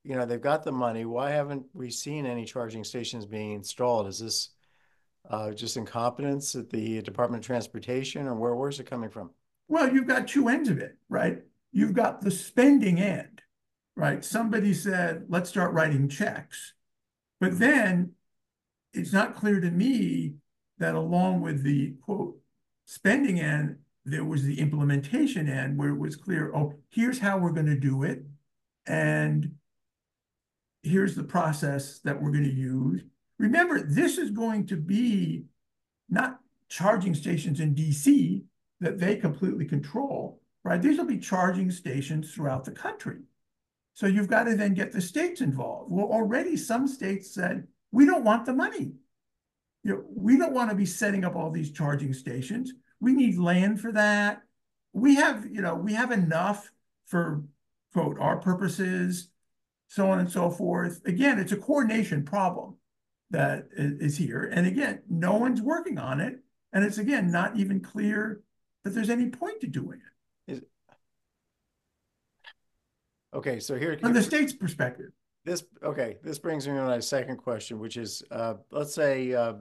You 0.04 0.16
know, 0.16 0.26
they've 0.26 0.40
got 0.40 0.64
the 0.64 0.72
money. 0.72 1.04
Why 1.04 1.32
haven't 1.32 1.66
we 1.74 1.90
seen 1.90 2.26
any 2.28 2.46
charging 2.46 2.84
stations 2.84 3.26
being 3.26 3.54
installed? 3.54 4.08
Is 4.08 4.20
this 4.20 4.52
uh, 5.30 5.52
just 5.52 5.76
incompetence 5.78 6.56
at 6.56 6.70
the 6.70 7.02
Department 7.02 7.44
of 7.44 7.48
Transportation 7.48 8.28
or 8.28 8.36
where, 8.36 8.56
where's 8.56 8.80
it 8.80 8.86
coming 8.90 9.10
from? 9.10 9.32
Well, 9.68 9.92
you've 9.94 10.08
got 10.08 10.28
two 10.28 10.48
ends 10.48 10.70
of 10.70 10.78
it, 10.78 10.98
right? 11.10 11.40
You've 11.72 11.94
got 11.94 12.22
the 12.22 12.32
spending 12.32 13.00
end, 13.00 13.42
right? 13.96 14.24
Somebody 14.24 14.74
said, 14.74 15.26
let's 15.28 15.50
start 15.50 15.74
writing 15.74 16.08
checks. 16.08 16.74
But 17.40 17.54
hmm. 17.54 17.58
then 17.58 18.12
it's 18.94 19.14
not 19.14 19.36
clear 19.36 19.60
to 19.60 19.72
me 19.72 20.36
that 20.78 20.96
along 20.96 21.42
with 21.42 21.64
the 21.64 21.96
quote 22.02 22.38
spending 22.86 23.40
end, 23.40 23.78
there 24.06 24.24
was 24.24 24.44
the 24.44 24.60
implementation 24.60 25.50
end 25.50 25.78
where 25.78 25.90
it 25.90 25.98
was 25.98 26.16
clear, 26.16 26.56
oh, 26.56 26.74
here's 26.90 27.20
how 27.20 27.38
we're 27.38 27.52
going 27.52 27.66
to 27.66 27.80
do 27.80 28.04
it. 28.04 28.24
And 28.86 29.56
here's 30.84 31.16
the 31.16 31.24
process 31.24 32.00
that 32.00 32.22
we're 32.22 32.32
going 32.32 32.44
to 32.44 32.54
use. 32.54 33.02
Remember, 33.40 33.82
this 33.82 34.20
is 34.20 34.30
going 34.30 34.68
to 34.68 34.78
be 34.78 35.46
not 36.08 36.40
charging 36.70 37.16
stations 37.16 37.60
in 37.60 37.74
DC 37.74 38.44
that 38.82 39.00
they 39.00 39.16
completely 39.16 39.66
control, 39.66 40.42
right? 40.64 40.82
These 40.82 40.98
will 40.98 41.06
be 41.06 41.20
charging 41.20 41.72
stations 41.72 42.34
throughout 42.34 42.66
the 42.66 42.72
country. 42.72 43.20
So 43.94 44.08
you've 44.08 44.28
got 44.28 44.44
to 44.44 44.56
then 44.56 44.74
get 44.74 44.92
the 44.92 45.02
states 45.02 45.42
involved. 45.42 45.92
Well, 45.92 46.06
already 46.06 46.58
some 46.58 46.88
states 46.88 47.34
said, 47.34 47.68
we 47.92 48.06
don't 48.06 48.26
want 48.26 48.46
the 48.46 48.54
money. 48.54 48.92
You 49.84 49.92
know, 49.92 50.04
we 50.14 50.38
don't 50.38 50.54
want 50.54 50.70
to 50.70 50.76
be 50.76 50.86
setting 50.86 51.24
up 51.24 51.36
all 51.36 51.52
these 51.52 51.72
charging 51.72 52.14
stations. 52.14 52.74
We 53.00 53.14
need 53.14 53.38
land 53.38 53.80
for 53.80 53.92
that. 53.94 54.42
We 54.92 55.16
have, 55.16 55.46
you 55.46 55.62
know, 55.62 55.76
we 55.76 55.94
have 55.94 56.12
enough 56.12 56.70
for 57.06 57.44
quote 57.94 58.20
our 58.20 58.38
purposes, 58.38 59.30
so 59.88 60.10
on 60.10 60.20
and 60.20 60.30
so 60.30 60.50
forth. 60.50 61.02
Again, 61.06 61.40
it's 61.40 61.52
a 61.52 61.58
coordination 61.58 62.26
problem 62.26 62.76
that 63.30 63.68
is 63.72 64.18
here. 64.18 64.50
And 64.52 64.68
again, 64.68 65.02
no 65.10 65.36
one's 65.36 65.62
working 65.62 65.98
on 65.98 66.20
it. 66.20 66.40
And 66.74 66.84
it's 66.84 66.98
again 66.98 67.32
not 67.32 67.56
even 67.56 67.80
clear 67.80 68.42
that 68.86 68.92
there's 68.92 69.10
any 69.10 69.30
point 69.30 69.60
to 69.62 69.68
doing 69.68 70.00
it 70.00 70.64
Okay, 73.34 73.60
so 73.60 73.76
here. 73.76 73.98
from 74.00 74.14
the 74.14 74.24
state's 74.24 74.54
perspective. 74.54 75.08
This, 75.44 75.66
okay, 75.84 76.16
this 76.24 76.40
brings 76.40 76.66
me 76.66 76.74
to 76.76 76.82
my 76.84 77.02
second 77.02 77.36
question, 77.36 77.80
which 77.80 77.98
is, 77.98 78.24
uh, 78.32 78.54
let's 78.72 78.94
say, 78.94 79.34
uh, 79.34 79.56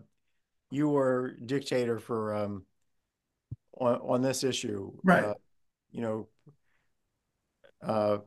you 0.71 0.89
were 0.89 1.33
dictator 1.45 1.99
for, 1.99 2.37
um, 2.37 2.65
on, 3.73 3.97
on 3.97 4.23
this 4.23 4.45
issue. 4.45 4.93
Right. 5.03 5.25
uh, 5.25 5.35
You 5.91 6.01
know, 6.03 6.29
uh, 7.83 8.19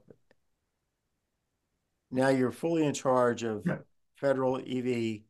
now 2.11 2.27
you're 2.27 2.51
fully 2.51 2.85
in 2.85 2.93
charge 2.93 3.43
of 3.43 3.65
Right. 3.65 3.79
federal 4.15 4.57
EV 4.59 5.23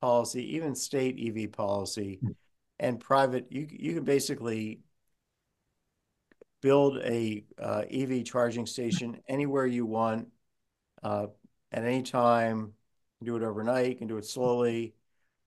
policy, 0.00 0.56
even 0.56 0.74
state 0.74 1.16
EV 1.16 1.46
policy 1.52 2.18
Mm. 2.24 2.34
and 2.80 2.98
private, 2.98 3.46
you, 3.52 3.68
you 3.70 3.94
can 3.94 4.04
basically 4.04 4.80
build 6.60 6.98
a, 6.98 7.44
uh, 7.58 7.84
EV 7.90 8.24
charging 8.24 8.66
station 8.66 9.20
anywhere 9.28 9.66
you 9.66 9.86
want, 9.86 10.28
uh, 11.02 11.26
at 11.72 11.84
any 11.84 12.02
time, 12.02 12.72
do 13.22 13.36
it 13.36 13.42
overnight, 13.42 13.88
you 13.88 13.94
can 13.96 14.08
do 14.08 14.16
it 14.16 14.24
slowly. 14.24 14.94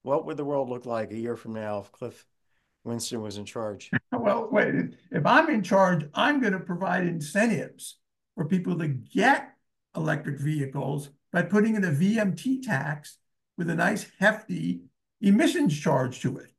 What 0.03 0.26
would 0.26 0.38
the 0.38 0.45
world 0.45 0.70
look 0.70 0.86
like 0.86 1.11
a 1.11 1.18
year 1.18 1.36
from 1.36 1.53
now 1.53 1.80
if 1.80 1.91
Cliff 1.91 2.26
Winston 2.84 3.22
was 3.22 3.38
in 3.38 3.45
charge? 3.45 3.91
Well, 4.11 4.47
wait, 4.49 4.95
if 5.11 5.26
I'm 5.26 5.49
in 5.49 5.64
charge, 5.64 6.05
I'm 6.14 6.39
going 6.39 6.53
to 6.53 6.59
provide 6.59 7.05
incentives 7.05 7.97
for 8.36 8.45
people 8.45 8.78
to 8.78 8.88
get 8.88 9.53
electric 9.97 10.39
vehicles 10.39 11.09
by 11.34 11.41
putting 11.41 11.76
in 11.76 11.84
a 11.84 11.91
VMT 11.91 12.61
tax 12.61 13.18
with 13.57 13.70
a 13.70 13.76
nice 13.76 14.05
hefty 14.20 14.84
emissions 15.20 15.78
charge 15.78 16.22
to 16.22 16.38
it. 16.38 16.53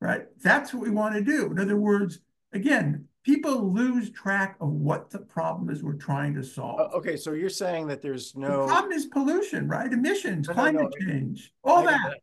Right? 0.00 0.26
That's 0.42 0.72
what 0.72 0.82
we 0.82 0.90
want 0.90 1.14
to 1.16 1.24
do. 1.24 1.50
In 1.50 1.58
other 1.58 1.76
words, 1.76 2.20
again, 2.52 3.08
people 3.24 3.72
lose 3.72 4.10
track 4.10 4.56
of 4.60 4.68
what 4.70 5.10
the 5.10 5.18
problem 5.18 5.70
is 5.70 5.82
we're 5.82 5.92
trying 5.94 6.34
to 6.34 6.40
Uh, 6.40 6.44
solve. 6.44 6.94
Okay, 6.94 7.16
so 7.16 7.32
you're 7.32 7.48
saying 7.48 7.86
that 7.88 8.02
there's 8.02 8.32
The 8.32 8.40
no. 8.40 8.66
problem 8.66 8.92
is 8.92 9.06
pollution, 9.06 9.68
right? 9.68 9.92
Emissions, 9.92 10.48
No, 10.48 10.54
no, 10.54 10.64
no. 10.64 10.72
climate 10.78 10.94
change, 11.00 11.52
all 11.64 11.78
I 11.78 11.84
got 11.84 11.90
that. 12.04 12.12
it. 12.16 12.22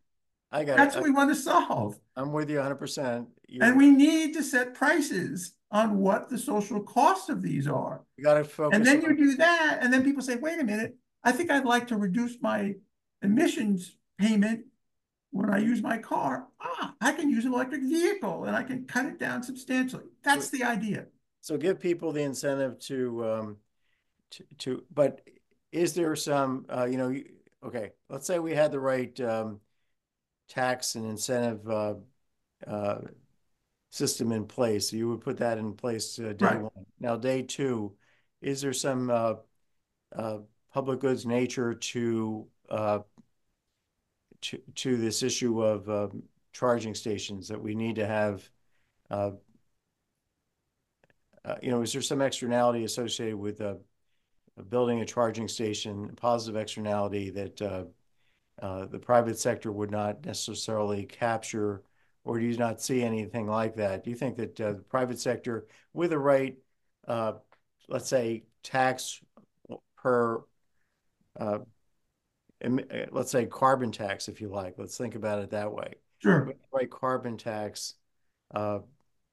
I 0.51 0.63
got 0.63 0.77
That's 0.77 0.95
it. 0.95 0.99
what 0.99 1.05
we 1.05 1.11
want 1.11 1.29
to 1.29 1.35
solve. 1.35 1.99
I'm 2.15 2.31
with 2.31 2.49
you 2.49 2.59
hundred 2.61 2.75
percent. 2.77 3.27
And 3.61 3.77
we 3.77 3.89
need 3.91 4.33
to 4.33 4.43
set 4.43 4.73
prices 4.73 5.53
on 5.71 5.99
what 5.99 6.29
the 6.29 6.37
social 6.37 6.81
costs 6.81 7.29
of 7.29 7.41
these 7.43 7.67
are. 7.67 8.03
You 8.17 8.23
gotta 8.23 8.43
focus. 8.43 8.75
And 8.75 8.85
then 8.85 9.01
you 9.01 9.15
do 9.15 9.35
that, 9.37 9.77
and 9.81 9.93
then 9.93 10.03
people 10.03 10.23
say, 10.23 10.35
wait 10.37 10.59
a 10.59 10.63
minute, 10.63 10.95
I 11.23 11.31
think 11.31 11.51
I'd 11.51 11.65
like 11.65 11.87
to 11.89 11.97
reduce 11.97 12.41
my 12.41 12.75
emissions 13.21 13.95
payment 14.17 14.65
when 15.31 15.49
I 15.49 15.59
use 15.59 15.81
my 15.81 15.97
car. 15.97 16.47
Ah, 16.59 16.93
I 17.01 17.11
can 17.11 17.29
use 17.29 17.45
an 17.45 17.53
electric 17.53 17.81
vehicle 17.81 18.45
and 18.45 18.55
I 18.55 18.63
can 18.63 18.85
cut 18.85 19.05
it 19.05 19.19
down 19.19 19.43
substantially. 19.43 20.05
That's 20.23 20.49
the 20.49 20.63
idea. 20.63 21.05
So 21.41 21.57
give 21.57 21.79
people 21.79 22.11
the 22.11 22.23
incentive 22.23 22.79
to, 22.79 23.31
um, 23.31 23.57
to, 24.31 24.43
to, 24.59 24.83
but 24.93 25.21
is 25.71 25.93
there 25.93 26.15
some, 26.15 26.65
uh, 26.69 26.85
you 26.85 26.97
know, 26.97 27.15
okay, 27.63 27.91
let's 28.09 28.27
say 28.27 28.39
we 28.39 28.53
had 28.53 28.71
the 28.71 28.79
right, 28.79 29.19
um, 29.21 29.59
tax 30.49 30.95
and 30.95 31.05
incentive, 31.05 31.69
uh, 31.69 31.95
uh, 32.67 33.01
system 33.91 34.31
in 34.31 34.45
place. 34.45 34.91
You 34.91 35.09
would 35.09 35.21
put 35.21 35.37
that 35.37 35.57
in 35.57 35.73
place, 35.73 36.19
uh, 36.19 36.33
day 36.33 36.45
Right. 36.45 36.61
one. 36.61 36.85
Now, 36.99 37.15
day 37.15 37.43
two, 37.43 37.95
is 38.41 38.61
there 38.61 38.73
some, 38.73 39.09
uh, 39.09 39.35
uh, 40.15 40.39
public 40.73 40.99
goods 40.99 41.25
nature 41.25 41.73
to, 41.73 42.47
uh, 42.69 42.99
to, 44.41 44.57
to 44.75 44.97
this 44.97 45.23
issue 45.23 45.61
of, 45.63 45.89
um, 45.89 46.23
charging 46.51 46.95
stations 46.95 47.47
that 47.47 47.61
we 47.61 47.75
need 47.75 47.95
to 47.95 48.05
have, 48.05 48.49
uh, 49.11 49.31
uh, 51.45 51.55
you 51.61 51.71
know, 51.71 51.81
is 51.81 51.93
there 51.93 52.01
some 52.01 52.21
externality 52.21 52.83
associated 52.83 53.35
with, 53.37 53.61
uh, 53.61 53.75
building 54.69 54.99
a 55.01 55.05
charging 55.05 55.47
station, 55.47 56.09
a 56.11 56.15
positive 56.15 56.59
externality 56.59 57.29
that, 57.29 57.61
uh, 57.61 57.83
uh, 58.61 58.85
the 58.87 58.99
private 58.99 59.39
sector 59.39 59.71
would 59.71 59.91
not 59.91 60.25
necessarily 60.25 61.05
capture? 61.05 61.81
Or 62.25 62.39
do 62.39 62.45
you 62.45 62.57
not 62.57 62.81
see 62.81 63.01
anything 63.01 63.47
like 63.47 63.75
that? 63.75 64.03
Do 64.03 64.09
you 64.09 64.15
think 64.15 64.35
that, 64.37 64.59
uh, 64.59 64.73
the 64.73 64.81
private 64.81 65.19
sector 65.19 65.67
with 65.93 66.09
the 66.09 66.19
right, 66.19 66.57
uh, 67.07 67.33
let's 67.87 68.09
say, 68.09 68.43
tax 68.61 69.21
per, 69.97 70.43
uh, 71.39 71.39
uh, 71.39 71.59
let's 73.11 73.31
say 73.31 73.45
carbon 73.45 73.91
tax, 73.91 74.27
if 74.27 74.41
you 74.41 74.49
like, 74.49 74.75
let's 74.77 74.97
think 74.97 75.15
about 75.15 75.39
it 75.39 75.51
that 75.51 75.71
way 75.71 75.95
Sure. 76.21 76.53
right 76.73 76.89
carbon 76.89 77.37
tax 77.37 77.95
uh, 78.53 78.79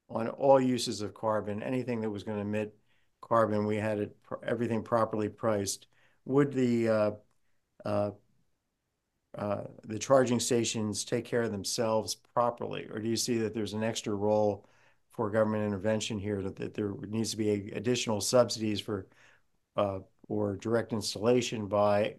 on 0.09 0.29
all 0.29 0.59
uses 0.59 1.01
of 1.01 1.13
carbon, 1.13 1.61
anything 1.61 2.01
that 2.01 2.09
was 2.09 2.23
going 2.23 2.37
to 2.37 2.41
emit 2.41 2.73
carbon, 3.21 3.65
we 3.65 3.75
had 3.75 3.99
it, 3.99 4.15
everything 4.43 4.81
properly 4.81 5.27
priced. 5.27 5.87
Would 6.25 6.53
the 6.53 6.89
uh, 6.89 7.11
uh, 7.85 8.11
uh, 9.37 9.63
the 9.85 9.99
charging 9.99 10.39
stations 10.39 11.03
take 11.03 11.25
care 11.25 11.43
of 11.43 11.51
themselves 11.51 12.15
properly? 12.15 12.87
Or 12.89 12.99
do 12.99 13.09
you 13.09 13.17
see 13.17 13.37
that 13.39 13.53
there's 13.53 13.73
an 13.73 13.83
extra 13.83 14.15
role 14.15 14.65
for 15.11 15.29
government 15.29 15.65
intervention 15.65 16.17
here, 16.19 16.41
that, 16.41 16.55
that 16.55 16.73
there 16.73 16.93
needs 17.07 17.31
to 17.31 17.37
be 17.37 17.71
additional 17.71 18.21
subsidies 18.21 18.79
for 18.79 19.07
uh, 19.75 19.99
or 20.29 20.55
direct 20.55 20.93
installation 20.93 21.67
by 21.67 22.15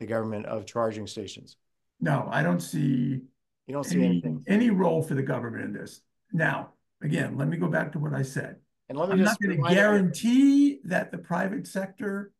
the 0.00 0.06
government 0.06 0.46
of 0.46 0.66
charging 0.66 1.06
stations? 1.06 1.56
No, 2.00 2.26
I 2.32 2.42
don't 2.42 2.60
see 2.60 3.20
You 3.66 3.74
don't 3.74 3.84
see 3.84 3.98
any, 3.98 4.06
anything. 4.06 4.44
any 4.48 4.70
role 4.70 5.02
for 5.02 5.14
the 5.14 5.22
government 5.22 5.64
in 5.64 5.72
this. 5.72 6.00
Now, 6.32 6.70
again, 7.02 7.36
let 7.36 7.46
me 7.46 7.56
go 7.56 7.68
back 7.68 7.92
to 7.92 7.98
what 8.00 8.14
I 8.14 8.22
said. 8.22 8.56
And 8.88 8.98
let 8.98 9.08
me 9.10 9.12
I'm 9.12 9.18
just 9.20 9.40
not 9.40 9.48
going 9.48 9.62
to 9.62 9.74
guarantee 9.74 10.80
that 10.84 11.12
the 11.12 11.18
private 11.18 11.66
sector 11.66 12.32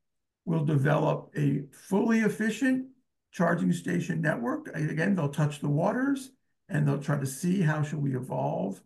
will 0.45 0.65
develop 0.65 1.31
a 1.37 1.63
fully 1.71 2.21
efficient 2.21 2.87
charging 3.31 3.73
station 3.73 4.21
network. 4.21 4.75
Again, 4.75 5.15
they'll 5.15 5.29
touch 5.29 5.61
the 5.61 5.69
waters 5.69 6.33
and 6.69 6.89
they'll 6.89 6.99
try 6.99 7.19
to 7.21 7.27
see 7.27 7.61
how 7.61 7.83
shall 7.83 8.01
we 8.01 8.17
evolve 8.17 8.83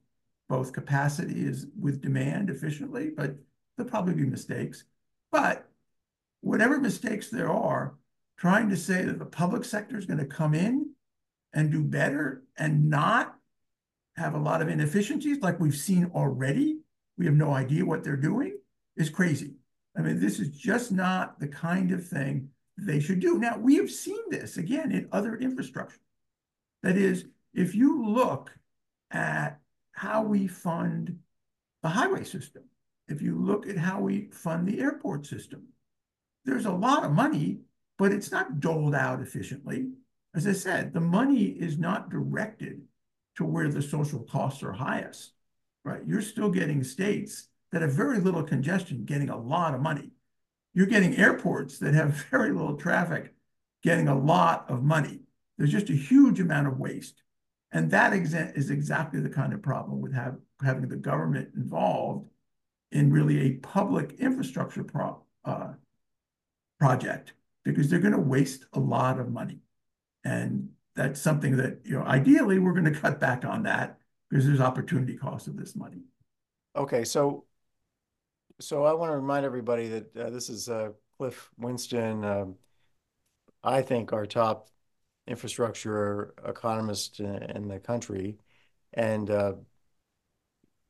both 0.49 0.75
capacity 0.75 1.47
is 1.47 1.69
with 1.81 2.03
demand 2.03 2.51
efficiently, 2.51 3.11
but 3.17 3.35
there'll 3.77 3.91
probably 3.91 4.15
be 4.15 4.27
mistakes. 4.27 4.85
But 5.33 5.67
whatever 6.43 6.79
mistakes 6.79 7.31
there 7.31 7.51
are, 7.51 7.74
trying 8.37 8.69
to 8.71 8.77
say 8.77 9.03
that 9.03 9.19
the 9.19 9.27
public 9.27 9.65
sector 9.65 9.97
is 9.97 10.07
going 10.07 10.19
to 10.19 10.27
come 10.27 10.55
in 10.55 10.91
and 11.53 11.71
do 11.71 11.83
better 11.83 12.43
and 12.57 12.91
not 12.91 13.37
have 14.17 14.35
a 14.35 14.39
lot 14.39 14.63
of 14.63 14.69
inefficiencies 14.69 15.41
like 15.41 15.61
we've 15.61 15.75
seen 15.75 16.11
already, 16.15 16.79
we 17.17 17.27
have 17.27 17.35
no 17.35 17.53
idea 17.53 17.85
what 17.85 18.05
they're 18.05 18.17
doing, 18.17 18.57
is 18.97 19.11
crazy. 19.11 19.55
I 19.97 20.03
mean, 20.03 20.21
this 20.21 20.39
is 20.41 20.57
just 20.57 20.93
not 20.93 21.39
the 21.39 21.49
kind 21.49 21.93
of 21.93 22.07
thing 22.07 22.49
they 22.77 23.01
should 23.01 23.21
do. 23.21 23.39
Now, 23.39 23.57
we 23.57 23.77
have 23.77 23.91
seen 23.91 24.19
this 24.31 24.57
again 24.57 24.91
in 24.91 25.09
other 25.13 25.37
infrastructure. 25.37 26.01
That 26.83 26.97
is, 26.97 27.27
if 27.53 27.75
you 27.75 28.05
look 28.05 28.51
at 29.11 29.61
how 29.93 30.23
we 30.23 30.49
fund 30.49 31.19
the 31.83 31.89
highway 31.89 32.25
system, 32.25 32.65
if 33.07 33.23
you 33.23 33.39
look 33.39 33.69
at 33.69 33.77
how 33.77 34.01
we 34.01 34.29
fund 34.33 34.67
the 34.67 34.81
airport 34.81 35.27
system, 35.27 35.69
there's 36.45 36.67
a 36.67 36.73
lot 36.73 37.05
of 37.05 37.13
money, 37.13 37.61
but 37.99 38.13
it's 38.13 38.31
not 38.31 38.61
doled 38.61 38.95
out 38.95 39.21
efficiently. 39.21 39.89
As 40.35 40.47
I 40.47 40.53
said, 40.53 40.93
the 40.93 41.01
money 41.01 41.45
is 41.45 41.79
not 41.79 42.11
directed 42.11 42.83
to 43.37 43.45
where 43.45 43.69
the 43.69 43.83
social 43.83 44.21
costs 44.21 44.63
are 44.63 44.73
highest, 44.73 45.33
right? 45.85 46.03
You're 46.07 46.23
still 46.23 46.51
getting 46.51 46.83
states 46.83 47.49
that 47.73 47.83
have 47.83 47.93
very 47.93 48.19
little 48.19 48.43
congestion 48.43 49.05
getting 49.05 49.31
a 49.31 49.37
lot 49.37 49.75
of 49.75 49.81
money. 49.81 50.11
You're 50.73 50.87
getting 50.87 51.17
airports 51.17 51.79
that 51.79 51.95
have 51.95 52.27
very 52.31 52.53
little 52.53 52.77
traffic 52.77 53.35
getting 53.83 54.09
a 54.09 54.19
lot 54.19 54.67
of 54.69 54.83
money. 54.83 55.21
There's 55.59 55.73
just 55.73 55.91
a 55.91 55.95
huge 55.95 56.41
amount 56.41 56.67
of 56.67 56.79
waste. 56.79 57.23
And 57.71 57.91
that 57.91 58.13
is 58.13 58.71
exactly 58.71 59.21
the 59.21 59.29
kind 59.29 59.53
of 59.53 59.63
problem 59.63 60.01
with 60.01 60.15
have, 60.15 60.37
having 60.63 60.89
the 60.89 60.97
government 60.97 61.51
involved 61.57 62.29
in 62.93 63.13
really 63.13 63.41
a 63.41 63.55
public 63.55 64.15
infrastructure 64.21 64.85
pro, 64.85 65.21
uh, 65.45 65.73
project 66.79 67.33
because 67.65 67.89
they're 67.89 67.99
going 67.99 68.13
to 68.13 68.21
waste 68.21 68.65
a 68.73 68.81
lot 68.81 69.19
of 69.19 69.31
money. 69.31 69.61
And 70.25 70.71
that's 70.95 71.21
something 71.21 71.57
that, 71.57 71.81
you 71.85 71.99
know, 71.99 72.05
ideally 72.05 72.59
we're 72.59 72.73
going 72.73 72.93
to 72.93 72.99
cut 72.99 73.19
back 73.19 73.45
on 73.45 73.65
that 73.65 73.99
because 74.29 74.47
there's 74.47 74.61
opportunity 74.61 75.17
cost 75.17 75.49
of 75.49 75.57
this 75.57 75.75
money. 75.75 76.03
Okay, 76.77 77.05
so 77.05 77.45
so 78.61 78.85
I 78.85 78.93
want 78.93 79.11
to 79.11 79.17
remind 79.17 79.45
everybody 79.45 79.89
that 79.89 80.17
uh, 80.17 80.31
this 80.31 80.49
is 80.49 80.69
uh, 80.69 80.91
Cliff 81.19 81.51
Winston. 81.59 82.25
Um, 82.25 82.57
I 83.63 83.83
think 83.83 84.13
our 84.13 84.27
top 84.27 84.69
infrastructure 85.27 86.35
economist 86.45 87.21
in, 87.21 87.43
in 87.43 87.69
the 87.69 87.79
country, 87.79 88.39
and 88.93 89.31
uh, 89.31 89.55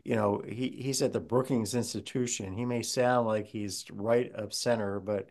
you 0.05 0.15
know 0.15 0.43
he 0.47 0.69
he's 0.69 1.03
at 1.03 1.13
the 1.13 1.21
Brookings 1.21 1.75
Institution. 1.75 2.55
He 2.55 2.65
may 2.65 2.83
sound 2.83 3.27
like 3.27 3.47
he's 3.47 3.85
right 3.91 4.35
up 4.35 4.53
center, 4.53 5.01
but 5.01 5.31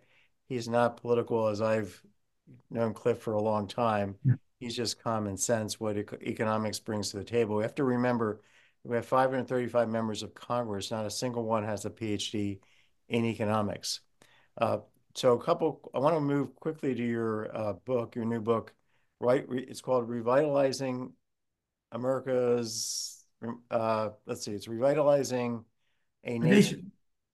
he's 0.54 0.70
not 0.70 0.98
political 0.98 1.48
as 1.48 1.62
I've 1.62 2.02
known 2.70 2.94
Cliff 2.94 3.20
for 3.20 3.34
a 3.34 3.42
long 3.42 3.68
time. 3.68 4.16
Yeah. 4.24 4.36
He's 4.60 4.76
just 4.76 5.04
common 5.04 5.36
sense, 5.36 5.80
what 5.80 5.98
economics 5.98 6.80
brings 6.80 7.12
to 7.12 7.18
the 7.18 7.24
table. 7.24 7.58
We 7.58 7.64
have 7.64 7.76
to 7.76 7.84
remember 7.84 8.42
we 8.86 8.96
have 8.98 9.06
535 9.06 9.90
members 9.90 10.24
of 10.24 10.34
Congress. 10.34 10.92
Not 10.92 11.06
a 11.06 11.10
single 11.10 11.44
one 11.44 11.64
has 11.64 11.86
a 11.86 11.90
PhD 11.90 12.60
in 13.08 13.26
economics. 13.26 14.02
Uh, 14.58 14.80
so 15.16 15.34
a 15.34 15.42
couple, 15.42 15.90
I 15.94 16.00
want 16.00 16.16
to 16.16 16.22
move 16.22 16.56
quickly 16.56 16.94
to 16.94 17.04
your 17.04 17.56
uh, 17.56 17.74
book, 17.74 18.16
your 18.16 18.26
new 18.26 18.42
book, 18.42 18.74
right? 19.20 19.46
It's 19.50 19.82
called 19.82 20.10
Revitalizing 20.10 21.14
America's, 21.92 23.24
uh, 23.72 24.10
let's 24.26 24.44
see, 24.44 24.52
it's 24.52 24.68
Revitalizing 24.68 25.64
a 26.26 26.40
Nation, 26.40 26.52
nation, 26.52 26.92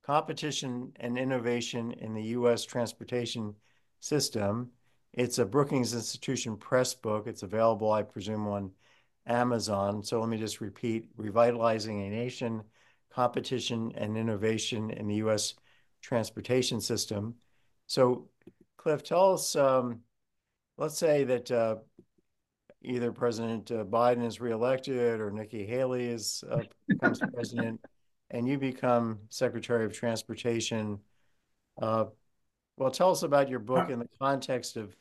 Competition 0.10 0.92
and 0.96 1.20
Innovation 1.20 1.92
in 1.92 2.16
the 2.16 2.24
U.S. 2.34 2.66
Transportation 2.66 3.54
System. 4.00 4.72
It's 5.14 5.38
a 5.38 5.46
Brookings 5.46 5.94
Institution 5.94 6.58
press 6.58 6.96
book. 6.96 7.28
It's 7.28 7.44
available, 7.44 7.92
I 7.92 8.02
presume, 8.02 8.48
on 8.48 8.72
Amazon. 9.28 10.02
So 10.02 10.20
let 10.20 10.28
me 10.28 10.40
just 10.40 10.62
repeat, 10.62 11.06
Revitalizing 11.16 12.02
a 12.02 12.10
Nation, 12.10 12.64
Competition 13.14 13.92
and 13.94 14.18
Innovation 14.18 14.90
in 14.90 15.06
the 15.06 15.18
U.S. 15.18 15.54
Transportation 16.02 16.82
System. 16.82 17.36
So 17.86 18.30
Cliff, 18.78 19.04
tell 19.04 19.34
us, 19.34 19.56
um, 19.56 20.00
let's 20.80 20.98
say 20.98 21.24
that 21.26 21.52
uh, 21.52 21.76
either 22.82 23.12
President 23.12 23.70
uh, 23.70 23.84
Biden 23.84 24.26
is 24.26 24.42
reelected 24.42 25.22
or 25.22 25.30
Nikki 25.30 25.68
Haley 25.68 26.08
is 26.08 26.44
uh, 26.50 26.64
becomes 26.88 27.20
president, 27.32 27.80
and 28.32 28.48
you 28.48 28.58
become 28.58 29.20
Secretary 29.30 29.86
of 29.86 29.94
Transportation. 29.94 31.00
Uh, 31.82 32.06
well, 32.78 32.92
tell 32.92 33.12
us 33.12 33.24
about 33.24 33.50
your 33.50 33.60
book 33.60 33.90
in 33.90 34.00
the 34.00 34.10
context 34.20 34.78
of 34.78 34.96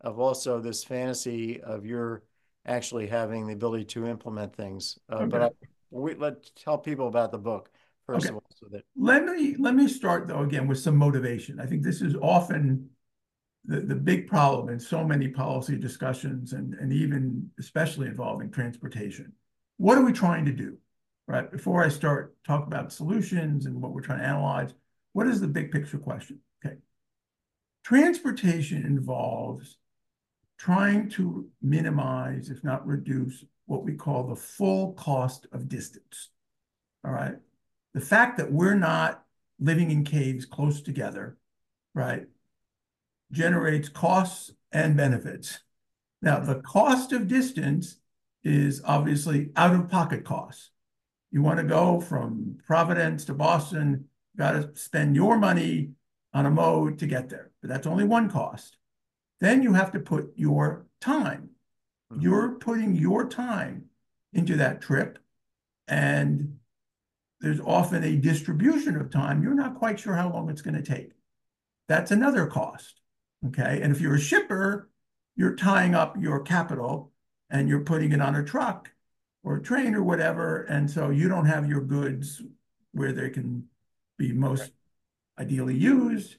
of 0.00 0.18
also 0.18 0.60
this 0.60 0.82
fantasy 0.82 1.60
of 1.60 1.86
your 1.86 2.24
actually 2.66 3.06
having 3.06 3.46
the 3.46 3.52
ability 3.52 3.84
to 3.84 4.06
implement 4.06 4.54
things. 4.54 4.98
Uh, 5.10 5.16
okay. 5.16 5.26
But 5.26 5.42
I, 5.42 5.50
we, 5.90 6.14
let's 6.14 6.50
tell 6.56 6.78
people 6.78 7.08
about 7.08 7.30
the 7.30 7.38
book 7.38 7.70
first 8.06 8.26
okay. 8.26 8.30
of 8.30 8.36
all. 8.36 8.44
So 8.54 8.66
that 8.72 8.82
let 8.96 9.24
me 9.24 9.56
let 9.58 9.74
me 9.74 9.88
start 9.88 10.28
though 10.28 10.42
again 10.42 10.66
with 10.66 10.78
some 10.78 10.96
motivation. 10.96 11.60
I 11.60 11.66
think 11.66 11.82
this 11.82 12.02
is 12.02 12.16
often 12.20 12.90
the, 13.64 13.80
the 13.80 13.94
big 13.94 14.26
problem 14.26 14.68
in 14.70 14.80
so 14.80 15.04
many 15.04 15.28
policy 15.28 15.76
discussions 15.76 16.52
and, 16.52 16.74
and 16.74 16.92
even 16.92 17.50
especially 17.58 18.08
involving 18.08 18.50
transportation. 18.50 19.32
What 19.76 19.98
are 19.98 20.04
we 20.04 20.12
trying 20.12 20.44
to 20.46 20.52
do? 20.52 20.78
Right. 21.28 21.50
Before 21.50 21.84
I 21.84 21.88
start 21.88 22.36
talk 22.44 22.66
about 22.66 22.92
solutions 22.92 23.66
and 23.66 23.80
what 23.80 23.92
we're 23.92 24.02
trying 24.02 24.18
to 24.18 24.26
analyze, 24.26 24.74
what 25.12 25.26
is 25.26 25.40
the 25.40 25.46
big 25.46 25.70
picture 25.70 25.98
question? 25.98 26.40
Okay. 26.64 26.76
Transportation 27.84 28.84
involves 28.84 29.78
trying 30.58 31.08
to 31.10 31.48
minimize, 31.60 32.50
if 32.50 32.62
not 32.62 32.86
reduce, 32.86 33.44
what 33.66 33.84
we 33.84 33.94
call 33.94 34.26
the 34.26 34.36
full 34.36 34.92
cost 34.94 35.46
of 35.52 35.68
distance. 35.68 36.30
All 37.04 37.12
right. 37.12 37.36
The 37.94 38.00
fact 38.00 38.38
that 38.38 38.50
we're 38.50 38.74
not 38.74 39.24
living 39.58 39.90
in 39.90 40.04
caves 40.04 40.44
close 40.44 40.82
together, 40.82 41.38
right, 41.94 42.26
generates 43.30 43.88
costs 43.88 44.52
and 44.72 44.96
benefits. 44.96 45.60
Now, 46.20 46.40
the 46.40 46.60
cost 46.60 47.12
of 47.12 47.28
distance 47.28 47.96
is 48.44 48.82
obviously 48.84 49.50
out 49.56 49.74
of 49.74 49.88
pocket 49.88 50.24
costs. 50.24 50.71
You 51.32 51.42
want 51.42 51.58
to 51.58 51.64
go 51.64 52.00
from 52.00 52.58
Providence 52.66 53.24
to 53.24 53.34
Boston, 53.34 54.04
you 54.34 54.38
got 54.38 54.52
to 54.52 54.70
spend 54.74 55.16
your 55.16 55.38
money 55.38 55.92
on 56.34 56.46
a 56.46 56.50
mode 56.50 56.98
to 56.98 57.06
get 57.06 57.30
there, 57.30 57.50
but 57.60 57.68
that's 57.68 57.86
only 57.86 58.04
one 58.04 58.30
cost. 58.30 58.76
Then 59.40 59.62
you 59.62 59.72
have 59.72 59.92
to 59.92 59.98
put 59.98 60.32
your 60.36 60.86
time. 61.00 61.50
Mm-hmm. 62.12 62.22
You're 62.22 62.50
putting 62.56 62.94
your 62.94 63.28
time 63.28 63.86
into 64.32 64.56
that 64.56 64.82
trip. 64.82 65.18
And 65.88 66.58
there's 67.40 67.60
often 67.60 68.04
a 68.04 68.16
distribution 68.16 68.96
of 68.96 69.10
time. 69.10 69.42
You're 69.42 69.54
not 69.54 69.78
quite 69.78 69.98
sure 69.98 70.14
how 70.14 70.30
long 70.30 70.48
it's 70.48 70.62
going 70.62 70.80
to 70.80 70.82
take. 70.82 71.12
That's 71.88 72.10
another 72.10 72.46
cost. 72.46 73.00
Okay. 73.48 73.80
And 73.82 73.94
if 73.94 74.00
you're 74.00 74.14
a 74.14 74.20
shipper, 74.20 74.90
you're 75.34 75.56
tying 75.56 75.94
up 75.94 76.16
your 76.20 76.40
capital 76.40 77.10
and 77.50 77.68
you're 77.68 77.80
putting 77.80 78.12
it 78.12 78.20
on 78.20 78.36
a 78.36 78.44
truck 78.44 78.92
or 79.44 79.56
a 79.56 79.62
train 79.62 79.94
or 79.94 80.02
whatever. 80.02 80.62
And 80.62 80.90
so 80.90 81.10
you 81.10 81.28
don't 81.28 81.46
have 81.46 81.68
your 81.68 81.80
goods 81.80 82.42
where 82.92 83.12
they 83.12 83.30
can 83.30 83.68
be 84.18 84.32
most 84.32 84.60
right. 84.60 85.46
ideally 85.46 85.76
used 85.76 86.36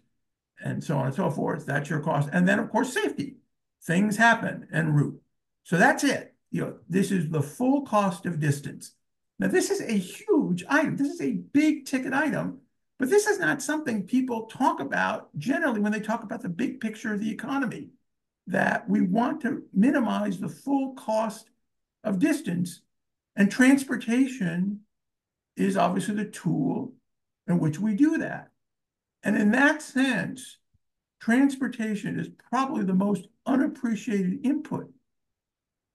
and 0.63 0.83
so 0.83 0.97
on 0.97 1.07
and 1.07 1.15
so 1.15 1.29
forth. 1.29 1.65
That's 1.65 1.89
your 1.89 1.99
cost. 1.99 2.29
And 2.31 2.47
then, 2.47 2.59
of 2.59 2.69
course, 2.69 2.93
safety. 2.93 3.37
Things 3.83 4.15
happen 4.15 4.67
en 4.71 4.93
route. 4.93 5.21
So 5.63 5.77
that's 5.77 6.03
it. 6.03 6.33
You 6.51 6.61
know, 6.61 6.75
this 6.87 7.11
is 7.11 7.29
the 7.29 7.41
full 7.41 7.81
cost 7.81 8.25
of 8.25 8.39
distance. 8.39 8.93
Now, 9.39 9.47
this 9.47 9.71
is 9.71 9.81
a 9.81 9.97
huge 9.97 10.63
item. 10.69 10.95
This 10.95 11.09
is 11.09 11.21
a 11.21 11.31
big 11.33 11.85
ticket 11.85 12.13
item, 12.13 12.59
but 12.99 13.09
this 13.09 13.27
is 13.27 13.39
not 13.39 13.61
something 13.61 14.03
people 14.03 14.43
talk 14.43 14.79
about 14.79 15.35
generally 15.37 15.81
when 15.81 15.91
they 15.91 15.99
talk 15.99 16.23
about 16.23 16.41
the 16.41 16.49
big 16.49 16.79
picture 16.79 17.13
of 17.13 17.19
the 17.19 17.31
economy, 17.31 17.89
that 18.47 18.87
we 18.87 19.01
want 19.01 19.41
to 19.41 19.63
minimize 19.73 20.39
the 20.39 20.47
full 20.47 20.93
cost 20.93 21.49
of 22.03 22.19
distance. 22.19 22.82
And 23.35 23.51
transportation 23.51 24.81
is 25.57 25.77
obviously 25.77 26.15
the 26.15 26.25
tool 26.25 26.93
in 27.47 27.59
which 27.59 27.79
we 27.79 27.95
do 27.95 28.17
that. 28.19 28.49
And 29.23 29.37
in 29.37 29.51
that 29.51 29.81
sense, 29.81 30.57
transportation 31.19 32.19
is 32.19 32.29
probably 32.49 32.83
the 32.83 32.93
most 32.93 33.27
unappreciated 33.45 34.45
input 34.45 34.91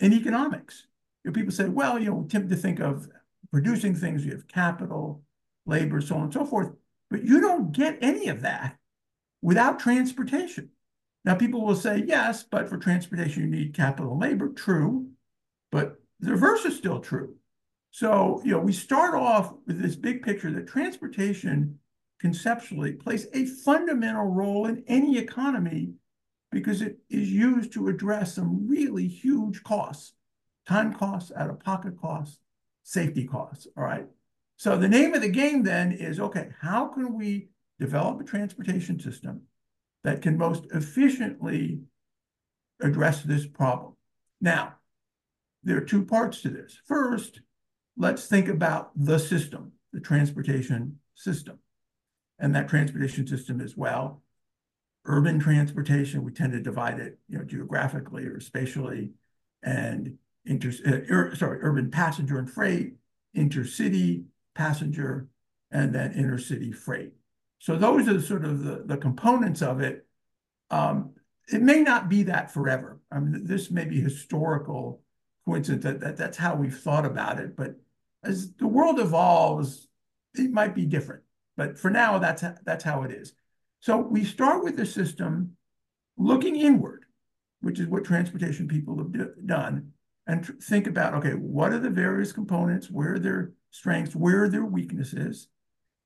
in 0.00 0.12
economics. 0.12 0.86
You 1.24 1.30
know, 1.30 1.34
people 1.34 1.52
say, 1.52 1.68
well, 1.68 1.98
you 1.98 2.06
know, 2.06 2.14
we 2.14 2.28
tend 2.28 2.48
to 2.48 2.56
think 2.56 2.80
of 2.80 3.08
producing 3.50 3.94
things, 3.94 4.24
you 4.24 4.32
have 4.32 4.48
capital, 4.48 5.22
labor, 5.66 6.00
so 6.00 6.16
on 6.16 6.22
and 6.24 6.32
so 6.32 6.44
forth, 6.44 6.72
but 7.10 7.24
you 7.24 7.40
don't 7.40 7.72
get 7.72 7.98
any 8.00 8.28
of 8.28 8.42
that 8.42 8.76
without 9.42 9.78
transportation. 9.78 10.70
Now, 11.24 11.34
people 11.34 11.64
will 11.64 11.76
say, 11.76 12.04
yes, 12.06 12.44
but 12.44 12.68
for 12.68 12.78
transportation, 12.78 13.42
you 13.42 13.48
need 13.50 13.74
capital 13.74 14.12
and 14.12 14.20
labor. 14.20 14.48
True, 14.48 15.08
but 15.70 16.00
the 16.20 16.32
reverse 16.32 16.64
is 16.64 16.76
still 16.76 17.00
true. 17.00 17.34
So, 17.90 18.42
you 18.44 18.52
know, 18.52 18.60
we 18.60 18.72
start 18.72 19.14
off 19.14 19.52
with 19.66 19.80
this 19.80 19.96
big 19.96 20.22
picture 20.22 20.50
that 20.50 20.66
transportation 20.66 21.78
conceptually 22.20 22.92
plays 22.92 23.26
a 23.32 23.46
fundamental 23.46 24.26
role 24.26 24.66
in 24.66 24.84
any 24.88 25.18
economy 25.18 25.92
because 26.50 26.82
it 26.82 26.98
is 27.08 27.30
used 27.30 27.72
to 27.72 27.88
address 27.88 28.34
some 28.34 28.66
really 28.68 29.06
huge 29.06 29.62
costs, 29.62 30.14
time 30.66 30.92
costs, 30.92 31.32
out 31.36 31.50
of 31.50 31.60
pocket 31.60 31.98
costs, 32.00 32.40
safety 32.82 33.24
costs. 33.24 33.66
All 33.76 33.84
right. 33.84 34.06
So 34.56 34.76
the 34.76 34.88
name 34.88 35.14
of 35.14 35.22
the 35.22 35.28
game 35.28 35.62
then 35.62 35.92
is 35.92 36.18
okay, 36.18 36.50
how 36.60 36.88
can 36.88 37.14
we 37.14 37.48
develop 37.78 38.20
a 38.20 38.24
transportation 38.24 38.98
system 38.98 39.42
that 40.04 40.22
can 40.22 40.36
most 40.36 40.66
efficiently 40.72 41.80
address 42.80 43.22
this 43.22 43.46
problem. 43.46 43.94
Now, 44.40 44.74
there 45.64 45.76
are 45.76 45.84
two 45.84 46.04
parts 46.04 46.42
to 46.42 46.48
this. 46.48 46.80
First, 46.86 47.40
let's 47.96 48.26
think 48.26 48.48
about 48.48 48.90
the 48.96 49.18
system, 49.18 49.72
the 49.92 50.00
transportation 50.00 50.98
system. 51.14 51.58
And 52.38 52.54
that 52.54 52.68
transportation 52.68 53.26
system 53.26 53.60
is, 53.60 53.76
well, 53.76 54.22
urban 55.04 55.40
transportation, 55.40 56.22
we 56.22 56.32
tend 56.32 56.52
to 56.52 56.60
divide 56.60 57.00
it, 57.00 57.18
you 57.28 57.38
know, 57.38 57.44
geographically 57.44 58.24
or 58.26 58.40
spatially, 58.40 59.10
and 59.62 60.16
inter, 60.44 60.72
uh, 60.86 61.12
ur, 61.12 61.34
sorry, 61.34 61.58
urban 61.62 61.90
passenger 61.90 62.38
and 62.38 62.48
freight, 62.50 62.94
intercity 63.36 64.24
passenger, 64.54 65.28
and 65.70 65.94
then 65.94 66.12
intercity 66.14 66.74
freight. 66.74 67.12
So 67.58 67.76
those 67.76 68.08
are 68.08 68.20
sort 68.20 68.44
of 68.44 68.62
the, 68.62 68.84
the 68.86 68.96
components 68.96 69.62
of 69.62 69.80
it. 69.80 70.06
Um, 70.70 71.14
it 71.52 71.62
may 71.62 71.80
not 71.82 72.08
be 72.08 72.24
that 72.24 72.52
forever. 72.52 73.00
I 73.10 73.18
mean, 73.18 73.44
this 73.44 73.70
may 73.70 73.84
be 73.84 74.00
historical 74.00 75.02
coincidence 75.48 75.84
that, 75.84 76.00
that 76.00 76.16
that's 76.16 76.36
how 76.36 76.54
we've 76.54 76.78
thought 76.78 77.06
about 77.06 77.40
it. 77.40 77.56
But 77.56 77.76
as 78.22 78.52
the 78.54 78.66
world 78.66 79.00
evolves, 79.00 79.88
it 80.34 80.50
might 80.50 80.74
be 80.74 80.84
different. 80.84 81.22
But 81.56 81.78
for 81.78 81.90
now, 81.90 82.18
that's 82.18 82.44
that's 82.64 82.84
how 82.84 83.02
it 83.02 83.10
is. 83.10 83.32
So 83.80 83.96
we 83.96 84.24
start 84.24 84.62
with 84.62 84.76
the 84.76 84.86
system 84.86 85.56
looking 86.16 86.56
inward, 86.56 87.06
which 87.60 87.80
is 87.80 87.86
what 87.86 88.04
transportation 88.04 88.68
people 88.68 88.98
have 88.98 89.12
do, 89.12 89.30
done, 89.46 89.92
and 90.26 90.44
think 90.62 90.86
about 90.86 91.14
okay, 91.14 91.32
what 91.32 91.72
are 91.72 91.78
the 91.78 91.90
various 91.90 92.32
components? 92.32 92.90
Where 92.90 93.14
are 93.14 93.18
their 93.18 93.52
strengths? 93.70 94.14
Where 94.14 94.44
are 94.44 94.48
their 94.48 94.64
weaknesses? 94.66 95.48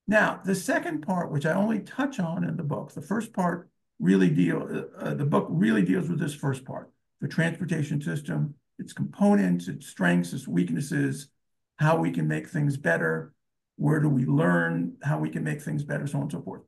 Now, 0.06 0.40
the 0.44 0.54
second 0.54 1.02
part, 1.02 1.30
which 1.30 1.46
I 1.46 1.52
only 1.52 1.80
touch 1.80 2.18
on 2.18 2.44
in 2.44 2.56
the 2.56 2.62
book, 2.62 2.92
the 2.92 3.02
first 3.02 3.32
part 3.32 3.68
really 4.00 4.30
deal, 4.30 4.86
uh, 4.98 5.14
the 5.14 5.24
book 5.24 5.46
really 5.48 5.82
deals 5.82 6.08
with 6.08 6.18
this 6.18 6.34
first 6.34 6.64
part, 6.64 6.90
the 7.20 7.28
transportation 7.28 8.00
system, 8.00 8.54
its 8.82 8.92
components, 8.92 9.68
its 9.68 9.86
strengths, 9.86 10.32
its 10.32 10.48
weaknesses, 10.48 11.28
how 11.76 11.96
we 11.96 12.10
can 12.10 12.28
make 12.28 12.48
things 12.48 12.76
better, 12.76 13.32
where 13.76 14.00
do 14.00 14.08
we 14.08 14.26
learn 14.26 14.96
how 15.02 15.18
we 15.18 15.30
can 15.30 15.44
make 15.44 15.62
things 15.62 15.84
better, 15.84 16.06
so 16.06 16.18
on 16.18 16.22
and 16.24 16.32
so 16.32 16.42
forth. 16.42 16.62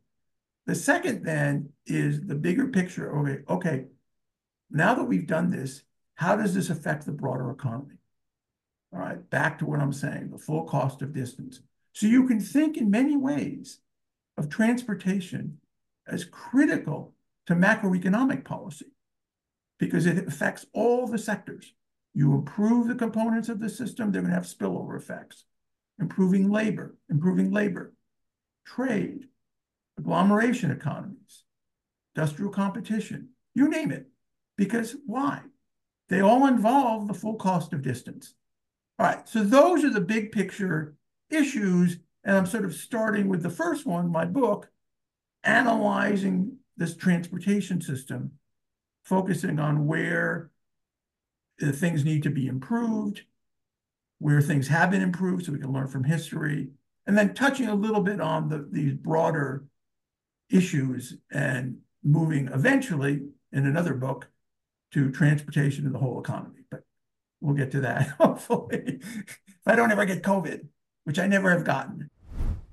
The 0.67 0.75
second 0.75 1.25
then 1.25 1.71
is 1.87 2.23
the 2.23 2.35
bigger 2.35 2.69
picture. 2.69 3.15
Okay, 3.19 3.43
okay, 3.49 3.85
now 4.71 4.95
that 4.95 5.05
we've 5.05 5.27
done 5.27 5.51
this, 5.51 5.83
how 6.15 6.37
does 6.37 6.55
this 6.55 6.71
affect 6.71 7.05
the 7.05 7.13
broader 7.13 7.51
economy? 7.51 7.97
All 8.93 9.01
right, 9.01 9.29
back 9.29 9.59
to 9.59 9.67
what 9.67 9.81
I'm 9.81 9.93
saying, 9.93 10.31
the 10.31 10.39
full 10.39 10.65
cost 10.65 11.03
of 11.03 11.13
distance. 11.13 11.61
So 11.93 12.07
you 12.07 12.27
can 12.27 12.41
think 12.41 12.77
in 12.77 12.91
many 12.91 13.17
ways 13.17 13.81
of 14.37 14.49
transportation 14.49 15.59
as 16.07 16.25
critical 16.25 17.13
to 17.47 17.55
macroeconomic 17.55 18.45
policy 18.45 18.87
because 19.79 20.07
it 20.07 20.27
affects 20.27 20.67
all 20.73 21.07
the 21.07 21.19
sectors. 21.19 21.75
You 22.15 22.35
improve 22.35 22.87
the 22.87 22.95
components 22.95 23.49
of 23.49 23.61
the 23.61 23.69
system, 23.69 24.13
they're 24.13 24.23
going 24.23 24.31
to 24.31 24.37
have 24.37 24.47
spillover 24.47 24.97
effects. 24.97 25.45
Improving 25.99 26.51
labor, 26.51 26.97
improving 27.09 27.51
labor, 27.51 27.93
trade, 28.67 29.29
agglomeration 29.99 30.71
economies, 30.71 31.45
industrial 32.15 32.51
competition, 32.51 33.31
you 33.55 33.69
name 33.69 33.91
it. 33.91 34.09
Because 34.57 34.97
why? 35.07 35.41
They 36.09 36.21
all 36.21 36.47
involve 36.47 37.09
the 37.09 37.15
full 37.15 37.35
cost 37.35 37.73
of 37.73 37.83
distance. 37.83 38.35
All 38.99 39.07
right, 39.07 39.29
so 39.29 39.43
those 39.43 39.85
are 39.85 39.91
the 39.91 40.01
big 40.01 40.33
picture 40.33 40.95
issues. 41.31 41.99
And 42.23 42.37
I'm 42.37 42.47
sort 42.47 42.65
of 42.65 42.75
starting 42.75 43.29
with 43.29 43.43
the 43.43 43.51
first 43.51 43.87
one, 43.87 44.11
my 44.11 44.25
book, 44.25 44.71
analyzing 45.43 46.59
this 46.77 46.97
transportation 46.97 47.81
system, 47.81 48.33
focusing 49.05 49.59
on 49.59 49.87
where 49.87 50.51
things 51.61 52.05
need 52.05 52.23
to 52.25 52.31
be 52.31 52.47
improved, 52.47 53.23
where 54.19 54.41
things 54.41 54.69
have 54.69 54.91
been 54.91 55.03
improved 55.03 55.45
so 55.45 55.53
we 55.53 55.59
can 55.59 55.73
learn 55.73 55.89
from 55.89 56.05
history, 56.05 56.69
and 57.07 57.17
then 57.17 57.35
touching 57.35 57.69
a 57.69 57.75
little 57.75 58.01
bit 58.01 58.21
on 58.21 58.49
the, 58.49 58.67
these 58.71 58.95
broader 58.95 59.65
issues 60.51 61.17
and 61.31 61.79
moving 62.03 62.49
eventually 62.49 63.23
in 63.53 63.67
another 63.67 63.95
book 63.95 64.29
to 64.93 65.11
transportation 65.11 65.87
and 65.87 65.95
the 65.95 65.99
whole 65.99 66.21
economy. 66.21 66.63
But 66.71 66.83
we'll 67.41 67.55
get 67.55 67.71
to 67.73 67.81
that 67.81 68.09
hopefully. 68.19 69.01
if 69.01 69.67
I 69.67 69.75
don't 69.75 69.91
ever 69.91 70.05
get 70.05 70.23
COVID, 70.23 70.67
which 71.05 71.19
I 71.19 71.27
never 71.27 71.51
have 71.51 71.65
gotten. 71.65 72.11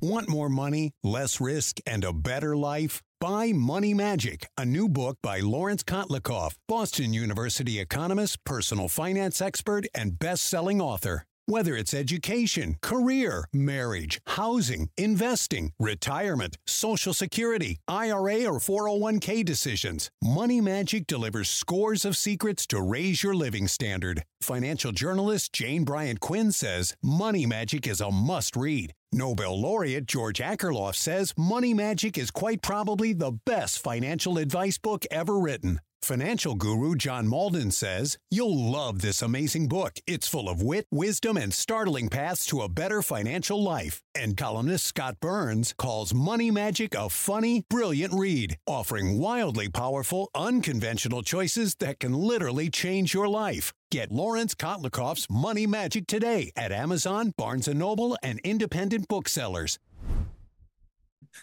Want 0.04 0.28
more 0.28 0.50
money, 0.50 0.94
less 1.04 1.40
risk, 1.40 1.80
and 1.86 2.04
a 2.04 2.12
better 2.12 2.58
life? 2.58 3.04
Buy 3.20 3.52
Money 3.54 3.94
Magic, 3.94 4.48
a 4.58 4.66
new 4.66 4.90
book 4.90 5.20
by 5.22 5.42
Laurence 5.42 5.84
Kotlikoff, 5.84 6.56
Boston 6.68 7.14
University 7.14 7.80
economist, 7.80 8.44
personal 8.44 8.88
finance 8.88 9.40
expert, 9.42 9.86
and 9.94 10.18
best 10.18 10.46
selling 10.46 10.82
author. 10.82 11.24
Whether 11.46 11.76
it's 11.76 11.94
education, 11.94 12.78
career, 12.82 13.46
marriage, 13.54 14.20
housing, 14.26 14.90
investing, 14.98 15.72
retirement, 15.80 16.58
social 16.66 17.14
security, 17.14 17.78
IRA, 17.88 18.46
or 18.46 18.58
401k 18.58 19.46
decisions, 19.46 20.10
Money 20.24 20.62
Magic 20.62 21.06
delivers 21.06 21.50
scores 21.50 22.06
of 22.06 22.18
secrets 22.18 22.66
to 22.68 22.82
raise 22.82 23.22
your 23.22 23.36
living 23.36 23.68
standard. 23.68 24.24
Financial 24.42 24.92
journalist 24.92 25.54
Jane 25.54 25.84
Bryant 25.84 26.20
Quinn 26.20 26.52
says 26.52 26.96
Money 27.04 27.46
Magic 27.46 27.86
is 27.86 28.02
a 28.02 28.10
must 28.10 28.56
read. 28.56 28.94
Nobel 29.14 29.60
laureate 29.60 30.06
George 30.06 30.40
Akerlof 30.40 30.96
says 30.96 31.34
Money 31.38 31.74
Magic 31.74 32.18
is 32.18 32.32
quite 32.32 32.62
probably 32.62 33.12
the 33.12 33.32
best 33.46 33.80
financial 33.80 34.38
advice 34.38 34.78
book 34.78 35.06
ever 35.12 35.38
written. 35.38 35.82
Financial 36.04 36.56
guru 36.56 36.96
John 36.96 37.28
Malden 37.28 37.70
says, 37.70 38.18
You'll 38.32 38.58
love 38.58 39.02
this 39.02 39.22
amazing 39.22 39.68
book. 39.68 40.00
It's 40.08 40.28
full 40.28 40.50
of 40.50 40.60
wit, 40.60 40.88
wisdom, 40.90 41.38
and 41.38 41.54
startling 41.54 42.10
paths 42.10 42.48
to 42.48 42.62
a 42.62 42.70
better 42.70 43.04
financial 43.04 43.62
life. 43.62 44.02
And 44.16 44.36
columnist 44.36 44.88
Scott 44.88 45.18
Burns 45.22 45.76
calls 45.78 46.12
Money 46.12 46.50
Magic 46.50 46.96
a 46.96 47.08
funny, 47.08 47.66
brilliant 47.70 48.16
read, 48.16 48.58
offering 48.66 49.20
wildly 49.20 49.70
powerful, 49.70 50.32
unconventional 50.34 51.22
choices 51.22 51.76
that 51.76 52.00
can 52.00 52.14
literally 52.14 52.72
change 52.72 53.14
your 53.14 53.28
life. 53.28 53.72
Get 53.92 54.12
Laurence 54.12 54.56
Kotlikoff's 54.56 55.28
Money 55.30 55.68
Magic 55.68 56.08
today 56.08 56.52
at 56.56 56.72
Amazon, 56.72 57.32
Barnes 57.38 57.68
& 57.68 57.74
Noble, 57.74 58.18
and 58.24 58.40
independent 58.40 59.08
booksellers. 59.08 59.78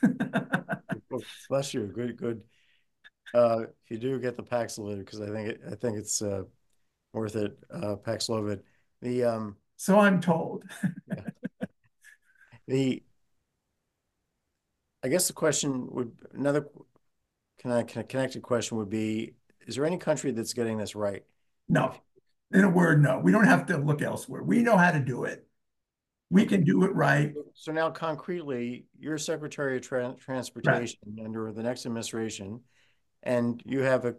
Bless 1.48 1.74
you. 1.74 1.86
Good, 1.94 2.16
good 2.16 2.42
uh, 3.34 3.60
if 3.84 3.90
you 3.90 3.98
do 3.98 4.18
get 4.18 4.36
the 4.36 4.42
Paxlovid, 4.42 4.98
because 4.98 5.20
I 5.20 5.26
think 5.26 5.48
it, 5.48 5.60
I 5.70 5.74
think 5.74 5.98
it's 5.98 6.22
uh, 6.22 6.42
worth 7.12 7.36
it, 7.36 7.58
uh, 7.72 7.96
Paxlovid. 7.96 8.60
The 9.02 9.24
um, 9.24 9.56
so 9.76 9.98
I'm 9.98 10.20
told. 10.20 10.64
the 12.66 13.02
I 15.02 15.08
guess 15.08 15.28
the 15.28 15.32
question 15.32 15.88
would 15.90 16.12
another 16.34 16.66
can 17.60 17.72
I, 17.72 17.82
can 17.82 18.00
a 18.00 18.04
connected 18.04 18.42
question 18.42 18.78
would 18.78 18.90
be: 18.90 19.34
Is 19.66 19.76
there 19.76 19.84
any 19.84 19.98
country 19.98 20.30
that's 20.30 20.52
getting 20.52 20.78
this 20.78 20.94
right? 20.94 21.24
No. 21.68 21.94
In 22.50 22.64
a 22.64 22.70
word, 22.70 23.02
no. 23.02 23.18
We 23.18 23.30
don't 23.30 23.44
have 23.44 23.66
to 23.66 23.76
look 23.76 24.00
elsewhere. 24.00 24.42
We 24.42 24.62
know 24.62 24.76
how 24.76 24.90
to 24.90 25.00
do 25.00 25.24
it. 25.24 25.46
We 26.30 26.46
can 26.46 26.64
do 26.64 26.84
it 26.84 26.94
right. 26.94 27.34
So 27.54 27.72
now, 27.72 27.90
concretely, 27.90 28.86
you're 28.98 29.18
Secretary 29.18 29.76
of 29.76 29.82
Tra 29.82 30.14
Transportation 30.18 30.98
right. 31.16 31.26
under 31.26 31.52
the 31.52 31.62
next 31.62 31.84
administration 31.84 32.60
and 33.22 33.62
you 33.64 33.80
have 33.80 34.04
a 34.04 34.14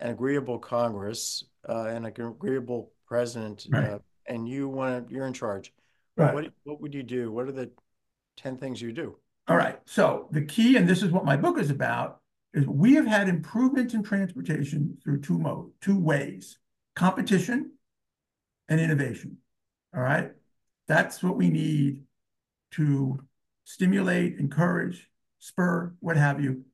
an 0.00 0.10
agreeable 0.10 0.58
Congress 0.58 1.44
uh, 1.68 1.84
and 1.84 2.04
an 2.04 2.12
agreeable 2.26 2.92
president, 3.06 3.66
right. 3.70 3.84
uh, 3.84 3.98
and 4.26 4.48
you 4.48 4.68
want 4.68 5.08
to, 5.08 5.14
you're 5.14 5.26
in 5.26 5.32
charge. 5.32 5.72
Right. 6.16 6.34
What, 6.34 6.48
what 6.64 6.80
would 6.80 6.92
you 6.92 7.04
do? 7.04 7.30
What 7.30 7.46
are 7.46 7.52
the 7.52 7.70
10 8.36 8.58
things 8.58 8.82
you 8.82 8.92
do? 8.92 9.16
All 9.48 9.56
right. 9.56 9.78
So 9.84 10.28
the 10.32 10.42
key, 10.42 10.76
and 10.76 10.88
this 10.88 11.02
is 11.02 11.10
what 11.10 11.24
my 11.24 11.36
book 11.36 11.58
is 11.58 11.70
about, 11.70 12.20
is 12.52 12.66
we 12.66 12.94
have 12.94 13.06
had 13.06 13.28
improvements 13.28 13.94
in 13.94 14.02
transportation 14.02 14.98
through 15.02 15.20
two 15.20 15.38
mode, 15.38 15.70
two 15.80 15.98
ways, 15.98 16.58
competition 16.96 17.72
and 18.68 18.80
innovation. 18.80 19.38
All 19.94 20.02
right. 20.02 20.32
That's 20.88 21.22
what 21.22 21.36
we 21.36 21.48
need 21.48 22.02
to 22.72 23.20
stimulate, 23.64 24.38
encourage, 24.38 25.08
spur, 25.38 25.94
what 26.00 26.16
have 26.16 26.42
you. 26.42 26.64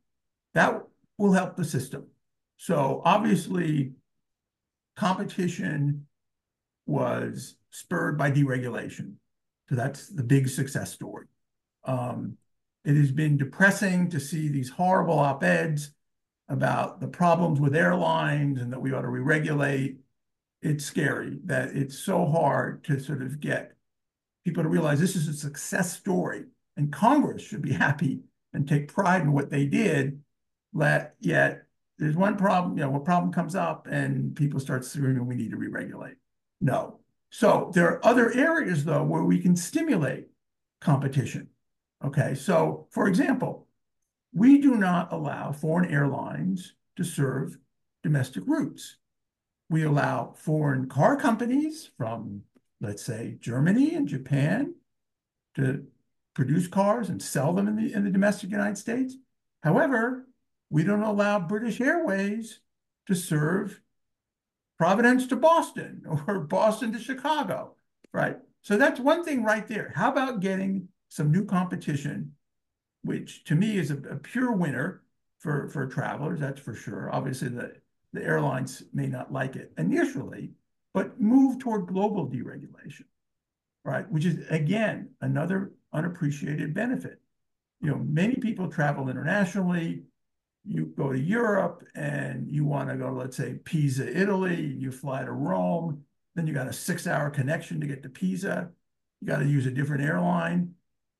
That 0.54 0.82
will 1.18 1.32
help 1.32 1.56
the 1.56 1.64
system. 1.64 2.06
So 2.56 3.02
obviously, 3.04 3.92
competition 4.96 6.06
was 6.86 7.56
spurred 7.70 8.16
by 8.16 8.30
deregulation. 8.30 9.14
So 9.68 9.74
that's 9.74 10.08
the 10.08 10.22
big 10.22 10.48
success 10.48 10.92
story. 10.92 11.26
Um, 11.84 12.38
it 12.84 12.96
has 12.96 13.12
been 13.12 13.36
depressing 13.36 14.08
to 14.10 14.20
see 14.20 14.48
these 14.48 14.70
horrible 14.70 15.18
op-eds 15.18 15.90
about 16.48 17.00
the 17.00 17.08
problems 17.08 17.60
with 17.60 17.76
airlines 17.76 18.60
and 18.60 18.72
that 18.72 18.80
we 18.80 18.92
ought 18.92 19.02
to 19.02 19.08
re-regulate. 19.08 19.98
It's 20.62 20.84
scary 20.84 21.38
that 21.44 21.76
it's 21.76 21.98
so 21.98 22.24
hard 22.24 22.84
to 22.84 22.98
sort 22.98 23.22
of 23.22 23.40
get 23.40 23.74
people 24.44 24.62
to 24.62 24.68
realize 24.68 24.98
this 24.98 25.16
is 25.16 25.28
a 25.28 25.34
success 25.34 25.94
story 25.94 26.44
and 26.78 26.92
Congress 26.92 27.42
should 27.42 27.60
be 27.60 27.72
happy 27.72 28.20
and 28.54 28.66
take 28.66 28.92
pride 28.92 29.20
in 29.20 29.32
what 29.32 29.50
they 29.50 29.66
did. 29.66 30.20
Let 30.72 31.14
yet 31.20 31.64
there's 31.98 32.16
one 32.16 32.36
problem, 32.36 32.78
you 32.78 32.84
know, 32.84 32.94
a 32.94 33.00
problem 33.00 33.32
comes 33.32 33.54
up 33.54 33.88
and 33.90 34.36
people 34.36 34.60
start 34.60 34.84
screaming, 34.84 35.26
we 35.26 35.34
need 35.34 35.50
to 35.50 35.56
re-regulate. 35.56 36.16
No. 36.60 37.00
So 37.30 37.70
there 37.74 37.86
are 37.88 38.06
other 38.06 38.32
areas 38.32 38.84
though 38.84 39.02
where 39.02 39.24
we 39.24 39.40
can 39.40 39.56
stimulate 39.56 40.28
competition. 40.80 41.48
Okay, 42.04 42.34
so 42.34 42.86
for 42.90 43.08
example, 43.08 43.66
we 44.32 44.58
do 44.58 44.76
not 44.76 45.12
allow 45.12 45.52
foreign 45.52 45.90
airlines 45.90 46.74
to 46.96 47.04
serve 47.04 47.58
domestic 48.02 48.44
routes. 48.46 48.96
We 49.68 49.82
allow 49.82 50.34
foreign 50.36 50.88
car 50.88 51.16
companies 51.16 51.90
from, 51.98 52.42
let's 52.80 53.04
say, 53.04 53.36
Germany 53.40 53.94
and 53.94 54.06
Japan 54.06 54.74
to 55.56 55.84
produce 56.34 56.68
cars 56.68 57.08
and 57.08 57.20
sell 57.20 57.52
them 57.52 57.66
in 57.66 57.76
the, 57.76 57.92
in 57.92 58.04
the 58.04 58.10
domestic 58.10 58.50
United 58.50 58.78
States. 58.78 59.16
However, 59.62 60.27
we 60.70 60.84
don't 60.84 61.02
allow 61.02 61.38
British 61.38 61.80
Airways 61.80 62.60
to 63.06 63.14
serve 63.14 63.80
Providence 64.76 65.26
to 65.28 65.36
Boston 65.36 66.02
or 66.26 66.40
Boston 66.40 66.92
to 66.92 66.98
Chicago, 66.98 67.74
right? 68.12 68.38
So 68.62 68.76
that's 68.76 69.00
one 69.00 69.24
thing 69.24 69.42
right 69.44 69.66
there. 69.66 69.92
How 69.94 70.10
about 70.10 70.40
getting 70.40 70.88
some 71.08 71.30
new 71.30 71.44
competition, 71.44 72.32
which 73.02 73.44
to 73.44 73.54
me 73.54 73.78
is 73.78 73.90
a, 73.90 73.96
a 73.96 74.16
pure 74.16 74.52
winner 74.52 75.02
for, 75.38 75.68
for 75.68 75.86
travelers, 75.86 76.40
that's 76.40 76.60
for 76.60 76.74
sure. 76.74 77.10
Obviously, 77.12 77.48
the, 77.48 77.72
the 78.12 78.22
airlines 78.22 78.82
may 78.92 79.06
not 79.06 79.32
like 79.32 79.56
it 79.56 79.72
initially, 79.78 80.50
but 80.92 81.20
move 81.20 81.58
toward 81.58 81.86
global 81.86 82.26
deregulation, 82.26 83.04
right? 83.84 84.10
Which 84.10 84.24
is, 84.24 84.44
again, 84.50 85.10
another 85.20 85.72
unappreciated 85.92 86.74
benefit. 86.74 87.20
You 87.80 87.90
know, 87.90 87.98
many 87.98 88.34
people 88.36 88.68
travel 88.68 89.08
internationally. 89.08 90.02
You 90.68 90.92
go 90.96 91.10
to 91.12 91.18
Europe 91.18 91.82
and 91.94 92.46
you 92.50 92.66
want 92.66 92.90
to 92.90 92.96
go, 92.96 93.10
let's 93.10 93.38
say, 93.38 93.54
Pisa, 93.64 94.06
Italy. 94.06 94.62
You 94.62 94.92
fly 94.92 95.24
to 95.24 95.32
Rome. 95.32 96.04
Then 96.34 96.46
you 96.46 96.52
got 96.52 96.68
a 96.68 96.72
six 96.74 97.06
hour 97.06 97.30
connection 97.30 97.80
to 97.80 97.86
get 97.86 98.02
to 98.02 98.10
Pisa. 98.10 98.68
You 99.20 99.26
got 99.26 99.38
to 99.38 99.46
use 99.46 99.64
a 99.64 99.70
different 99.70 100.04
airline. 100.04 100.74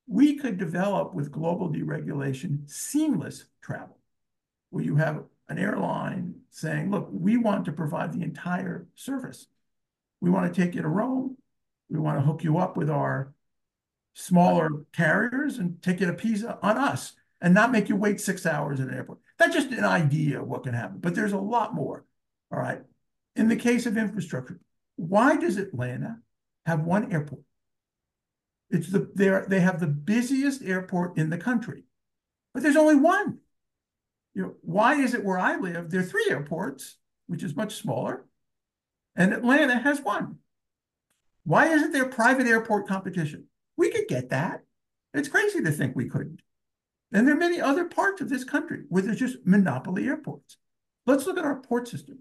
We 0.07 0.37
could 0.37 0.59
develop 0.59 1.15
with 1.15 1.33
global 1.33 1.71
deregulation 1.71 2.71
seamless 2.71 3.47
travel, 3.63 3.99
where 4.71 4.85
you 4.85 4.97
have 4.97 5.25
an 5.49 5.59
airline 5.59 6.35
saying, 6.51 6.91
look, 6.91 7.09
we 7.11 7.39
want 7.39 7.65
to 7.65 7.73
provide 7.73 8.13
the 8.13 8.23
entire 8.23 8.87
service. 8.95 9.47
We 10.21 10.31
want 10.31 10.53
to 10.53 10.61
take 10.61 10.75
you 10.75 10.83
to 10.83 10.89
Rome. 10.89 11.39
We 11.89 11.99
want 11.99 12.19
to 12.19 12.25
hook 12.25 12.45
you 12.45 12.59
up 12.59 12.77
with 12.77 12.91
our 12.91 13.33
smaller 14.13 14.69
carriers 14.93 15.57
and 15.57 15.81
take 15.83 16.01
you 16.01 16.07
to 16.07 16.13
Pisa 16.13 16.59
on 16.63 16.77
us 16.77 17.15
and 17.41 17.55
not 17.55 17.73
make 17.73 17.89
you 17.89 17.97
wait 17.97 18.21
six 18.21 18.45
hours 18.45 18.81
at 18.81 18.89
an 18.89 18.95
airport. 18.95 19.21
That's 19.39 19.55
just 19.55 19.71
an 19.71 19.85
idea 19.85 20.43
of 20.43 20.49
what 20.49 20.65
can 20.65 20.75
happen, 20.75 20.99
but 20.99 21.15
there's 21.15 21.33
a 21.33 21.39
lot 21.39 21.75
more. 21.75 22.05
All 22.51 22.59
right. 22.59 22.83
In 23.37 23.49
the 23.49 23.57
case 23.57 23.87
of 23.87 23.97
infrastructure, 23.97 24.59
why 24.97 25.37
does 25.37 25.57
Atlanta 25.57 26.19
have 26.67 26.81
one 26.81 27.13
airport? 27.13 27.43
It's 28.71 28.91
the 28.91 29.11
they 29.15 29.31
they 29.49 29.61
have 29.61 29.81
the 29.81 29.87
busiest 29.87 30.63
airport 30.63 31.17
in 31.17 31.31
the 31.31 31.39
country, 31.39 31.85
but 32.53 32.63
there's 32.63 32.77
only 32.77 32.97
one. 32.97 33.39
You 34.35 34.43
know, 34.43 34.55
why 34.61 34.97
is 34.97 35.15
it 35.15 35.25
where 35.25 35.39
I 35.39 35.57
live? 35.57 35.91
There 35.91 36.01
are 36.01 36.05
three 36.05 36.27
airports, 36.29 36.99
which 37.29 37.43
is 37.43 37.57
much 37.57 37.77
smaller, 37.77 38.27
and 39.17 39.33
Atlanta 39.33 39.79
has 39.79 40.01
one. 40.01 40.39
Why 41.45 41.69
isn't 41.69 41.93
there 41.93 42.07
private 42.07 42.47
airport 42.47 42.87
competition? 42.87 43.47
We 43.77 43.91
could 43.91 44.07
get 44.09 44.31
that. 44.31 44.65
It's 45.15 45.29
crazy 45.29 45.63
to 45.63 45.71
think 45.71 45.97
we 45.97 46.09
couldn't. 46.09 46.43
And 47.13 47.27
there 47.27 47.35
are 47.35 47.39
many 47.39 47.61
other 47.61 47.87
parts 47.87 48.21
of 48.21 48.29
this 48.29 48.45
country 48.45 48.83
where 48.89 49.03
there's 49.03 49.19
just 49.19 49.39
monopoly 49.45 50.07
airports. 50.07 50.59
Let's 51.07 51.27
look 51.27 51.39
at 51.39 51.45
our 51.45 51.61
port 51.61 51.89
system. 51.89 52.21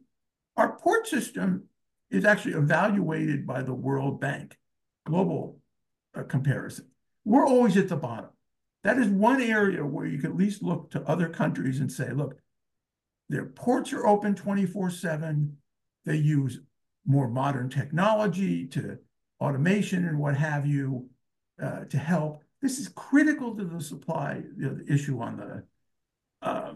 Our 0.55 0.77
port 0.77 1.07
system 1.07 1.65
is 2.09 2.23
actually 2.23 2.53
evaluated 2.53 3.45
by 3.45 3.63
the 3.63 3.73
World 3.73 4.21
Bank, 4.21 4.57
global 5.05 5.59
uh, 6.15 6.23
comparison. 6.23 6.87
We're 7.25 7.45
always 7.45 7.75
at 7.75 7.89
the 7.89 7.97
bottom. 7.97 8.29
That 8.83 8.97
is 8.97 9.07
one 9.07 9.41
area 9.41 9.85
where 9.85 10.05
you 10.05 10.19
can 10.19 10.31
at 10.31 10.37
least 10.37 10.63
look 10.63 10.91
to 10.91 11.01
other 11.01 11.27
countries 11.27 11.81
and 11.81 11.91
say, 11.91 12.11
look, 12.11 12.37
their 13.29 13.45
ports 13.45 13.91
are 13.91 14.07
open 14.07 14.35
24 14.35 14.89
7. 14.89 15.57
They 16.05 16.15
use 16.15 16.61
more 17.05 17.27
modern 17.27 17.69
technology 17.69 18.65
to 18.67 18.99
automation 19.41 20.05
and 20.05 20.19
what 20.19 20.37
have 20.37 20.65
you 20.65 21.09
uh, 21.61 21.85
to 21.85 21.97
help. 21.97 22.43
This 22.61 22.79
is 22.79 22.87
critical 22.89 23.55
to 23.55 23.63
the 23.63 23.81
supply 23.81 24.41
you 24.57 24.65
know, 24.65 24.73
the 24.73 24.91
issue 24.91 25.19
on 25.21 25.37
the 25.37 25.63
uh, 26.41 26.73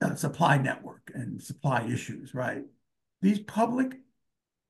uh, 0.00 0.14
supply 0.14 0.58
network 0.58 1.10
and 1.14 1.40
supply 1.42 1.82
issues, 1.82 2.34
right? 2.34 2.64
These 3.22 3.40
public 3.40 3.98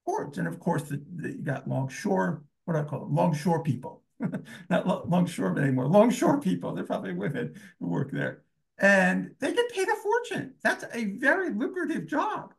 ports, 0.05 0.39
and 0.39 0.49
of 0.49 0.59
course, 0.59 0.83
the, 0.83 1.03
the, 1.17 1.31
you 1.31 1.43
got 1.43 1.69
longshore, 1.69 2.43
what 2.65 2.75
do 2.75 2.81
I 2.81 2.85
call 2.85 3.01
them? 3.01 3.15
Longshore 3.15 3.63
people, 3.63 4.03
not 4.71 5.09
longshore 5.09 5.59
anymore, 5.59 5.87
longshore 5.87 6.41
people. 6.41 6.75
They're 6.75 6.85
probably 6.85 7.15
women 7.15 7.55
who 7.79 7.89
work 7.89 8.11
there. 8.11 8.43
And 8.79 9.35
they 9.41 9.53
get 9.53 9.71
paid 9.71 9.89
a 9.89 9.97
fortune. 9.97 10.55
That's 10.63 10.85
a 10.93 11.05
very 11.05 11.51
lucrative 11.51 12.07
job. 12.07 12.55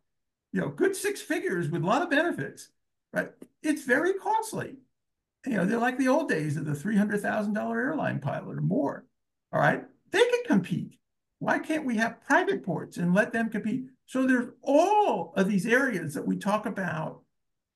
You 0.53 0.61
know, 0.61 0.69
good 0.69 0.95
six 0.95 1.22
figures 1.22 1.69
with 1.69 1.84
a 1.84 1.86
lot 1.86 2.03
of 2.03 2.09
benefits, 2.09 2.69
right? 3.11 3.32
It's 3.63 3.84
very 3.84 4.13
costly 4.13 4.78
you 5.46 5.54
know, 5.54 5.66
they're 5.66 5.80
like 5.80 5.98
the 5.98 6.08
old 6.08 6.30
days 6.30 6.58
of 6.58 6.66
the 6.66 6.74
$300,000 6.74 7.58
airline 7.58 8.20
pilot 8.20 8.58
or 8.58 8.62
more. 8.62 9.06
All 9.52 9.60
right. 9.60 9.84
They 10.12 10.20
can 10.20 10.44
compete. 10.46 10.98
Why 11.39 11.58
can't 11.60 11.86
we 11.86 11.98
have 11.98 12.22
private 12.22 12.64
ports 12.64 12.98
and 12.98 13.14
let 13.14 13.34
them 13.34 13.50
compete? 13.50 13.86
So 14.06 14.28
there's 14.28 14.50
all 14.62 15.34
of 15.36 15.48
these 15.48 15.66
areas 15.66 16.14
that 16.14 16.28
we 16.28 16.38
talk 16.38 16.66
about 16.66 17.22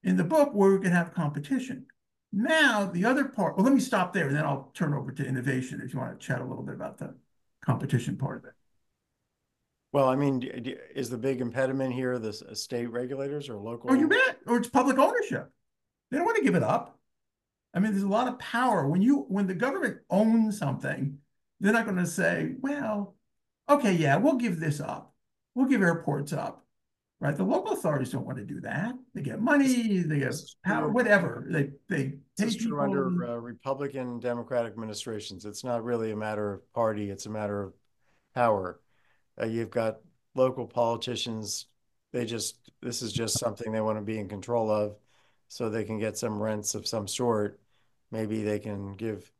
in 0.03 0.17
the 0.17 0.23
book 0.23 0.51
where 0.53 0.71
we 0.71 0.79
can 0.79 0.91
have 0.91 1.13
competition. 1.13 1.87
Now, 2.31 2.85
the 2.85 3.05
other 3.05 3.25
part, 3.25 3.55
well, 3.55 3.63
let 3.63 3.73
me 3.73 3.79
stop 3.79 4.13
there 4.13 4.27
and 4.27 4.35
then 4.35 4.45
I'll 4.45 4.69
turn 4.73 4.93
over 4.93 5.11
to 5.11 5.25
innovation 5.25 5.81
if 5.83 5.93
you 5.93 5.99
want 5.99 6.19
to 6.19 6.25
chat 6.25 6.41
a 6.41 6.45
little 6.45 6.63
bit 6.63 6.75
about 6.75 6.97
the 6.97 7.15
competition 7.65 8.17
part 8.17 8.37
of 8.37 8.45
it. 8.45 8.53
Well, 9.93 10.09
I 10.09 10.15
mean, 10.15 10.43
is 10.93 11.09
the 11.09 11.17
big 11.17 11.39
impediment 11.39 11.93
here 11.93 12.19
the 12.19 12.33
state 12.33 12.87
regulators 12.87 13.47
or 13.47 13.55
local? 13.55 13.89
Oh, 13.89 13.93
you 13.93 14.09
bet. 14.09 14.39
Or 14.45 14.57
it's 14.57 14.67
public 14.67 14.99
ownership. 14.99 15.49
They 16.11 16.17
don't 16.17 16.25
want 16.25 16.37
to 16.37 16.43
give 16.43 16.55
it 16.55 16.63
up. 16.63 16.99
I 17.75 17.79
mean, 17.79 17.91
there's 17.91 18.03
a 18.03 18.07
lot 18.07 18.29
of 18.29 18.39
power 18.39 18.87
when 18.87 19.01
you 19.01 19.25
when 19.27 19.47
the 19.47 19.53
government 19.53 19.97
owns 20.09 20.57
something. 20.57 21.17
They're 21.59 21.73
not 21.73 21.85
going 21.85 21.97
to 21.97 22.07
say, 22.07 22.53
"Well, 22.61 23.15
okay, 23.69 23.91
yeah, 23.91 24.15
we'll 24.15 24.37
give 24.37 24.61
this 24.61 24.79
up. 24.79 25.13
We'll 25.53 25.67
give 25.67 25.81
airports 25.81 26.31
up." 26.31 26.65
Right? 27.19 27.35
The 27.35 27.43
local 27.43 27.73
authorities 27.73 28.11
don't 28.11 28.25
want 28.25 28.37
to 28.37 28.45
do 28.45 28.61
that. 28.61 28.93
They 29.13 29.21
get 29.21 29.41
money, 29.41 29.99
they 29.99 30.19
get 30.19 30.35
power, 30.63 30.89
whatever. 30.89 31.45
They 31.49 31.71
they 31.89 32.13
pay 32.37 32.49
true 32.55 32.79
under 32.79 33.25
uh, 33.25 33.35
Republican 33.35 34.19
Democratic 34.19 34.71
administrations. 34.71 35.45
It's 35.45 35.63
not 35.63 35.83
really 35.83 36.11
a 36.11 36.15
matter 36.15 36.53
of 36.53 36.73
party; 36.73 37.09
it's 37.09 37.25
a 37.25 37.29
matter 37.29 37.61
of 37.61 37.73
power. 38.33 38.79
Uh, 39.41 39.47
you've 39.47 39.69
got 39.69 39.97
local 40.33 40.65
politicians. 40.65 41.65
They 42.13 42.25
just 42.25 42.71
this 42.81 43.01
is 43.01 43.11
just 43.11 43.37
something 43.37 43.73
they 43.73 43.81
want 43.81 43.97
to 43.97 44.03
be 44.03 44.17
in 44.17 44.29
control 44.29 44.71
of, 44.71 44.95
so 45.49 45.69
they 45.69 45.83
can 45.83 45.99
get 45.99 46.17
some 46.17 46.41
rents 46.41 46.73
of 46.75 46.87
some 46.87 47.07
sort 47.07 47.59
maybe 48.11 48.43
they 48.43 48.59
can 48.59 48.93
give. 48.93 49.31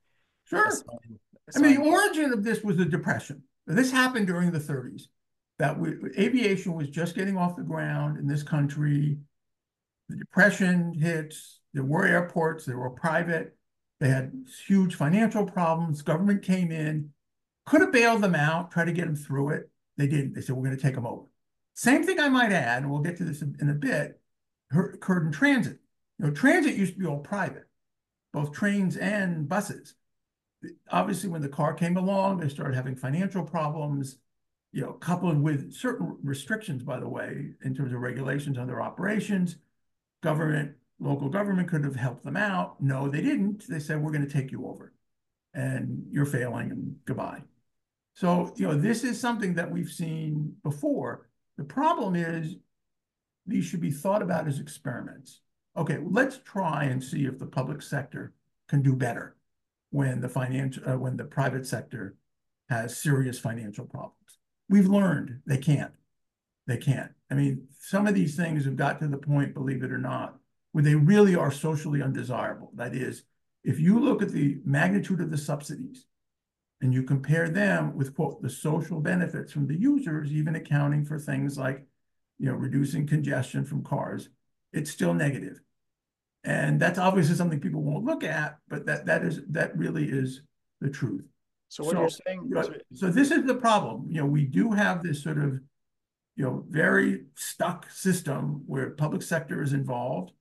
Sure. 0.45 0.70
Sign, 0.72 1.20
I 1.55 1.59
mean, 1.59 1.76
the 1.76 1.89
origin 1.89 2.34
of 2.34 2.43
this 2.43 2.63
was 2.63 2.78
the 2.78 2.86
Depression. 2.86 3.43
This 3.68 3.91
happened 3.91 4.28
during 4.28 4.51
the 4.51 4.59
30s. 4.59 5.03
That 5.57 5.80
we, 5.80 5.93
aviation 6.18 6.74
was 6.74 6.89
just 6.89 7.16
getting 7.16 7.38
off 7.38 7.55
the 7.55 7.63
ground 7.63 8.18
in 8.18 8.28
this 8.28 8.43
country. 8.43 9.18
The 10.09 10.18
Depression 10.18 10.93
hits. 10.93 11.61
There 11.74 11.84
were 11.84 12.05
airports. 12.05 12.66
They 12.66 12.74
were 12.74 12.89
private. 12.89 13.55
They 13.99 14.09
had 14.09 14.34
huge 14.68 14.95
financial 14.95 15.45
problems. 15.45 16.01
Government 16.01 16.43
came 16.43 16.72
in, 16.72 17.11
could 17.66 17.82
have 17.82 17.93
bailed 17.93 18.22
them 18.22 18.36
out, 18.36 18.72
tried 18.72 18.86
to 18.86 18.91
get 18.91 19.05
them 19.05 19.16
through 19.16 19.49
it. 19.49 19.70
They 19.97 20.07
didn't. 20.07 20.34
They 20.34 20.41
said, 20.41 20.55
we're 20.55 20.66
going 20.66 20.76
to 20.76 20.82
take 20.82 20.95
them 20.95 21.07
over. 21.07 21.24
Same 21.74 22.03
thing 22.03 22.20
I 22.20 22.28
might 22.28 22.51
add, 22.51 22.84
and 22.84 22.91
we'll 22.91 23.01
get 23.01 23.18
to 23.18 23.24
this 23.24 23.41
in 23.41 23.70
a 23.70 23.74
bit, 23.74 24.20
occurred 24.72 25.26
in 25.26 25.32
transit. 25.32 25.80
You 26.20 26.26
know, 26.26 26.32
transit 26.32 26.76
used 26.76 26.93
to 26.93 26.99
be 26.99 27.05
all 27.05 27.20
private 27.20 27.68
both 28.36 28.52
trains 28.52 28.98
and 28.98 29.48
buses. 29.48 29.94
Obviously, 30.92 31.30
when 31.30 31.42
the 31.42 31.48
car 31.48 31.74
came 31.74 31.96
along, 31.96 32.38
they 32.38 32.50
started 32.50 32.76
having 32.76 32.94
financial 32.94 33.44
problems, 33.44 34.18
you 34.74 34.82
know, 34.82 34.92
coupled 34.92 35.42
with 35.42 35.74
certain 35.74 36.18
restrictions, 36.22 36.84
by 36.84 37.00
the 37.00 37.08
way, 37.08 37.52
in 37.64 37.74
terms 37.74 37.94
of 37.94 38.02
regulations 38.02 38.58
on 38.58 38.68
their 38.68 38.82
operations. 38.82 39.56
Government, 40.22 40.74
local 41.00 41.30
government 41.30 41.70
could 41.70 41.86
have 41.86 41.96
helped 41.96 42.26
them 42.26 42.36
out. 42.36 42.82
No, 42.82 43.08
they 43.08 43.22
didn't. 43.22 43.70
They 43.70 43.80
said, 43.80 44.02
we're 44.02 44.12
going 44.12 44.28
to 44.28 44.34
take 44.34 44.52
you 44.52 44.68
over 44.68 44.92
and 45.54 46.06
you're 46.12 46.26
failing 46.26 46.72
and 46.72 46.98
goodbye. 47.06 47.42
So, 48.16 48.54
you 48.58 48.68
know, 48.68 48.76
this 48.76 49.06
is 49.06 49.18
something 49.18 49.54
that 49.54 49.72
we've 49.72 49.92
seen 49.92 50.58
before. 50.62 51.30
The 51.58 51.64
problem 51.64 52.18
is 52.18 52.58
these 53.48 53.64
should 53.64 53.80
be 53.80 53.92
thought 53.92 54.22
about 54.22 54.46
as 54.46 54.60
experiments 54.60 55.40
okay, 55.76 56.00
let's 56.04 56.40
try 56.40 56.86
and 56.86 57.04
see 57.04 57.26
if 57.26 57.40
the 57.40 57.46
public 57.46 57.82
sector 57.82 58.34
can 58.68 58.82
do 58.82 58.96
better 58.96 59.36
when 59.92 60.22
the 60.22 60.30
financial 60.30 60.84
uh, 60.90 60.98
when 60.98 61.18
the 61.18 61.24
private 61.24 61.66
sector 61.66 62.16
has 62.70 62.98
serious 62.98 63.40
financial 63.40 63.86
problems. 63.86 64.40
We've 64.70 64.88
learned 64.88 65.42
they 65.46 65.58
can't. 65.58 65.94
They 66.68 66.78
can't. 66.78 67.12
I 67.30 67.36
mean, 67.36 67.68
some 67.80 68.08
of 68.08 68.16
these 68.16 68.36
things 68.36 68.66
have 68.66 68.76
got 68.76 69.00
to 69.00 69.08
the 69.08 69.18
point, 69.18 69.54
believe 69.54 69.84
it 69.84 69.92
or 69.92 70.00
not, 70.00 70.38
where 70.72 70.84
they 70.84 70.96
really 70.96 71.36
are 71.36 71.52
socially 71.52 72.02
undesirable. 72.02 72.72
That 72.76 72.96
is, 72.96 73.24
if 73.64 73.80
you 73.80 74.00
look 74.00 74.22
at 74.22 74.30
the 74.30 74.60
magnitude 74.66 75.22
of 75.22 75.30
the 75.30 75.38
subsidies 75.38 76.06
and 76.82 76.94
you 76.94 77.04
compare 77.04 77.50
them 77.50 77.96
with, 77.96 78.16
quote, 78.16 78.42
the 78.42 78.50
social 78.50 79.00
benefits 79.00 79.52
from 79.52 79.68
the 79.68 79.80
users, 79.80 80.32
even 80.32 80.56
accounting 80.56 81.06
for 81.06 81.20
things 81.20 81.58
like, 81.58 81.86
you 82.40 82.48
know, 82.48 82.56
reducing 82.56 83.08
congestion 83.08 83.64
from 83.64 83.84
cars, 83.84 84.30
it's 84.74 84.92
still 84.92 85.14
negative. 85.14 85.62
And 86.46 86.80
that's 86.80 87.00
obviously 87.00 87.36
something 87.36 87.60
people 87.60 87.82
won't 87.82 88.06
look 88.06 88.24
at, 88.24 88.60
but 88.68 88.86
that 88.86 89.08
that 89.08 89.24
is 89.24 89.41
that 89.50 89.76
really 89.76 90.06
is 90.06 90.43
the 90.80 90.89
truth. 90.89 91.26
So 91.70 91.84
what 91.84 91.98
you're 91.98 92.10
saying, 92.10 92.52
So, 92.54 92.74
so 92.93 93.10
this 93.10 93.32
is 93.32 93.46
the 93.46 93.56
problem. 93.56 94.06
You 94.10 94.22
know, 94.22 94.28
we 94.28 94.46
do 94.46 94.72
have 94.72 95.02
this 95.02 95.24
sort 95.24 95.39
of, 95.39 95.60
you 96.36 96.46
know, 96.46 96.64
very 96.70 97.26
stuck 97.34 97.89
system 97.89 98.64
where 98.68 98.91
public 98.91 99.24
sector 99.24 99.64
is 99.64 99.74
involved, 99.74 100.34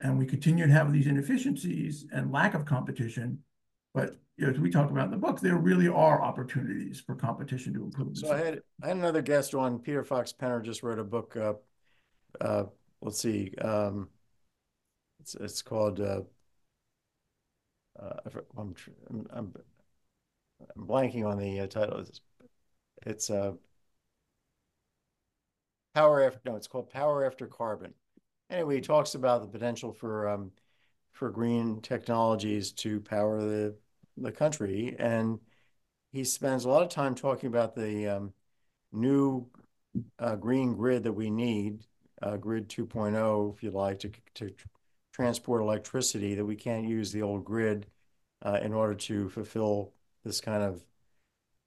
and 0.00 0.16
we 0.16 0.26
continue 0.26 0.64
to 0.64 0.72
have 0.72 0.92
these 0.92 1.08
inefficiencies 1.08 2.06
and 2.12 2.30
lack 2.30 2.54
of 2.54 2.64
competition. 2.64 3.40
But 3.94 4.16
you 4.36 4.46
know, 4.46 4.52
as 4.52 4.60
we 4.60 4.70
talk 4.70 4.90
about 4.90 5.06
in 5.06 5.10
the 5.10 5.16
book, 5.16 5.40
there 5.40 5.56
really 5.56 5.88
are 5.88 6.22
opportunities 6.22 7.00
for 7.00 7.16
competition 7.16 7.74
to 7.74 7.82
improve. 7.82 8.16
so 8.16 8.32
I 8.32 8.38
had, 8.38 8.62
I 8.80 8.88
had 8.88 8.96
another 8.96 9.22
guest 9.22 9.56
on, 9.56 9.80
Peter 9.80 10.04
Fox 10.04 10.32
Penner 10.32 10.62
just 10.62 10.84
wrote 10.84 11.00
a 11.00 11.04
book, 11.04 11.36
uh, 11.36 11.54
uh, 12.40 12.66
let's 13.02 13.20
see, 13.20 13.52
um, 13.60 14.08
it's, 15.20 15.34
it's 15.34 15.62
called, 15.62 16.00
uh, 16.00 16.22
uh, 18.00 18.14
I'm, 18.56 18.74
I'm 19.30 19.52
I'm 20.76 20.86
blanking 20.86 21.26
on 21.26 21.38
the 21.38 21.60
uh, 21.60 21.66
title. 21.66 22.00
It's, 22.00 22.20
it's, 23.06 23.30
uh, 23.30 23.52
Power 25.94 26.22
After, 26.22 26.40
no, 26.44 26.56
it's 26.56 26.66
called 26.66 26.90
Power 26.90 27.24
After 27.24 27.46
Carbon. 27.46 27.92
Anyway, 28.50 28.76
he 28.76 28.80
talks 28.80 29.14
about 29.14 29.42
the 29.42 29.48
potential 29.48 29.92
for, 29.92 30.28
um, 30.28 30.52
for 31.12 31.30
green 31.30 31.80
technologies 31.80 32.72
to 32.72 33.00
power 33.00 33.40
the, 33.42 33.76
the 34.16 34.32
country. 34.32 34.96
And 34.98 35.40
he 36.12 36.24
spends 36.24 36.64
a 36.64 36.68
lot 36.70 36.82
of 36.82 36.88
time 36.90 37.14
talking 37.14 37.48
about 37.48 37.74
the, 37.74 38.08
um, 38.08 38.34
new, 38.92 39.46
uh, 40.18 40.36
green 40.36 40.74
grid 40.74 41.04
that 41.04 41.12
we 41.12 41.30
need, 41.30 41.84
uh, 42.22 42.36
grid 42.36 42.68
2.0, 42.68 43.54
if 43.54 43.62
you 43.62 43.70
like, 43.70 44.00
to, 44.00 44.10
to 44.34 44.52
transport 45.18 45.60
electricity, 45.60 46.36
that 46.36 46.44
we 46.44 46.54
can't 46.54 46.86
use 46.86 47.10
the 47.10 47.22
old 47.22 47.44
grid, 47.44 47.86
uh, 48.42 48.60
in 48.62 48.72
order 48.72 48.94
to 48.94 49.28
fulfill 49.28 49.92
this 50.24 50.40
kind 50.40 50.62
of, 50.62 50.84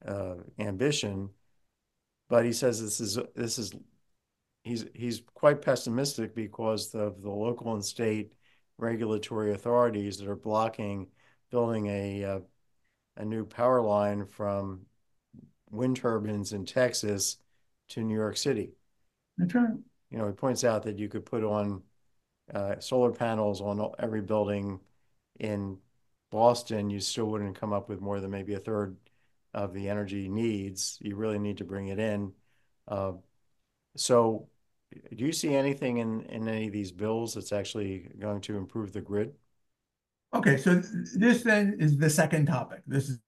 uh, 0.08 0.41
ambition. 0.58 1.30
But 2.30 2.45
he 2.45 2.54
says 2.54 2.82
this 2.82 3.02
is, 3.02 3.20
this 3.36 3.60
is, 3.60 3.74
he's, 4.64 4.86
he's 4.93 5.22
quite 5.34 5.62
pessimistic 5.62 6.34
because 6.34 6.95
of 6.95 7.22
the 7.22 7.30
local 7.30 7.74
and 7.74 7.84
state 7.84 8.32
regulatory 8.78 9.52
authorities 9.52 10.18
that 10.18 10.30
are 10.30 10.36
blocking 10.36 11.08
building 11.49 11.88
a, 11.88 12.24
uh, 12.24 12.39
a 13.18 13.26
new 13.26 13.45
power 13.45 13.82
line 13.82 14.26
from 14.26 14.86
wind 15.70 15.97
turbines 15.97 16.54
in 16.54 16.66
Texas 16.66 17.38
to 17.89 18.02
New 18.02 18.16
York 18.16 18.38
City. 18.38 18.72
That's 19.38 19.54
right. 19.54 19.74
You 20.10 20.18
know, 20.18 20.28
he 20.28 20.34
points 20.34 20.64
out 20.64 20.84
that 20.84 20.97
you 20.97 21.10
could 21.10 21.26
put 21.26 21.43
on 21.43 21.84
solar 22.80 23.12
panels 23.12 23.62
on 23.62 23.91
every 23.99 24.22
building 24.22 24.80
in 25.39 25.78
Boston, 26.32 26.89
you 26.89 26.99
still 26.99 27.26
wouldn't 27.26 27.60
come 27.60 27.74
up 27.74 27.89
with 27.89 28.02
more 28.02 28.20
than 28.20 28.32
maybe 28.32 28.54
a 28.54 28.60
third 28.60 28.95
of 29.54 29.74
the 29.74 29.89
energy 29.89 30.30
needs. 30.30 30.97
You 31.02 31.16
really 31.16 31.39
need 31.39 31.58
to 31.58 31.66
bring 31.66 31.88
it 31.88 31.99
in. 31.99 32.32
Uh, 32.88 33.14
so 33.95 34.47
do 35.16 35.26
you 35.26 35.32
see 35.32 35.54
anything 35.54 35.97
in, 35.97 36.22
in 36.24 36.47
any 36.47 36.68
of 36.68 36.74
these 36.74 36.91
bills 36.91 37.34
that's 37.34 37.52
actually 37.52 38.10
going 38.20 38.41
to 38.41 38.58
improve 38.58 38.91
the 38.93 39.02
grid? 39.02 39.34
Okay, 40.34 40.58
so 40.58 40.76
this 41.16 41.43
then 41.43 41.78
is 41.80 41.97
the 41.97 42.10
second 42.10 42.45
topic. 42.45 42.82
This 42.88 43.10
is 43.10 43.20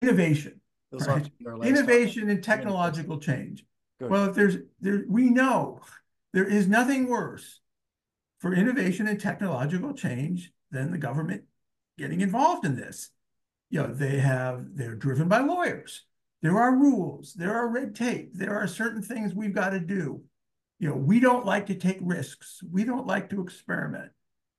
innovation. 0.00 0.60
Right. 0.92 1.08
ought 1.08 1.24
to 1.24 1.30
be 1.38 1.46
our 1.46 1.56
last 1.56 1.68
topic. 1.68 1.78
Innovation 1.78 2.30
and 2.30 2.42
technological 2.42 3.18
change. 3.18 3.64
Good. 3.98 4.10
Well, 4.10 4.24
if 4.26 4.34
there's 4.34 4.56
there, 4.80 5.04
we 5.08 5.28
know 5.28 5.80
there 6.32 6.46
is 6.46 6.66
nothing 6.68 7.08
worse 7.08 7.60
for 8.44 8.52
innovation 8.52 9.08
and 9.08 9.18
technological 9.18 9.94
change 9.94 10.52
than 10.70 10.92
the 10.92 10.98
government 10.98 11.44
getting 11.96 12.20
involved 12.20 12.66
in 12.66 12.76
this. 12.76 13.08
You 13.70 13.80
know, 13.80 13.94
they 13.94 14.18
have 14.18 14.66
they're 14.74 14.94
driven 14.94 15.28
by 15.28 15.38
lawyers. 15.38 16.02
There 16.42 16.58
are 16.58 16.76
rules, 16.76 17.32
there 17.32 17.54
are 17.54 17.72
red 17.72 17.94
tape, 17.94 18.32
there 18.34 18.54
are 18.54 18.66
certain 18.66 19.00
things 19.00 19.32
we've 19.32 19.54
got 19.54 19.70
to 19.70 19.80
do. 19.80 20.20
You 20.78 20.90
know, 20.90 20.94
we 20.94 21.20
don't 21.20 21.46
like 21.46 21.68
to 21.68 21.74
take 21.74 21.96
risks. 22.02 22.62
We 22.70 22.84
don't 22.84 23.06
like 23.06 23.30
to 23.30 23.40
experiment. 23.40 24.12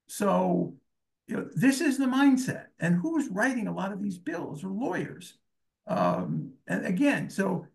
So, 0.07 0.73
you 1.27 1.36
know, 1.36 1.47
this 1.55 1.79
is 1.79 1.99
the 1.99 2.05
mindset. 2.05 2.65
And 2.79 2.95
who's 2.95 3.29
writing 3.29 3.67
a 3.67 3.75
lot 3.75 3.91
of 3.91 4.01
these 4.01 4.17
bills 4.17 4.63
are 4.63 4.69
lawyers. 4.69 5.38
Um, 5.86 6.53
and 6.67 6.88
again, 6.88 7.29
so 7.29 7.67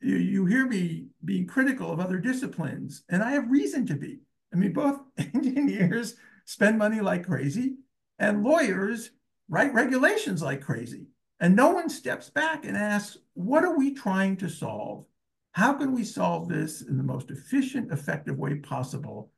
you, 0.00 0.14
you 0.14 0.46
hear 0.46 0.68
me 0.68 1.06
being 1.24 1.48
critical 1.48 1.90
of 1.90 1.98
other 1.98 2.18
disciplines, 2.18 3.02
and 3.08 3.20
I 3.20 3.32
have 3.32 3.50
reason 3.50 3.84
to 3.86 3.96
be. 3.96 4.20
I 4.52 4.56
mean, 4.56 4.72
both 4.72 5.00
engineers 5.18 6.16
spend 6.44 6.78
money 6.78 7.00
like 7.00 7.26
crazy, 7.26 7.76
and 8.18 8.42
lawyers 8.42 9.10
write 9.48 9.74
regulations 9.74 10.42
like 10.42 10.60
crazy. 10.60 11.06
And 11.40 11.56
no 11.56 11.70
one 11.70 11.88
steps 11.88 12.28
back 12.28 12.64
and 12.64 12.76
asks, 12.76 13.16
what 13.34 13.64
are 13.64 13.76
we 13.76 13.94
trying 13.94 14.36
to 14.38 14.48
solve? 14.48 15.06
How 15.52 15.72
can 15.72 15.92
we 15.92 16.04
solve 16.04 16.48
this 16.48 16.82
in 16.82 16.96
the 16.96 17.02
most 17.02 17.30
efficient, 17.30 17.90
effective 17.90 18.38
way 18.38 18.56
possible? 18.56 19.30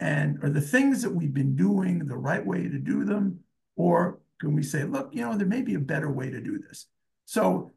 And 0.00 0.42
are 0.42 0.50
the 0.50 0.60
things 0.60 1.02
that 1.02 1.14
we've 1.14 1.34
been 1.34 1.54
doing 1.54 2.00
the 2.00 2.16
right 2.16 2.44
way 2.44 2.68
to 2.68 2.78
do 2.78 3.04
them? 3.04 3.40
Or 3.76 4.18
can 4.40 4.54
we 4.54 4.62
say, 4.62 4.84
look, 4.84 5.10
you 5.14 5.20
know, 5.20 5.36
there 5.36 5.46
may 5.46 5.62
be 5.62 5.74
a 5.74 5.80
better 5.80 6.10
way 6.10 6.30
to 6.30 6.40
do 6.40 6.58
this? 6.58 6.86
So 7.26 7.70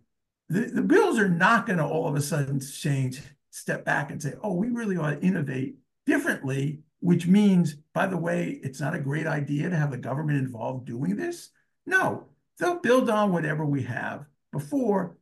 the, 0.50 0.62
the 0.62 0.82
bills 0.82 1.20
are 1.20 1.30
not 1.30 1.68
going 1.68 1.78
to 1.78 1.86
all 1.86 2.08
of 2.08 2.16
a 2.16 2.22
sudden 2.22 2.60
change, 2.60 3.22
step 3.52 3.86
back 3.86 4.10
and 4.10 4.22
say, 4.22 4.34
oh, 4.42 4.54
we 4.54 4.70
really 4.70 4.98
ought 4.98 5.12
to 5.12 5.22
innovate 5.22 5.76
differently, 6.06 6.80
which 7.00 7.28
means, 7.28 7.76
by 7.94 8.08
the 8.08 8.18
way, 8.18 8.60
it's 8.64 8.80
not 8.80 8.96
a 8.96 9.00
great 9.00 9.28
idea 9.28 9.70
to 9.70 9.76
have 9.76 9.92
the 9.92 9.98
government 9.98 10.40
involved 10.40 10.86
doing 10.86 11.16
this. 11.16 11.50
No, 11.86 12.28
they'll 12.60 12.80
build 12.80 13.10
on 13.10 13.32
whatever 13.32 13.66
we 13.66 13.84
have 13.84 14.26
before, 14.52 15.18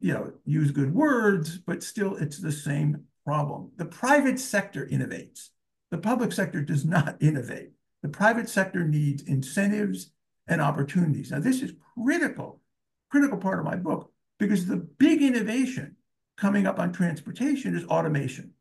you 0.00 0.12
know, 0.12 0.32
use 0.44 0.70
good 0.70 0.94
words, 0.94 1.58
but 1.58 1.82
still 1.82 2.16
it's 2.16 2.38
the 2.38 2.52
same 2.52 3.04
problem. 3.24 3.70
The 3.76 3.84
private 3.84 4.38
sector 4.38 4.86
innovates. 4.86 5.50
The 5.90 5.98
public 5.98 6.32
sector 6.32 6.62
does 6.62 6.84
not 6.84 7.16
innovate. 7.20 7.70
The 8.02 8.08
private 8.08 8.48
sector 8.48 8.86
needs 8.86 9.22
incentives 9.22 10.10
and 10.46 10.60
opportunities. 10.60 11.30
Now, 11.30 11.40
this 11.40 11.62
is 11.62 11.72
critical, 11.94 12.60
critical 13.10 13.38
part 13.38 13.58
of 13.58 13.64
my 13.64 13.76
book 13.76 14.12
because 14.38 14.66
the 14.66 14.76
big 14.76 15.22
innovation 15.22 15.96
coming 16.36 16.66
up 16.66 16.78
on 16.78 16.92
transportation 16.92 17.76
is 17.76 17.84
automation, 17.86 18.52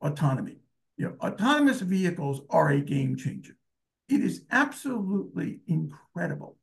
autonomy. 0.00 0.61
You 1.02 1.08
know, 1.08 1.16
autonomous 1.20 1.80
vehicles 1.80 2.42
are 2.48 2.70
a 2.70 2.80
game 2.80 3.16
changer. 3.16 3.56
It 4.08 4.20
is 4.20 4.44
absolutely 4.52 5.58
incredible 5.66 6.58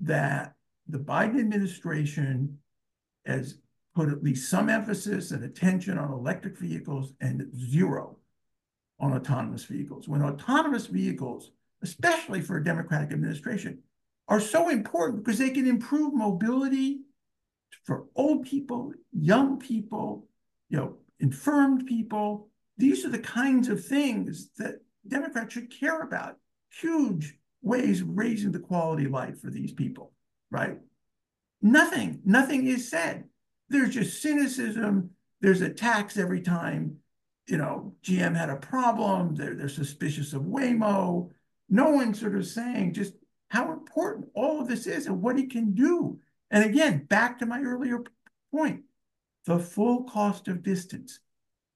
that 0.00 0.54
the 0.88 0.96
Biden 0.96 1.38
administration 1.38 2.56
has 3.26 3.58
put 3.94 4.08
at 4.08 4.22
least 4.22 4.48
some 4.48 4.70
emphasis 4.70 5.30
and 5.30 5.44
attention 5.44 5.98
on 5.98 6.10
electric 6.10 6.56
vehicles 6.56 7.12
and 7.20 7.54
zero 7.54 8.16
on 8.98 9.12
autonomous 9.12 9.66
vehicles. 9.66 10.08
When 10.08 10.22
autonomous 10.22 10.86
vehicles, 10.86 11.50
especially 11.82 12.40
for 12.40 12.56
a 12.56 12.64
Democratic 12.64 13.12
administration, 13.12 13.80
are 14.26 14.40
so 14.40 14.70
important 14.70 15.22
because 15.22 15.38
they 15.38 15.50
can 15.50 15.66
improve 15.66 16.14
mobility 16.14 17.00
for 17.84 18.06
old 18.14 18.46
people, 18.46 18.94
young 19.12 19.58
people, 19.58 20.28
you 20.70 20.78
know, 20.78 20.96
infirmed 21.20 21.86
people. 21.86 22.48
These 22.82 23.04
are 23.04 23.10
the 23.10 23.20
kinds 23.20 23.68
of 23.68 23.84
things 23.84 24.50
that 24.58 24.80
Democrats 25.06 25.54
should 25.54 25.70
care 25.70 26.02
about. 26.02 26.38
Huge 26.80 27.38
ways 27.62 28.00
of 28.00 28.08
raising 28.08 28.50
the 28.50 28.58
quality 28.58 29.04
of 29.04 29.12
life 29.12 29.40
for 29.40 29.50
these 29.50 29.70
people, 29.70 30.10
right? 30.50 30.80
Nothing, 31.62 32.22
nothing 32.24 32.66
is 32.66 32.90
said. 32.90 33.22
There's 33.68 33.94
just 33.94 34.20
cynicism. 34.20 35.10
There's 35.40 35.60
attacks 35.60 36.16
every 36.16 36.40
time, 36.40 36.96
you 37.46 37.56
know, 37.56 37.94
GM 38.02 38.34
had 38.34 38.50
a 38.50 38.56
problem. 38.56 39.36
They're, 39.36 39.54
they're 39.54 39.68
suspicious 39.68 40.32
of 40.32 40.42
Waymo. 40.42 41.30
No 41.68 41.90
one's 41.90 42.18
sort 42.18 42.34
of 42.34 42.48
saying 42.48 42.94
just 42.94 43.14
how 43.46 43.70
important 43.70 44.26
all 44.34 44.60
of 44.60 44.66
this 44.66 44.88
is 44.88 45.06
and 45.06 45.22
what 45.22 45.38
it 45.38 45.52
can 45.52 45.72
do. 45.72 46.18
And 46.50 46.64
again, 46.64 47.04
back 47.04 47.38
to 47.38 47.46
my 47.46 47.60
earlier 47.60 48.02
point, 48.52 48.82
the 49.46 49.60
full 49.60 50.02
cost 50.02 50.48
of 50.48 50.64
distance. 50.64 51.20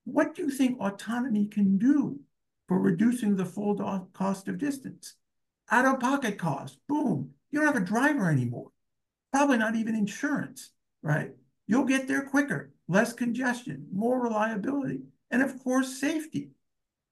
What 0.07 0.37
do 0.37 0.43
you 0.43 0.51
think 0.51 0.81
autonomy 0.81 1.47
can 1.47 1.79
do 1.79 2.21
for 2.69 2.79
reducing 2.79 3.35
the 3.35 3.45
full 3.45 3.75
cost 4.13 4.47
of 4.47 4.57
distance? 4.57 5.17
Out 5.71 5.85
of 5.85 6.01
pocket 6.01 6.39
cost, 6.39 6.79
boom, 6.89 7.31
you 7.51 7.59
don't 7.59 7.75
have 7.75 7.83
a 7.83 7.85
driver 7.85 8.31
anymore. 8.31 8.71
Probably 9.33 9.59
not 9.59 9.75
even 9.75 9.97
insurance, 9.97 10.71
right? 11.03 11.33
You'll 11.67 11.85
get 11.85 12.07
there 12.07 12.23
quicker, 12.23 12.73
less 12.87 13.13
congestion, 13.13 13.89
more 13.93 14.23
reliability, 14.23 15.01
and 15.33 15.43
of 15.43 15.59
course, 15.63 16.01
safety. 16.01 16.51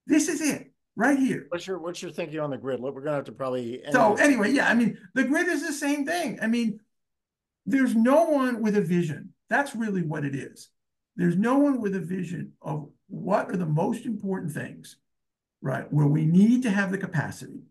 This 0.06 0.28
is 0.28 0.40
it, 0.40 0.72
right 0.94 1.18
here. 1.18 1.46
What's 1.48 1.66
your, 1.66 1.80
what's 1.80 2.00
your 2.00 2.12
thinking 2.12 2.38
on 2.38 2.50
the 2.50 2.56
grid? 2.56 2.78
Look, 2.78 2.94
we're 2.94 3.02
gonna 3.02 3.16
have 3.16 3.24
to 3.24 3.32
probably. 3.32 3.82
end 3.82 3.92
So 3.92 4.14
anyway, 4.14 4.52
yeah, 4.52 4.68
I 4.68 4.74
mean, 4.74 4.96
the 5.14 5.24
grid 5.24 5.48
is 5.48 5.66
the 5.66 5.72
same 5.72 6.06
thing. 6.06 6.38
I 6.40 6.46
mean, 6.46 6.78
there's 7.66 7.96
no 7.96 8.26
one 8.26 8.62
with 8.62 8.76
a 8.76 8.82
vision. 8.82 9.30
That's 9.50 9.74
really 9.74 10.02
what 10.02 10.24
it 10.24 10.36
is. 10.36 10.70
There's 11.16 11.36
no 11.36 11.58
one 11.58 11.80
with 11.80 11.94
a 11.94 12.00
vision 12.00 12.52
of 12.60 12.88
what 13.08 13.50
are 13.50 13.56
the 13.56 13.66
most 13.66 14.04
important 14.06 14.52
things, 14.52 14.96
right? 15.62 15.90
Where 15.92 16.06
we 16.06 16.24
need 16.24 16.62
to 16.62 16.70
have 16.70 16.90
the 16.90 16.98
capacity, 16.98 17.62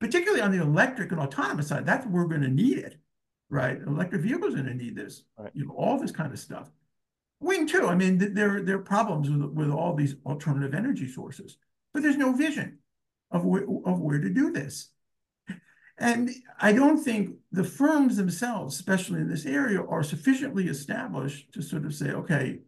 particularly 0.00 0.40
on 0.42 0.52
the 0.52 0.62
electric 0.62 1.12
and 1.12 1.20
autonomous 1.20 1.68
side. 1.68 1.84
That's 1.84 2.06
where 2.06 2.22
we're 2.22 2.28
going 2.28 2.42
to 2.42 2.48
need 2.48 2.78
it, 2.78 2.96
right? 3.50 3.78
Electric 3.86 4.22
vehicles 4.22 4.54
are 4.54 4.62
going 4.62 4.68
to 4.78 4.84
need 4.84 4.96
this, 4.96 5.24
Right. 5.38 5.50
you 5.54 5.66
know, 5.66 5.74
all 5.74 5.98
this 5.98 6.12
kind 6.12 6.32
of 6.32 6.38
stuff. 6.38 6.70
Wind 7.40 7.68
too. 7.68 7.86
I 7.86 7.94
mean, 7.94 8.18
th- 8.18 8.32
there 8.32 8.62
there 8.62 8.76
are 8.76 8.82
problems 8.82 9.30
with 9.30 9.42
with 9.52 9.70
all 9.70 9.94
these 9.94 10.16
alternative 10.26 10.74
energy 10.74 11.06
sources, 11.08 11.56
but 11.92 12.02
there's 12.02 12.16
no 12.16 12.32
vision 12.32 12.78
of 13.30 13.44
where 13.44 13.62
of 13.84 14.00
where 14.00 14.18
to 14.18 14.28
do 14.30 14.50
this. 14.50 14.90
And 16.00 16.30
I 16.60 16.72
don't 16.72 17.02
think 17.02 17.36
the 17.50 17.64
firms 17.64 18.16
themselves, 18.16 18.76
especially 18.76 19.20
in 19.20 19.28
this 19.28 19.46
area, 19.46 19.82
are 19.82 20.02
sufficiently 20.04 20.68
established 20.68 21.52
to 21.52 21.62
sort 21.62 21.84
of 21.84 21.94
say, 21.94 22.10
okay, 22.10 22.60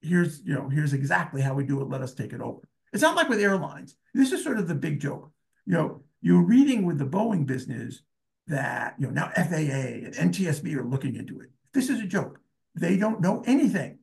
here's, 0.00 0.40
you 0.44 0.54
know, 0.54 0.68
here's 0.68 0.92
exactly 0.92 1.40
how 1.40 1.54
we 1.54 1.64
do 1.64 1.80
it. 1.80 1.88
Let 1.88 2.02
us 2.02 2.14
take 2.14 2.32
it 2.32 2.40
over. 2.40 2.60
It's 2.92 3.02
not 3.02 3.16
like 3.16 3.28
with 3.28 3.40
airlines. 3.40 3.96
This 4.14 4.32
is 4.32 4.42
sort 4.42 4.58
of 4.58 4.68
the 4.68 4.74
big 4.74 5.00
joke. 5.00 5.30
You 5.66 5.74
know, 5.74 6.02
you're 6.20 6.42
reading 6.42 6.86
with 6.86 6.98
the 6.98 7.06
Boeing 7.06 7.46
business 7.46 8.02
that, 8.46 8.94
you 8.98 9.06
know, 9.06 9.12
now 9.12 9.30
FAA 9.34 10.06
and 10.06 10.14
NTSB 10.14 10.74
are 10.74 10.84
looking 10.84 11.16
into 11.16 11.40
it. 11.40 11.50
This 11.74 11.90
is 11.90 12.00
a 12.00 12.06
joke. 12.06 12.40
They 12.74 12.96
don't 12.96 13.20
know 13.20 13.42
anything. 13.46 13.98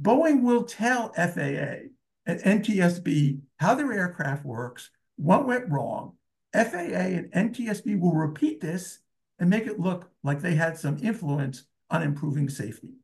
Boeing 0.00 0.42
will 0.42 0.64
tell 0.64 1.12
FAA 1.12 1.88
and 2.26 2.40
NTSB 2.40 3.40
how 3.58 3.74
their 3.74 3.92
aircraft 3.92 4.44
works, 4.44 4.90
what 5.16 5.46
went 5.46 5.70
wrong, 5.70 6.14
FAA 6.54 7.18
and 7.18 7.32
NTSB 7.32 8.00
will 8.00 8.14
repeat 8.14 8.60
this 8.60 9.00
and 9.38 9.50
make 9.50 9.66
it 9.66 9.80
look 9.80 10.10
like 10.22 10.40
they 10.40 10.54
had 10.54 10.78
some 10.78 10.98
influence 11.02 11.64
on 11.90 12.02
improving 12.02 12.48
safety. 12.48 12.94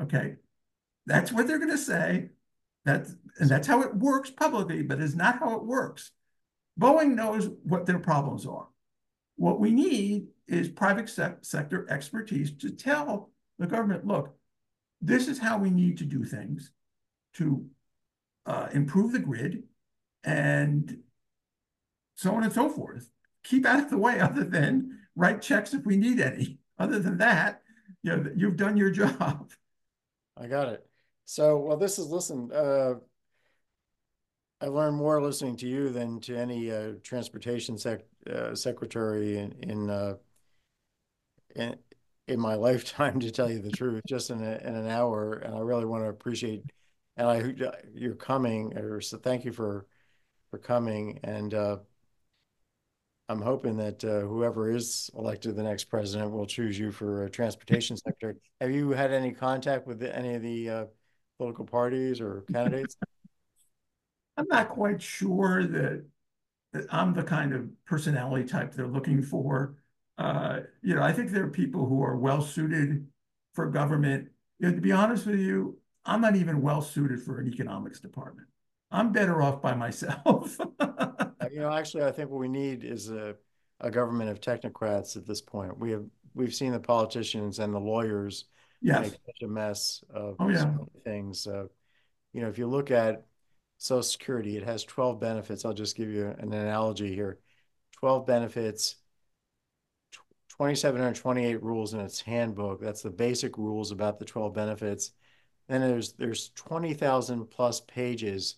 Okay. 0.00 0.36
That's 1.06 1.32
what 1.32 1.46
they're 1.46 1.58
going 1.58 1.70
to 1.70 1.78
say. 1.78 2.30
That's, 2.84 3.14
and 3.38 3.48
that's 3.48 3.66
how 3.66 3.82
it 3.82 3.94
works 3.94 4.30
publicly, 4.30 4.82
but 4.82 5.00
it's 5.00 5.14
not 5.14 5.38
how 5.38 5.56
it 5.56 5.64
works. 5.64 6.10
Boeing 6.78 7.14
knows 7.14 7.48
what 7.62 7.86
their 7.86 7.98
problems 7.98 8.46
are. 8.46 8.68
What 9.36 9.60
we 9.60 9.70
need 9.70 10.28
is 10.46 10.68
private 10.68 11.08
sec- 11.08 11.44
sector 11.44 11.86
expertise 11.90 12.52
to 12.58 12.70
tell 12.70 13.30
the 13.58 13.66
government, 13.66 14.06
look, 14.06 14.34
this 15.00 15.28
is 15.28 15.38
how 15.38 15.58
we 15.58 15.70
need 15.70 15.98
to 15.98 16.04
do 16.04 16.24
things 16.24 16.72
to 17.34 17.66
uh, 18.46 18.68
improve 18.72 19.12
the 19.12 19.18
grid 19.18 19.64
and 20.24 20.98
so 22.16 22.34
on 22.34 22.44
and 22.44 22.52
so 22.52 22.68
forth. 22.68 23.10
Keep 23.42 23.66
out 23.66 23.80
of 23.80 23.90
the 23.90 23.98
way 23.98 24.20
other 24.20 24.44
than 24.44 24.98
write 25.16 25.42
checks 25.42 25.74
if 25.74 25.84
we 25.84 25.96
need 25.96 26.20
any. 26.20 26.58
Other 26.78 26.98
than 26.98 27.18
that, 27.18 27.62
you 28.02 28.16
know, 28.16 28.30
you've 28.36 28.56
done 28.56 28.76
your 28.76 28.90
job. 29.02 29.50
I 30.36 30.46
got 30.46 30.68
it. 30.68 30.86
So, 31.26 31.58
well, 31.58 31.76
this 31.76 31.98
is, 31.98 32.06
listen, 32.06 32.50
uh, 32.52 32.94
I 34.60 34.66
learned 34.66 34.96
more 34.96 35.22
listening 35.22 35.56
to 35.58 35.66
you 35.68 35.90
than 35.90 36.20
to 36.20 36.36
any, 36.36 36.70
uh, 36.70 36.92
transportation 37.02 37.78
sec, 37.78 38.00
uh, 38.30 38.54
secretary 38.54 39.38
in, 39.38 39.52
in, 39.62 39.90
uh, 39.90 40.14
in, 41.56 41.76
in 42.28 42.40
my 42.40 42.54
lifetime, 42.68 43.20
to 43.20 43.30
tell 43.30 43.50
you 43.50 43.58
the 43.60 43.70
truth, 43.70 44.02
just 44.06 44.30
in 44.30 44.42
a, 44.42 44.56
in 44.58 44.74
an 44.74 44.88
hour. 44.88 45.34
And 45.34 45.54
I 45.54 45.60
really 45.60 45.84
want 45.86 46.04
to 46.04 46.08
appreciate, 46.08 46.62
and 47.16 47.28
I, 47.28 47.54
you're 47.94 48.14
coming, 48.14 48.76
or 48.76 49.00
so 49.00 49.18
thank 49.18 49.44
you 49.44 49.52
for, 49.52 49.86
for 50.50 50.58
coming. 50.58 51.20
And, 51.24 51.54
uh, 51.54 51.78
I'm 53.30 53.40
hoping 53.40 53.78
that, 53.78 54.04
uh, 54.04 54.20
whoever 54.20 54.70
is 54.70 55.10
elected 55.16 55.56
the 55.56 55.62
next 55.62 55.84
president 55.84 56.30
will 56.30 56.46
choose 56.46 56.78
you 56.78 56.92
for 56.92 57.26
transportation 57.30 57.96
secretary. 57.96 58.34
Have 58.60 58.70
you 58.70 58.90
had 58.90 59.12
any 59.12 59.32
contact 59.32 59.86
with 59.86 60.02
any 60.02 60.34
of 60.34 60.42
the, 60.42 60.68
uh, 60.68 60.84
political 61.38 61.64
parties 61.64 62.20
or 62.20 62.44
candidates? 62.52 62.96
I'm 64.36 64.46
not 64.48 64.68
quite 64.68 65.00
sure 65.00 65.64
that, 65.64 66.04
that 66.72 66.86
I'm 66.92 67.14
the 67.14 67.22
kind 67.22 67.54
of 67.54 67.68
personality 67.86 68.46
type 68.48 68.72
they're 68.74 68.86
looking 68.88 69.22
for. 69.22 69.76
Uh, 70.18 70.60
you 70.82 70.94
know, 70.94 71.02
I 71.02 71.12
think 71.12 71.30
there 71.30 71.44
are 71.44 71.50
people 71.50 71.86
who 71.86 72.02
are 72.02 72.16
well 72.16 72.42
suited 72.42 73.06
for 73.54 73.68
government. 73.70 74.30
You 74.58 74.68
know, 74.68 74.74
to 74.74 74.80
be 74.80 74.92
honest 74.92 75.26
with 75.26 75.40
you, 75.40 75.78
I'm 76.04 76.20
not 76.20 76.36
even 76.36 76.62
well 76.62 76.82
suited 76.82 77.22
for 77.22 77.40
an 77.40 77.48
economics 77.48 78.00
department. 78.00 78.48
I'm 78.90 79.12
better 79.12 79.42
off 79.42 79.62
by 79.62 79.74
myself. 79.74 80.58
Uh, 81.40 81.46
You 81.52 81.60
know, 81.60 81.72
actually, 81.72 82.04
I 82.04 82.12
think 82.12 82.30
what 82.30 82.40
we 82.40 82.48
need 82.48 82.84
is 82.84 83.10
a, 83.10 83.36
a 83.80 83.90
government 83.90 84.30
of 84.30 84.40
technocrats 84.40 85.16
at 85.16 85.26
this 85.26 85.40
point. 85.40 85.78
We 85.78 85.90
have, 85.92 86.04
we've 86.34 86.54
seen 86.54 86.72
the 86.72 86.80
politicians 86.80 87.58
and 87.58 87.72
the 87.74 87.80
lawyers 87.80 88.46
yes. 88.84 89.02
make 89.02 89.12
such 89.26 89.42
a 89.42 89.48
mess 89.48 90.04
of 90.10 90.36
Oh, 90.38 90.48
yeah. 90.48 90.74
things. 91.04 91.46
Uh, 91.46 91.66
you 92.32 92.40
know, 92.40 92.48
if 92.48 92.58
you 92.58 92.66
look 92.66 92.90
at 92.90 93.26
Social 93.78 94.02
Security, 94.02 94.56
it 94.56 94.64
has 94.64 94.84
12 94.84 95.18
benefits. 95.20 95.64
I'll 95.64 95.72
just 95.74 95.96
give 95.96 96.08
you 96.08 96.26
an 96.38 96.52
analogy 96.52 97.14
here. 97.14 97.38
12 97.92 98.26
benefits, 98.26 98.96
tw- 100.12 100.18
2,728 100.50 101.62
rules 101.62 101.94
in 101.94 102.00
its 102.00 102.20
handbook. 102.20 102.80
That's 102.80 103.02
the 103.02 103.10
basic 103.10 103.56
rules 103.58 103.90
about 103.90 104.18
the 104.18 104.24
12 104.24 104.52
benefits. 104.52 105.12
Then 105.68 105.80
there's 105.80 106.12
there's 106.12 106.50
20,000 106.50 107.46
plus 107.46 107.80
pages, 107.80 108.56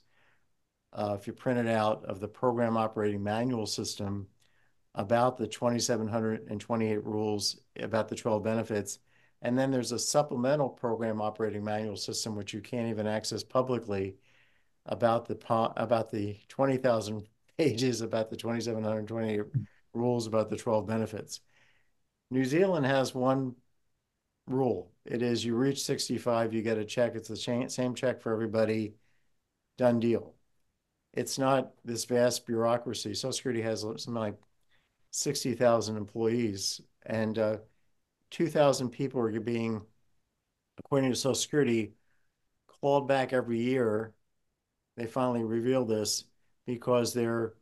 uh, 0.92 1.16
if 1.18 1.26
you 1.26 1.32
print 1.32 1.60
it 1.60 1.68
out, 1.68 2.04
of 2.06 2.18
the 2.18 2.28
program 2.28 2.76
operating 2.76 3.22
manual 3.22 3.66
system 3.66 4.26
about 4.94 5.36
the 5.36 5.46
2,728 5.46 7.04
rules 7.04 7.60
about 7.78 8.08
the 8.08 8.16
12 8.16 8.42
benefits. 8.42 8.98
And 9.46 9.56
then 9.56 9.70
there's 9.70 9.92
a 9.92 9.98
supplemental 10.00 10.68
program 10.68 11.22
operating 11.22 11.62
manual 11.62 11.94
system, 11.94 12.34
which 12.34 12.52
you 12.52 12.60
can't 12.60 12.88
even 12.88 13.06
access 13.06 13.44
publicly 13.44 14.16
about 14.86 15.28
the, 15.28 15.38
about 15.76 16.10
the 16.10 16.36
20,000 16.48 17.28
pages 17.56 18.00
about 18.00 18.28
the 18.28 18.36
2,720 18.36 19.42
rules 19.94 20.26
about 20.26 20.50
the 20.50 20.56
12 20.56 20.84
benefits. 20.84 21.42
New 22.28 22.44
Zealand 22.44 22.86
has 22.86 23.14
one 23.14 23.54
rule. 24.48 24.90
It 25.04 25.22
is 25.22 25.44
you 25.44 25.54
reach 25.54 25.84
65, 25.84 26.52
you 26.52 26.60
get 26.60 26.78
a 26.78 26.84
check. 26.84 27.14
It's 27.14 27.28
the 27.28 27.68
same 27.68 27.94
check 27.94 28.20
for 28.20 28.32
everybody. 28.32 28.94
Done 29.78 30.00
deal. 30.00 30.34
It's 31.12 31.38
not 31.38 31.70
this 31.84 32.04
vast 32.04 32.46
bureaucracy. 32.46 33.14
Social 33.14 33.32
Security 33.32 33.62
has 33.62 33.82
something 33.82 34.12
like 34.12 34.40
60,000 35.12 35.96
employees 35.96 36.80
and 37.04 37.38
uh, 37.38 37.56
2,000 38.30 38.90
people 38.90 39.20
are 39.20 39.40
being, 39.40 39.82
according 40.78 41.10
to 41.10 41.16
Social 41.16 41.34
Security, 41.34 41.92
called 42.80 43.08
back 43.08 43.32
every 43.32 43.60
year. 43.60 44.12
They 44.96 45.06
finally 45.06 45.44
revealed 45.44 45.88
this 45.88 46.24
because 46.66 47.12
they're 47.12 47.54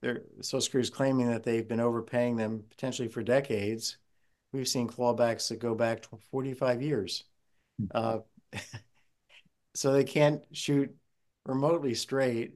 they're 0.00 0.22
Social 0.40 0.60
Security 0.60 0.86
is 0.86 0.94
claiming 0.94 1.28
that 1.28 1.42
they've 1.42 1.66
been 1.66 1.80
overpaying 1.80 2.36
them 2.36 2.64
potentially 2.70 3.08
for 3.08 3.22
decades. 3.22 3.98
We've 4.52 4.68
seen 4.68 4.88
clawbacks 4.88 5.48
that 5.48 5.58
go 5.58 5.74
back 5.74 6.02
to 6.02 6.18
45 6.30 6.82
years. 6.82 7.24
Uh, 7.92 8.18
so 9.74 9.92
they 9.92 10.04
can't 10.04 10.42
shoot 10.52 10.94
remotely 11.44 11.94
straight. 11.94 12.54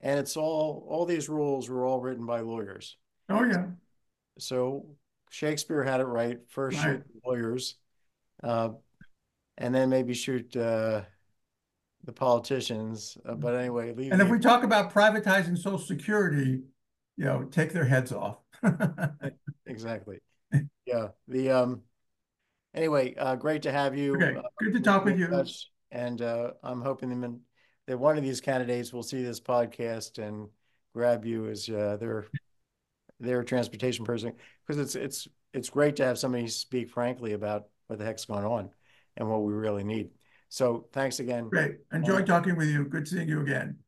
And 0.00 0.18
it's 0.18 0.36
all, 0.36 0.84
all 0.88 1.06
these 1.06 1.28
rules 1.28 1.68
were 1.68 1.86
all 1.86 2.00
written 2.00 2.26
by 2.26 2.40
lawyers. 2.40 2.96
Oh, 3.28 3.44
yeah. 3.44 3.66
So 4.38 4.86
Shakespeare 5.32 5.82
had 5.82 6.00
it 6.00 6.04
right. 6.04 6.38
First 6.48 6.76
Right. 6.84 6.98
shoot 6.98 7.04
lawyers, 7.24 7.76
uh, 8.42 8.70
and 9.56 9.74
then 9.74 9.88
maybe 9.88 10.12
shoot 10.12 10.54
uh, 10.54 11.02
the 12.04 12.12
politicians. 12.12 13.16
Uh, 13.24 13.34
but 13.34 13.54
anyway, 13.54 13.94
leave 13.94 14.12
And 14.12 14.20
if 14.20 14.28
we 14.28 14.38
talk 14.38 14.62
about 14.62 14.92
privatizing 14.92 15.56
Social 15.56 15.78
Security, 15.78 16.64
you 17.16 17.24
know, 17.24 17.44
take 17.44 17.72
their 17.72 17.86
heads 17.86 18.12
off. 18.12 18.40
exactly. 19.66 20.18
Yeah. 20.84 21.08
The 21.28 21.50
um. 21.50 21.82
Anyway, 22.74 23.14
uh, 23.14 23.36
great 23.36 23.62
to 23.62 23.72
have 23.72 23.96
you. 23.96 24.16
Okay, 24.16 24.36
Uh, 24.36 24.42
good 24.58 24.74
to 24.74 24.80
talk 24.80 25.04
with 25.06 25.18
you. 25.18 25.28
touch, 25.28 25.70
And 25.90 26.20
uh, 26.20 26.52
I'm 26.62 26.82
hoping 26.82 27.10
in, 27.10 27.40
that 27.86 27.98
one 27.98 28.18
of 28.18 28.24
these 28.24 28.40
candidates 28.40 28.92
will 28.92 29.02
see 29.02 29.22
this 29.22 29.40
podcast 29.40 30.18
and 30.18 30.48
grab 30.94 31.24
you 31.24 31.48
as 31.48 31.68
uh, 31.70 31.96
their 31.98 32.26
their 33.18 33.44
transportation 33.44 34.04
person 34.04 34.32
because 34.66 34.80
it's 34.80 34.94
it's 34.94 35.28
it's 35.52 35.70
great 35.70 35.96
to 35.96 36.04
have 36.04 36.18
somebody 36.18 36.46
speak 36.48 36.90
frankly 36.90 37.32
about 37.32 37.66
what 37.86 37.98
the 37.98 38.04
heck's 38.04 38.24
going 38.24 38.44
on 38.44 38.70
and 39.16 39.28
what 39.28 39.42
we 39.42 39.52
really 39.52 39.84
need. 39.84 40.10
So 40.48 40.86
thanks 40.92 41.20
again. 41.20 41.48
Great. 41.48 41.76
Enjoyed 41.92 42.26
talking 42.26 42.56
with 42.56 42.68
you. 42.68 42.84
Good 42.84 43.08
seeing 43.08 43.28
you 43.28 43.40
again. 43.40 43.78